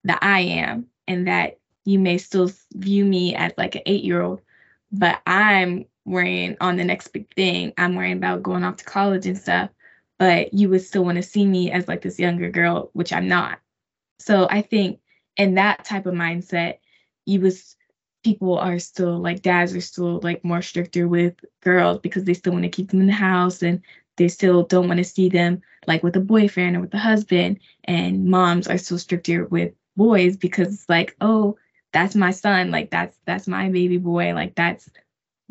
that 0.04 0.19
I 0.21 0.39
am 0.41 0.88
and 1.08 1.28
that 1.28 1.60
you 1.86 2.00
may 2.00 2.17
still 2.17 2.52
view 2.73 3.06
me 3.06 3.36
as 3.36 3.54
like 3.58 3.76
an 3.76 3.84
8-year-old 3.88 4.41
but 4.91 5.21
I'm 5.28 5.86
worrying 6.06 6.58
on 6.62 6.78
the 6.78 6.86
next 6.86 7.10
big 7.10 7.34
thing. 7.36 7.73
I'm 7.78 7.95
worrying 7.95 8.17
about 8.17 8.43
going 8.43 8.63
off 8.63 8.78
to 8.78 8.86
college 8.86 9.28
and 9.28 9.38
stuff 9.38 9.69
but 10.17 10.54
you 10.54 10.69
would 10.69 10.82
still 10.82 11.06
want 11.06 11.17
to 11.17 11.23
see 11.23 11.45
me 11.45 11.71
as 11.71 11.88
like 11.88 12.02
this 12.02 12.19
younger 12.19 12.50
girl 12.50 12.89
which 12.93 13.13
I'm 13.13 13.28
not. 13.28 13.60
So 14.19 14.47
I 14.50 14.63
think 14.63 15.00
in 15.38 15.54
that 15.56 15.86
type 15.86 16.08
of 16.08 16.15
mindset 16.15 16.80
you 17.26 17.41
was 17.41 17.77
people 18.28 18.58
are 18.58 18.78
still 18.78 19.18
like 19.20 19.42
dads 19.42 19.74
are 19.74 19.80
still 19.80 20.20
like 20.22 20.44
more 20.44 20.62
stricter 20.62 21.08
with 21.08 21.34
girls 21.62 21.98
because 22.00 22.26
they 22.26 22.34
still 22.34 22.52
want 22.52 22.63
to 22.63 22.70
keep 22.70 22.90
them 22.90 23.00
in 23.00 23.08
the 23.08 23.13
house 23.13 23.63
and 23.63 23.82
they 24.18 24.28
still 24.28 24.63
don't 24.63 24.90
want 24.90 24.98
to 24.98 25.04
see 25.06 25.30
them 25.30 25.62
like 25.88 26.04
with 26.04 26.13
a 26.18 26.20
boyfriend 26.20 26.76
or 26.76 26.82
with 26.82 26.94
a 26.94 26.98
husband. 26.98 27.58
And 27.86 28.26
moms 28.26 28.68
are 28.68 28.78
still 28.78 29.00
stricter 29.00 29.46
with 29.46 29.72
boys 29.96 30.36
because 30.36 30.74
it's 30.74 30.90
like 30.90 31.16
oh 31.22 31.58
that's 31.94 32.16
my 32.16 32.32
son 32.32 32.70
like 32.70 32.92
that's 32.92 33.18
that's 33.24 33.48
my 33.48 33.70
baby 33.70 33.98
boy 33.98 34.34
like 34.34 34.56
that's 34.56 34.90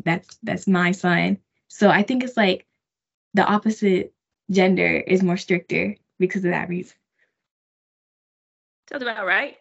that's 0.05 0.37
that's 0.43 0.67
my 0.67 0.93
son. 0.93 1.39
So 1.69 1.89
i 1.89 2.03
think 2.03 2.25
it's 2.25 2.37
like 2.37 2.67
the 3.33 3.47
opposite 3.47 4.13
gender 4.51 4.97
is 4.99 5.23
more 5.23 5.39
stricter 5.39 5.97
because 6.19 6.45
of 6.45 6.51
that 6.51 6.69
reason. 6.69 6.97
Sounds 8.91 9.03
about 9.03 9.25
right. 9.25 9.57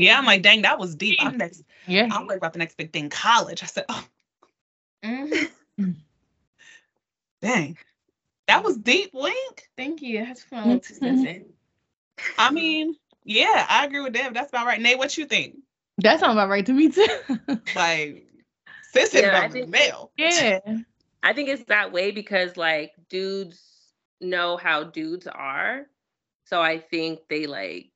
Yeah, 0.00 0.18
I'm 0.18 0.24
like, 0.24 0.42
dang, 0.42 0.62
that 0.62 0.78
was 0.78 0.94
deep. 0.94 1.18
I'm 1.20 1.36
next. 1.36 1.62
Yeah. 1.86 2.08
I'm 2.10 2.26
worried 2.26 2.38
about 2.38 2.52
the 2.52 2.58
next 2.58 2.76
big 2.76 2.92
thing, 2.92 3.08
college. 3.10 3.62
I 3.62 3.66
said, 3.66 3.84
oh, 3.88 4.04
Mhm. 5.04 5.48
dang, 7.42 7.76
that 8.46 8.64
was 8.64 8.76
deep, 8.76 9.14
Link. 9.14 9.68
thank 9.76 10.02
you 10.02 10.24
that's 10.24 10.42
fun. 10.42 10.64
little 10.64 10.80
two 10.80 10.94
cents 10.94 11.24
in. 11.24 11.46
I 12.38 12.50
mean, 12.50 12.96
yeah, 13.24 13.66
I 13.68 13.84
agree 13.86 14.00
with 14.00 14.12
Dev. 14.12 14.34
That's 14.34 14.50
about 14.50 14.66
right. 14.66 14.80
Nate, 14.80 14.98
what 14.98 15.16
you 15.16 15.24
think? 15.26 15.56
That 15.98 16.20
sounds 16.20 16.32
about 16.32 16.48
right 16.48 16.64
to 16.66 16.72
me 16.72 16.90
too. 16.90 17.06
Like, 17.76 18.26
sis 18.92 19.12
hit 19.12 19.24
Yeah, 19.24 19.38
about 19.38 19.52
the 19.52 19.60
think- 19.60 19.70
mail. 19.70 20.10
yeah. 20.16 20.58
I 21.22 21.32
think 21.34 21.48
it's 21.50 21.64
that 21.64 21.92
way 21.92 22.10
because 22.12 22.56
like 22.56 22.92
dudes 23.10 23.60
know 24.20 24.56
how 24.56 24.84
dudes 24.84 25.26
are. 25.26 25.86
So 26.46 26.60
I 26.60 26.78
think 26.78 27.20
they 27.28 27.46
like 27.46 27.89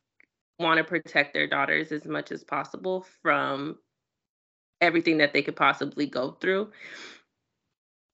want 0.59 0.79
to 0.79 0.85
protect 0.85 1.35
their 1.35 1.47
daughters 1.47 1.93
as 1.93 2.07
much 2.07 2.31
as 2.33 2.45
possible 2.45 3.07
from 3.23 3.79
everything 4.81 5.19
that 5.19 5.33
they 5.33 5.43
could 5.43 5.57
possibly 5.57 6.07
go 6.07 6.33
through 6.33 6.71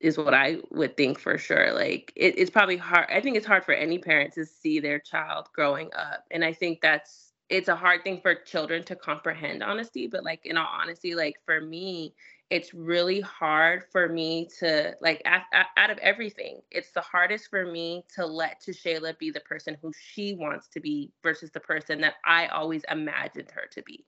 is 0.00 0.16
what 0.16 0.32
I 0.32 0.58
would 0.70 0.96
think 0.96 1.18
for 1.18 1.36
sure. 1.36 1.72
Like 1.72 2.12
it, 2.16 2.38
it's 2.38 2.50
probably 2.50 2.76
hard. 2.76 3.06
I 3.10 3.20
think 3.20 3.36
it's 3.36 3.46
hard 3.46 3.64
for 3.64 3.72
any 3.72 3.98
parent 3.98 4.32
to 4.34 4.46
see 4.46 4.80
their 4.80 4.98
child 4.98 5.48
growing 5.54 5.90
up, 5.94 6.24
and 6.30 6.44
I 6.44 6.52
think 6.52 6.80
that's 6.80 7.32
it's 7.48 7.68
a 7.68 7.76
hard 7.76 8.02
thing 8.04 8.20
for 8.22 8.34
children 8.34 8.82
to 8.84 8.96
comprehend 8.96 9.62
honesty. 9.62 10.06
But 10.06 10.24
like 10.24 10.46
in 10.46 10.56
all 10.56 10.68
honesty, 10.70 11.14
like 11.14 11.36
for 11.44 11.60
me, 11.60 12.14
it's 12.50 12.74
really 12.74 13.20
hard 13.20 13.84
for 13.92 14.08
me 14.08 14.48
to 14.58 14.94
like 15.00 15.22
out 15.24 15.90
of 15.90 15.98
everything. 15.98 16.60
It's 16.70 16.90
the 16.90 17.00
hardest 17.00 17.48
for 17.48 17.64
me 17.64 18.04
to 18.16 18.26
let 18.26 18.60
Shayla 18.62 19.16
be 19.18 19.30
the 19.30 19.40
person 19.40 19.76
who 19.80 19.92
she 19.98 20.34
wants 20.34 20.68
to 20.70 20.80
be 20.80 21.12
versus 21.22 21.50
the 21.52 21.60
person 21.60 22.00
that 22.00 22.14
I 22.24 22.48
always 22.48 22.82
imagined 22.90 23.52
her 23.52 23.68
to 23.72 23.82
be. 23.82 24.04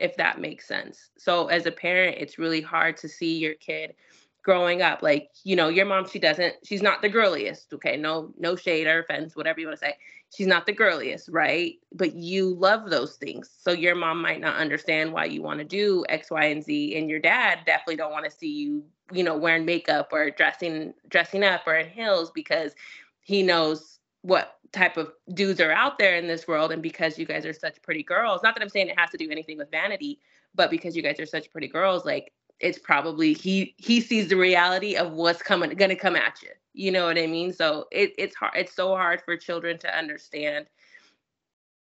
If 0.00 0.16
that 0.16 0.40
makes 0.40 0.66
sense. 0.66 1.10
So 1.18 1.46
as 1.46 1.66
a 1.66 1.70
parent, 1.70 2.16
it's 2.18 2.36
really 2.38 2.60
hard 2.60 2.96
to 2.98 3.08
see 3.08 3.38
your 3.38 3.54
kid 3.54 3.94
growing 4.42 4.82
up 4.82 5.02
like 5.02 5.30
you 5.42 5.56
know 5.56 5.68
your 5.68 5.86
mom 5.86 6.06
she 6.06 6.18
doesn't 6.18 6.54
she's 6.62 6.82
not 6.82 7.00
the 7.00 7.08
girliest 7.08 7.72
okay 7.72 7.96
no 7.96 8.30
no 8.38 8.54
shade 8.54 8.86
or 8.86 9.00
offense 9.00 9.34
whatever 9.34 9.58
you 9.58 9.66
want 9.66 9.78
to 9.78 9.86
say 9.86 9.96
she's 10.34 10.46
not 10.46 10.66
the 10.66 10.72
girliest 10.72 11.28
right? 11.28 11.74
But 11.92 12.14
you 12.14 12.54
love 12.54 12.90
those 12.90 13.16
things. 13.16 13.50
So 13.56 13.72
your 13.72 13.94
mom 13.94 14.20
might 14.20 14.40
not 14.40 14.56
understand 14.56 15.12
why 15.12 15.26
you 15.26 15.42
want 15.42 15.58
to 15.58 15.64
do 15.64 16.04
x 16.08 16.30
y 16.30 16.44
and 16.46 16.62
z 16.62 16.96
and 16.96 17.08
your 17.08 17.20
dad 17.20 17.60
definitely 17.66 17.96
don't 17.96 18.12
want 18.12 18.24
to 18.24 18.30
see 18.30 18.50
you 18.50 18.84
you 19.12 19.22
know 19.22 19.36
wearing 19.36 19.64
makeup 19.64 20.08
or 20.12 20.30
dressing 20.30 20.94
dressing 21.08 21.44
up 21.44 21.62
or 21.66 21.74
in 21.76 21.88
heels 21.88 22.30
because 22.30 22.74
he 23.20 23.42
knows 23.42 23.98
what 24.22 24.58
type 24.72 24.96
of 24.96 25.12
dudes 25.34 25.60
are 25.60 25.70
out 25.70 25.98
there 25.98 26.16
in 26.16 26.26
this 26.26 26.48
world 26.48 26.72
and 26.72 26.82
because 26.82 27.18
you 27.18 27.24
guys 27.24 27.46
are 27.46 27.52
such 27.52 27.80
pretty 27.82 28.02
girls. 28.02 28.42
Not 28.42 28.54
that 28.54 28.62
i'm 28.62 28.68
saying 28.68 28.88
it 28.88 28.98
has 28.98 29.10
to 29.10 29.18
do 29.18 29.30
anything 29.30 29.58
with 29.58 29.70
vanity 29.70 30.18
but 30.54 30.70
because 30.70 30.96
you 30.96 31.02
guys 31.02 31.18
are 31.20 31.26
such 31.26 31.50
pretty 31.50 31.68
girls 31.68 32.04
like 32.04 32.32
it's 32.60 32.78
probably 32.78 33.32
he 33.32 33.74
he 33.78 34.00
sees 34.00 34.28
the 34.28 34.36
reality 34.36 34.96
of 34.96 35.12
what's 35.12 35.42
coming 35.42 35.70
gonna 35.70 35.96
come 35.96 36.16
at 36.16 36.42
you. 36.42 36.50
You 36.72 36.90
know 36.90 37.06
what 37.06 37.18
I 37.18 37.26
mean? 37.26 37.52
So 37.52 37.86
it, 37.92 38.12
it's 38.18 38.34
hard. 38.34 38.54
It's 38.56 38.74
so 38.74 38.88
hard 38.88 39.22
for 39.24 39.36
children 39.36 39.78
to 39.78 39.96
understand 39.96 40.66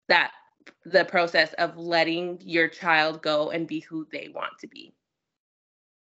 that 0.08 0.32
the 0.84 1.04
process 1.04 1.52
of 1.54 1.76
letting 1.76 2.38
your 2.42 2.68
child 2.68 3.22
go 3.22 3.50
and 3.50 3.66
be 3.66 3.80
who 3.80 4.06
they 4.12 4.30
want 4.34 4.58
to 4.60 4.66
be. 4.66 4.92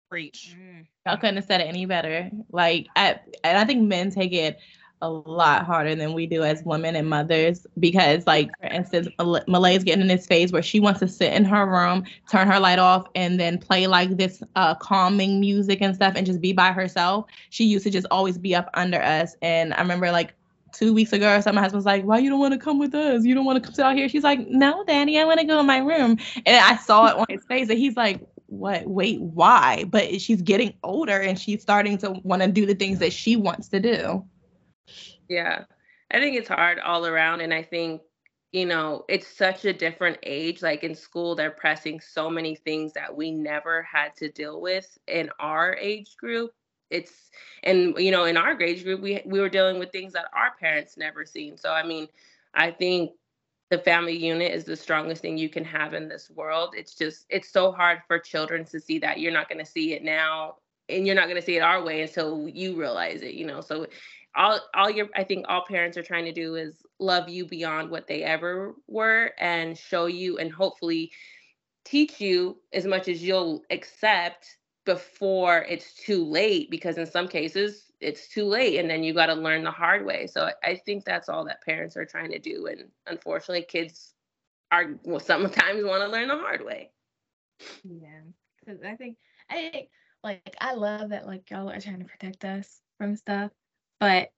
Preach. 0.09 0.57
Mm. 0.59 0.87
I 1.07 1.17
couldn't 1.17 1.37
have 1.37 1.45
said 1.45 1.61
it 1.61 1.65
any 1.69 1.87
better. 1.87 2.31
Like, 2.51 2.87
I, 2.97 3.21
and 3.45 3.59
I 3.59 3.65
think 3.65 3.83
men 3.83 4.11
take 4.11 4.33
it 4.33 4.59
a 5.03 5.09
lot 5.09 5.65
harder 5.65 5.95
than 5.95 6.13
we 6.13 6.27
do 6.27 6.43
as 6.43 6.63
women 6.65 6.97
and 6.97 7.09
mothers 7.09 7.67
because 7.79 8.27
like 8.27 8.51
for 8.61 8.67
instance 8.67 9.09
malay 9.47 9.77
is 9.77 9.85
getting 9.85 10.03
in 10.03 10.09
this 10.09 10.27
phase 10.27 10.51
where 10.51 10.63
she 10.63 10.81
wants 10.81 10.99
to 11.01 11.07
sit 11.07 11.33
in 11.33 11.45
her 11.45 11.67
room 11.67 12.05
turn 12.29 12.49
her 12.49 12.59
light 12.59 12.79
off 12.79 13.07
and 13.15 13.39
then 13.39 13.59
play 13.59 13.87
like 13.87 14.17
this 14.17 14.43
uh, 14.57 14.75
calming 14.75 15.41
music 15.41 15.81
and 15.81 15.95
stuff 15.95 16.15
and 16.17 16.27
just 16.27 16.41
be 16.41 16.53
by 16.53 16.73
herself. 16.73 17.27
She 17.51 17.65
used 17.65 17.85
to 17.85 17.91
just 17.91 18.07
always 18.11 18.39
be 18.39 18.55
up 18.55 18.69
under 18.75 19.03
us. 19.03 19.37
And 19.43 19.75
i 19.75 19.81
remember 19.81 20.11
like 20.11 20.35
two 20.73 20.93
weeks 20.93 21.13
ago 21.15 21.35
or 21.35 21.41
something 21.41 21.55
my 21.55 21.63
husband's 21.63 21.87
like 21.87 22.05
why 22.05 22.19
you 22.19 22.29
don't 22.29 22.41
want 22.41 22.53
to 22.53 22.61
come 22.61 22.79
with 22.79 22.95
us? 22.95 23.25
You 23.25 23.35
don't 23.35 23.45
want 23.45 23.63
to 23.63 23.67
come 23.67 23.75
sit 23.75 23.85
out 23.85 23.97
here? 23.97 24.09
She's 24.09 24.25
like 24.25 24.47
no 24.49 24.85
daddy 24.85 25.19
i 25.19 25.25
want 25.25 25.41
to 25.41 25.47
go 25.47 25.61
in 25.61 25.67
my 25.67 25.79
room. 25.79 26.19
And 26.45 26.57
i 26.57 26.77
saw 26.77 27.07
it 27.07 27.17
on 27.17 27.27
his 27.29 27.45
face 27.49 27.71
and 27.71 27.79
he's 27.79 27.97
like 27.97 28.21
what? 28.47 28.87
Wait 28.87 29.21
why? 29.21 29.85
But 29.85 30.21
she's 30.23 30.41
getting 30.41 30.73
older 30.83 31.21
and 31.21 31.39
she's 31.39 31.61
starting 31.61 31.99
to 31.99 32.13
want 32.23 32.43
to 32.43 32.49
do 32.49 32.65
the 32.65 32.75
things 32.75 32.99
that 32.99 33.13
she 33.13 33.37
wants 33.37 33.69
to 33.69 33.81
do 33.81 34.25
yeah. 35.29 35.65
I 36.11 36.19
think 36.21 36.37
it's 36.37 36.49
hard 36.49 36.79
all 36.79 37.07
around. 37.07 37.41
And 37.41 37.53
I 37.53 37.63
think, 37.63 38.03
you 38.53 38.67
know, 38.67 39.05
it's 39.09 39.27
such 39.27 39.65
a 39.65 39.73
different 39.73 40.19
age. 40.23 40.63
Like 40.63 40.83
in 40.83 40.95
school, 40.95 41.35
they're 41.35 41.51
pressing 41.51 42.01
so 42.01 42.31
many 42.31 42.55
things 42.55 42.95
that 42.95 43.15
we 43.15 43.31
never 43.31 43.83
had 43.83 44.17
to 44.17 44.31
deal 44.31 44.61
with 44.61 44.97
in 45.07 45.31
our 45.39 45.75
age 45.75 46.17
group. 46.17 46.53
It's 46.91 47.13
and 47.63 47.95
you 47.99 48.11
know, 48.11 48.25
in 48.25 48.39
our 48.39 48.61
age 48.63 48.83
group, 48.83 49.03
we 49.03 49.21
we 49.27 49.41
were 49.41 49.51
dealing 49.51 49.79
with 49.79 49.93
things 49.93 50.15
that 50.15 50.31
our 50.35 50.53
parents 50.59 50.97
never 50.97 51.27
seen. 51.27 51.59
So 51.59 51.71
I 51.71 51.85
mean, 51.85 52.09
I 52.55 52.71
think 52.71 53.11
the 53.69 53.79
family 53.79 54.17
unit 54.17 54.53
is 54.53 54.65
the 54.65 54.77
strongest 54.77 55.21
thing 55.21 55.37
you 55.37 55.51
can 55.51 55.65
have 55.65 55.93
in 55.93 56.09
this 56.09 56.31
world. 56.31 56.75
It's 56.75 56.95
just 56.95 57.27
it's 57.29 57.51
so 57.53 57.73
hard 57.73 58.01
for 58.09 58.19
children 58.19 58.65
to 58.67 58.81
see 58.81 58.99
that. 59.01 59.21
You're 59.21 59.33
not 59.33 59.51
going 59.51 59.63
to 59.63 59.71
see 59.71 59.93
it 59.93 60.03
now 60.03 60.57
and 60.89 61.07
you're 61.07 61.15
not 61.15 61.25
going 61.25 61.37
to 61.37 61.43
see 61.43 61.57
it 61.57 61.63
our 61.63 61.83
way 61.83 62.03
until 62.03 62.49
you 62.49 62.79
realize 62.79 63.23
it, 63.23 63.35
you 63.35 63.47
know. 63.47 63.61
So 63.61 63.87
all 64.35 64.61
all 64.75 64.91
your 64.91 65.09
I 65.15 65.25
think 65.25 65.47
all 65.49 65.65
parents 65.67 65.97
are 65.97 66.03
trying 66.03 66.25
to 66.27 66.33
do 66.33 66.57
is 66.57 66.77
love 66.99 67.29
you 67.29 67.47
beyond 67.47 67.91
what 67.91 68.07
they 68.07 68.23
ever 68.23 68.75
were 68.87 69.33
and 69.39 69.77
show 69.77 70.07
you 70.07 70.39
and 70.39 70.53
hopefully 70.53 71.13
teach 71.85 72.21
you 72.21 72.59
as 72.73 72.85
much 72.85 73.09
as 73.09 73.23
you'll 73.23 73.63
accept 73.71 74.57
before 74.85 75.67
it's 75.69 75.95
too 75.95 76.25
late 76.25 76.71
because 76.71 76.99
in 76.99 77.07
some 77.07 77.29
cases 77.29 77.93
it's 78.01 78.29
too 78.29 78.45
late 78.45 78.79
and 78.79 78.89
then 78.89 79.03
you 79.03 79.13
got 79.13 79.27
to 79.27 79.35
learn 79.35 79.65
the 79.65 79.71
hard 79.71 80.05
way. 80.05 80.27
So 80.27 80.51
i 80.63 80.75
think 80.75 81.05
that's 81.05 81.29
all 81.29 81.45
that 81.45 81.63
parents 81.63 81.97
are 81.97 82.07
trying 82.07 82.31
to 82.31 82.39
do 82.39 82.67
and 82.67 82.85
unfortunately 83.07 83.63
kids 83.63 84.15
are 84.71 84.95
well 85.05 85.21
sometimes 85.21 85.85
want 85.85 86.03
to 86.03 86.09
learn 86.09 86.29
the 86.29 86.37
hard 86.37 86.65
way. 86.65 86.91
Yeah 87.85 88.21
because 88.69 88.83
i 88.83 88.95
think 88.95 89.17
i 89.51 89.71
think 89.71 89.89
like 90.23 90.57
i 90.61 90.75
love 90.75 91.11
that 91.11 91.27
like 91.27 91.51
y'all 91.51 91.71
are 91.71 91.81
trying 91.81 91.99
to 91.99 92.05
protect 92.05 92.45
us 92.45 92.81
from 92.99 93.17
stuff 93.17 93.51
but 94.01 94.31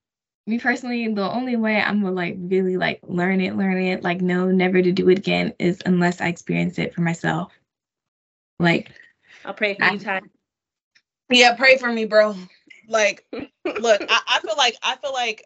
me 0.47 0.59
personally, 0.59 1.13
the 1.13 1.31
only 1.31 1.57
way 1.57 1.81
I'm 1.81 2.03
gonna 2.03 2.15
like 2.15 2.37
really 2.39 2.77
like 2.77 3.01
learn 3.07 3.41
it, 3.41 3.57
learn 3.57 3.81
it, 3.81 4.03
like 4.03 4.21
no, 4.21 4.51
never 4.51 4.83
to 4.83 4.93
do 4.93 5.09
it 5.09 5.19
again 5.19 5.55
is 5.59 5.81
unless 5.87 6.21
I 6.21 6.29
experience 6.29 6.79
it 6.79 6.95
for 6.95 7.03
myself. 7.03 7.53
Like 8.59 8.91
I'll 9.45 9.55
pray 9.55 9.75
for 9.75 9.85
I, 9.85 9.93
you, 9.93 9.99
Ty. 9.99 10.21
Yeah, 11.31 11.55
pray 11.55 11.77
for 11.77 11.93
me, 11.93 12.05
bro. 12.05 12.35
Like, 12.89 13.25
look, 13.33 14.03
I, 14.09 14.21
I 14.29 14.41
feel 14.41 14.57
like 14.57 14.77
I 14.83 14.97
feel 14.97 15.13
like 15.13 15.45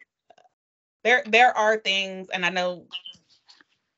there 1.02 1.22
there 1.26 1.56
are 1.56 1.76
things, 1.76 2.28
and 2.30 2.46
I 2.46 2.50
know 2.50 2.86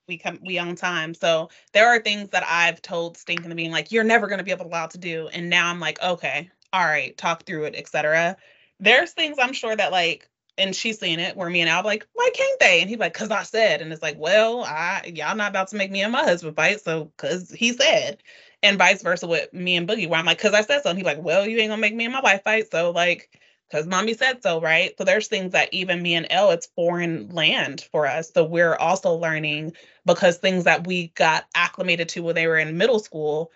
we 0.09 0.19
come 0.19 0.41
we 0.45 0.59
on 0.59 0.77
time. 0.77 1.15
So 1.15 1.51
there 1.73 1.89
are 1.89 2.01
things 2.01 2.31
that 2.31 2.45
I've 2.49 2.83
told 2.83 3.17
Stinking 3.17 3.49
the 3.49 3.55
being 3.55 3.71
like, 3.71 3.93
you're 3.93 4.05
never 4.05 4.27
gonna 4.27 4.45
be 4.45 4.51
able 4.51 4.65
to 4.65 4.71
allow 4.71 4.87
to 4.87 4.99
do. 4.99 5.29
And 5.29 5.51
now 5.51 5.71
I'm 5.71 5.81
like, 5.81 6.03
okay, 6.03 6.51
all 6.73 6.85
right, 6.85 7.17
talk 7.17 7.45
through 7.45 7.65
it, 7.65 7.75
etc 7.77 8.37
there's 8.81 9.13
things 9.13 9.39
I'm 9.41 9.53
sure 9.53 9.75
that 9.75 9.93
like, 9.93 10.29
and 10.59 10.75
she's 10.75 10.99
seen 10.99 11.21
it 11.21 11.37
where 11.37 11.51
me 11.51 11.61
and 11.61 11.69
Al 11.71 11.85
like, 11.85 12.07
why 12.15 12.31
can't 12.35 12.61
they? 12.61 12.81
And 12.81 12.89
he's 12.89 12.99
like, 12.99 13.13
cause 13.15 13.31
I 13.31 13.43
said, 13.43 13.83
and 13.83 13.93
it's 13.93 14.03
like, 14.03 14.17
well, 14.19 14.65
I 14.65 15.13
y'all 15.15 15.37
not 15.37 15.51
about 15.51 15.69
to 15.69 15.77
make 15.77 15.91
me 15.91 16.03
and 16.03 16.13
my 16.13 16.25
husband 16.25 16.57
fight, 16.57 16.81
so 16.81 17.13
cause 17.19 17.51
he 17.51 17.73
said, 17.73 18.23
and 18.63 18.79
vice 18.79 19.03
versa 19.03 19.27
with 19.27 19.53
me 19.53 19.77
and 19.77 19.87
Boogie, 19.89 20.09
where 20.09 20.19
I'm 20.19 20.27
like, 20.27 20.39
cause 20.39 20.55
I 20.55 20.63
said 20.63 20.83
so, 20.83 20.91
and 20.91 20.99
he's 20.99 21.07
like, 21.07 21.23
well, 21.23 21.47
you 21.47 21.59
ain't 21.59 21.71
gonna 21.71 21.81
make 21.81 21.95
me 21.95 22.05
and 22.05 22.15
my 22.15 22.21
wife 22.21 22.43
fight, 22.45 22.71
so 22.71 22.91
like, 22.91 23.31
cause 23.71 23.87
mommy 23.87 24.15
said 24.15 24.43
so, 24.43 24.61
right? 24.61 24.93
So 24.97 25.05
there's 25.05 25.29
things 25.29 25.53
that 25.53 25.73
even 25.75 26.03
me 26.03 26.15
and 26.15 26.27
Elle, 26.31 26.53
it's 26.53 26.69
foreign 26.75 27.29
land 27.31 27.87
for 27.93 28.07
us, 28.07 28.33
so 28.33 28.45
we're 28.45 28.77
also 28.77 29.13
learning 29.15 29.73
because 30.07 30.39
things 30.39 30.65
that 30.65 30.87
we 30.87 31.09
got 31.09 31.45
acclimated 31.55 32.09
to 32.11 32.23
when 32.23 32.35
they 32.35 32.47
were 32.47 32.57
in 32.59 32.79
middle 32.79 32.99
school 32.99 33.53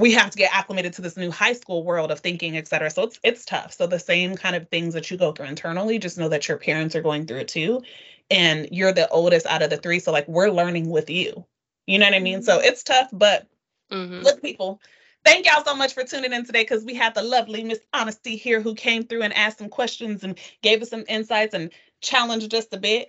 we 0.00 0.12
have 0.12 0.30
to 0.30 0.38
get 0.38 0.54
acclimated 0.54 0.94
to 0.94 1.02
this 1.02 1.16
new 1.16 1.30
high 1.30 1.52
school 1.52 1.84
world 1.84 2.10
of 2.10 2.20
thinking, 2.20 2.56
et 2.56 2.66
cetera. 2.66 2.90
So 2.90 3.02
it's 3.04 3.20
it's 3.22 3.44
tough. 3.44 3.74
So 3.74 3.86
the 3.86 3.98
same 3.98 4.34
kind 4.34 4.56
of 4.56 4.68
things 4.68 4.94
that 4.94 5.10
you 5.10 5.16
go 5.16 5.32
through 5.32 5.46
internally, 5.46 5.98
just 5.98 6.18
know 6.18 6.28
that 6.30 6.48
your 6.48 6.56
parents 6.56 6.96
are 6.96 7.02
going 7.02 7.26
through 7.26 7.40
it 7.40 7.48
too. 7.48 7.82
And 8.30 8.68
you're 8.72 8.92
the 8.92 9.08
oldest 9.10 9.46
out 9.46 9.62
of 9.62 9.70
the 9.70 9.76
three. 9.76 9.98
So 9.98 10.10
like 10.10 10.26
we're 10.26 10.50
learning 10.50 10.88
with 10.88 11.10
you. 11.10 11.44
You 11.86 11.98
know 11.98 12.06
what 12.06 12.14
I 12.14 12.20
mean? 12.20 12.42
So 12.42 12.56
mm-hmm. 12.56 12.66
it's 12.66 12.82
tough, 12.82 13.08
but 13.12 13.46
mm-hmm. 13.90 14.20
look, 14.20 14.40
people, 14.40 14.80
thank 15.24 15.46
y'all 15.46 15.64
so 15.64 15.74
much 15.74 15.92
for 15.92 16.04
tuning 16.04 16.32
in 16.32 16.44
today 16.44 16.62
because 16.62 16.84
we 16.84 16.94
had 16.94 17.14
the 17.14 17.22
lovely 17.22 17.64
Miss 17.64 17.80
Honesty 17.92 18.36
here 18.36 18.60
who 18.60 18.74
came 18.74 19.04
through 19.04 19.22
and 19.22 19.34
asked 19.34 19.58
some 19.58 19.68
questions 19.68 20.24
and 20.24 20.38
gave 20.62 20.80
us 20.82 20.90
some 20.90 21.04
insights 21.08 21.54
and 21.54 21.70
challenged 22.00 22.54
us 22.54 22.66
a 22.72 22.78
bit. 22.78 23.08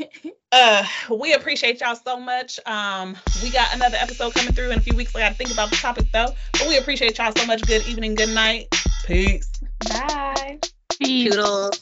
uh, 0.52 0.84
we 1.10 1.34
appreciate 1.34 1.80
y'all 1.80 1.96
so 1.96 2.18
much. 2.18 2.58
Um, 2.66 3.16
we 3.42 3.50
got 3.50 3.74
another 3.74 3.96
episode 4.00 4.34
coming 4.34 4.52
through 4.52 4.70
in 4.70 4.78
a 4.78 4.80
few 4.82 4.96
weeks. 4.96 5.14
I 5.14 5.20
got 5.20 5.30
to 5.30 5.34
think 5.34 5.52
about 5.52 5.70
the 5.70 5.76
topic 5.76 6.06
though. 6.12 6.28
But 6.52 6.68
we 6.68 6.78
appreciate 6.78 7.18
y'all 7.18 7.32
so 7.36 7.46
much. 7.46 7.62
Good 7.62 7.86
evening, 7.86 8.14
good 8.14 8.34
night. 8.34 8.68
Peace. 9.06 9.50
Bye. 9.88 10.58
Peace. 10.98 11.30
Toodles. 11.30 11.80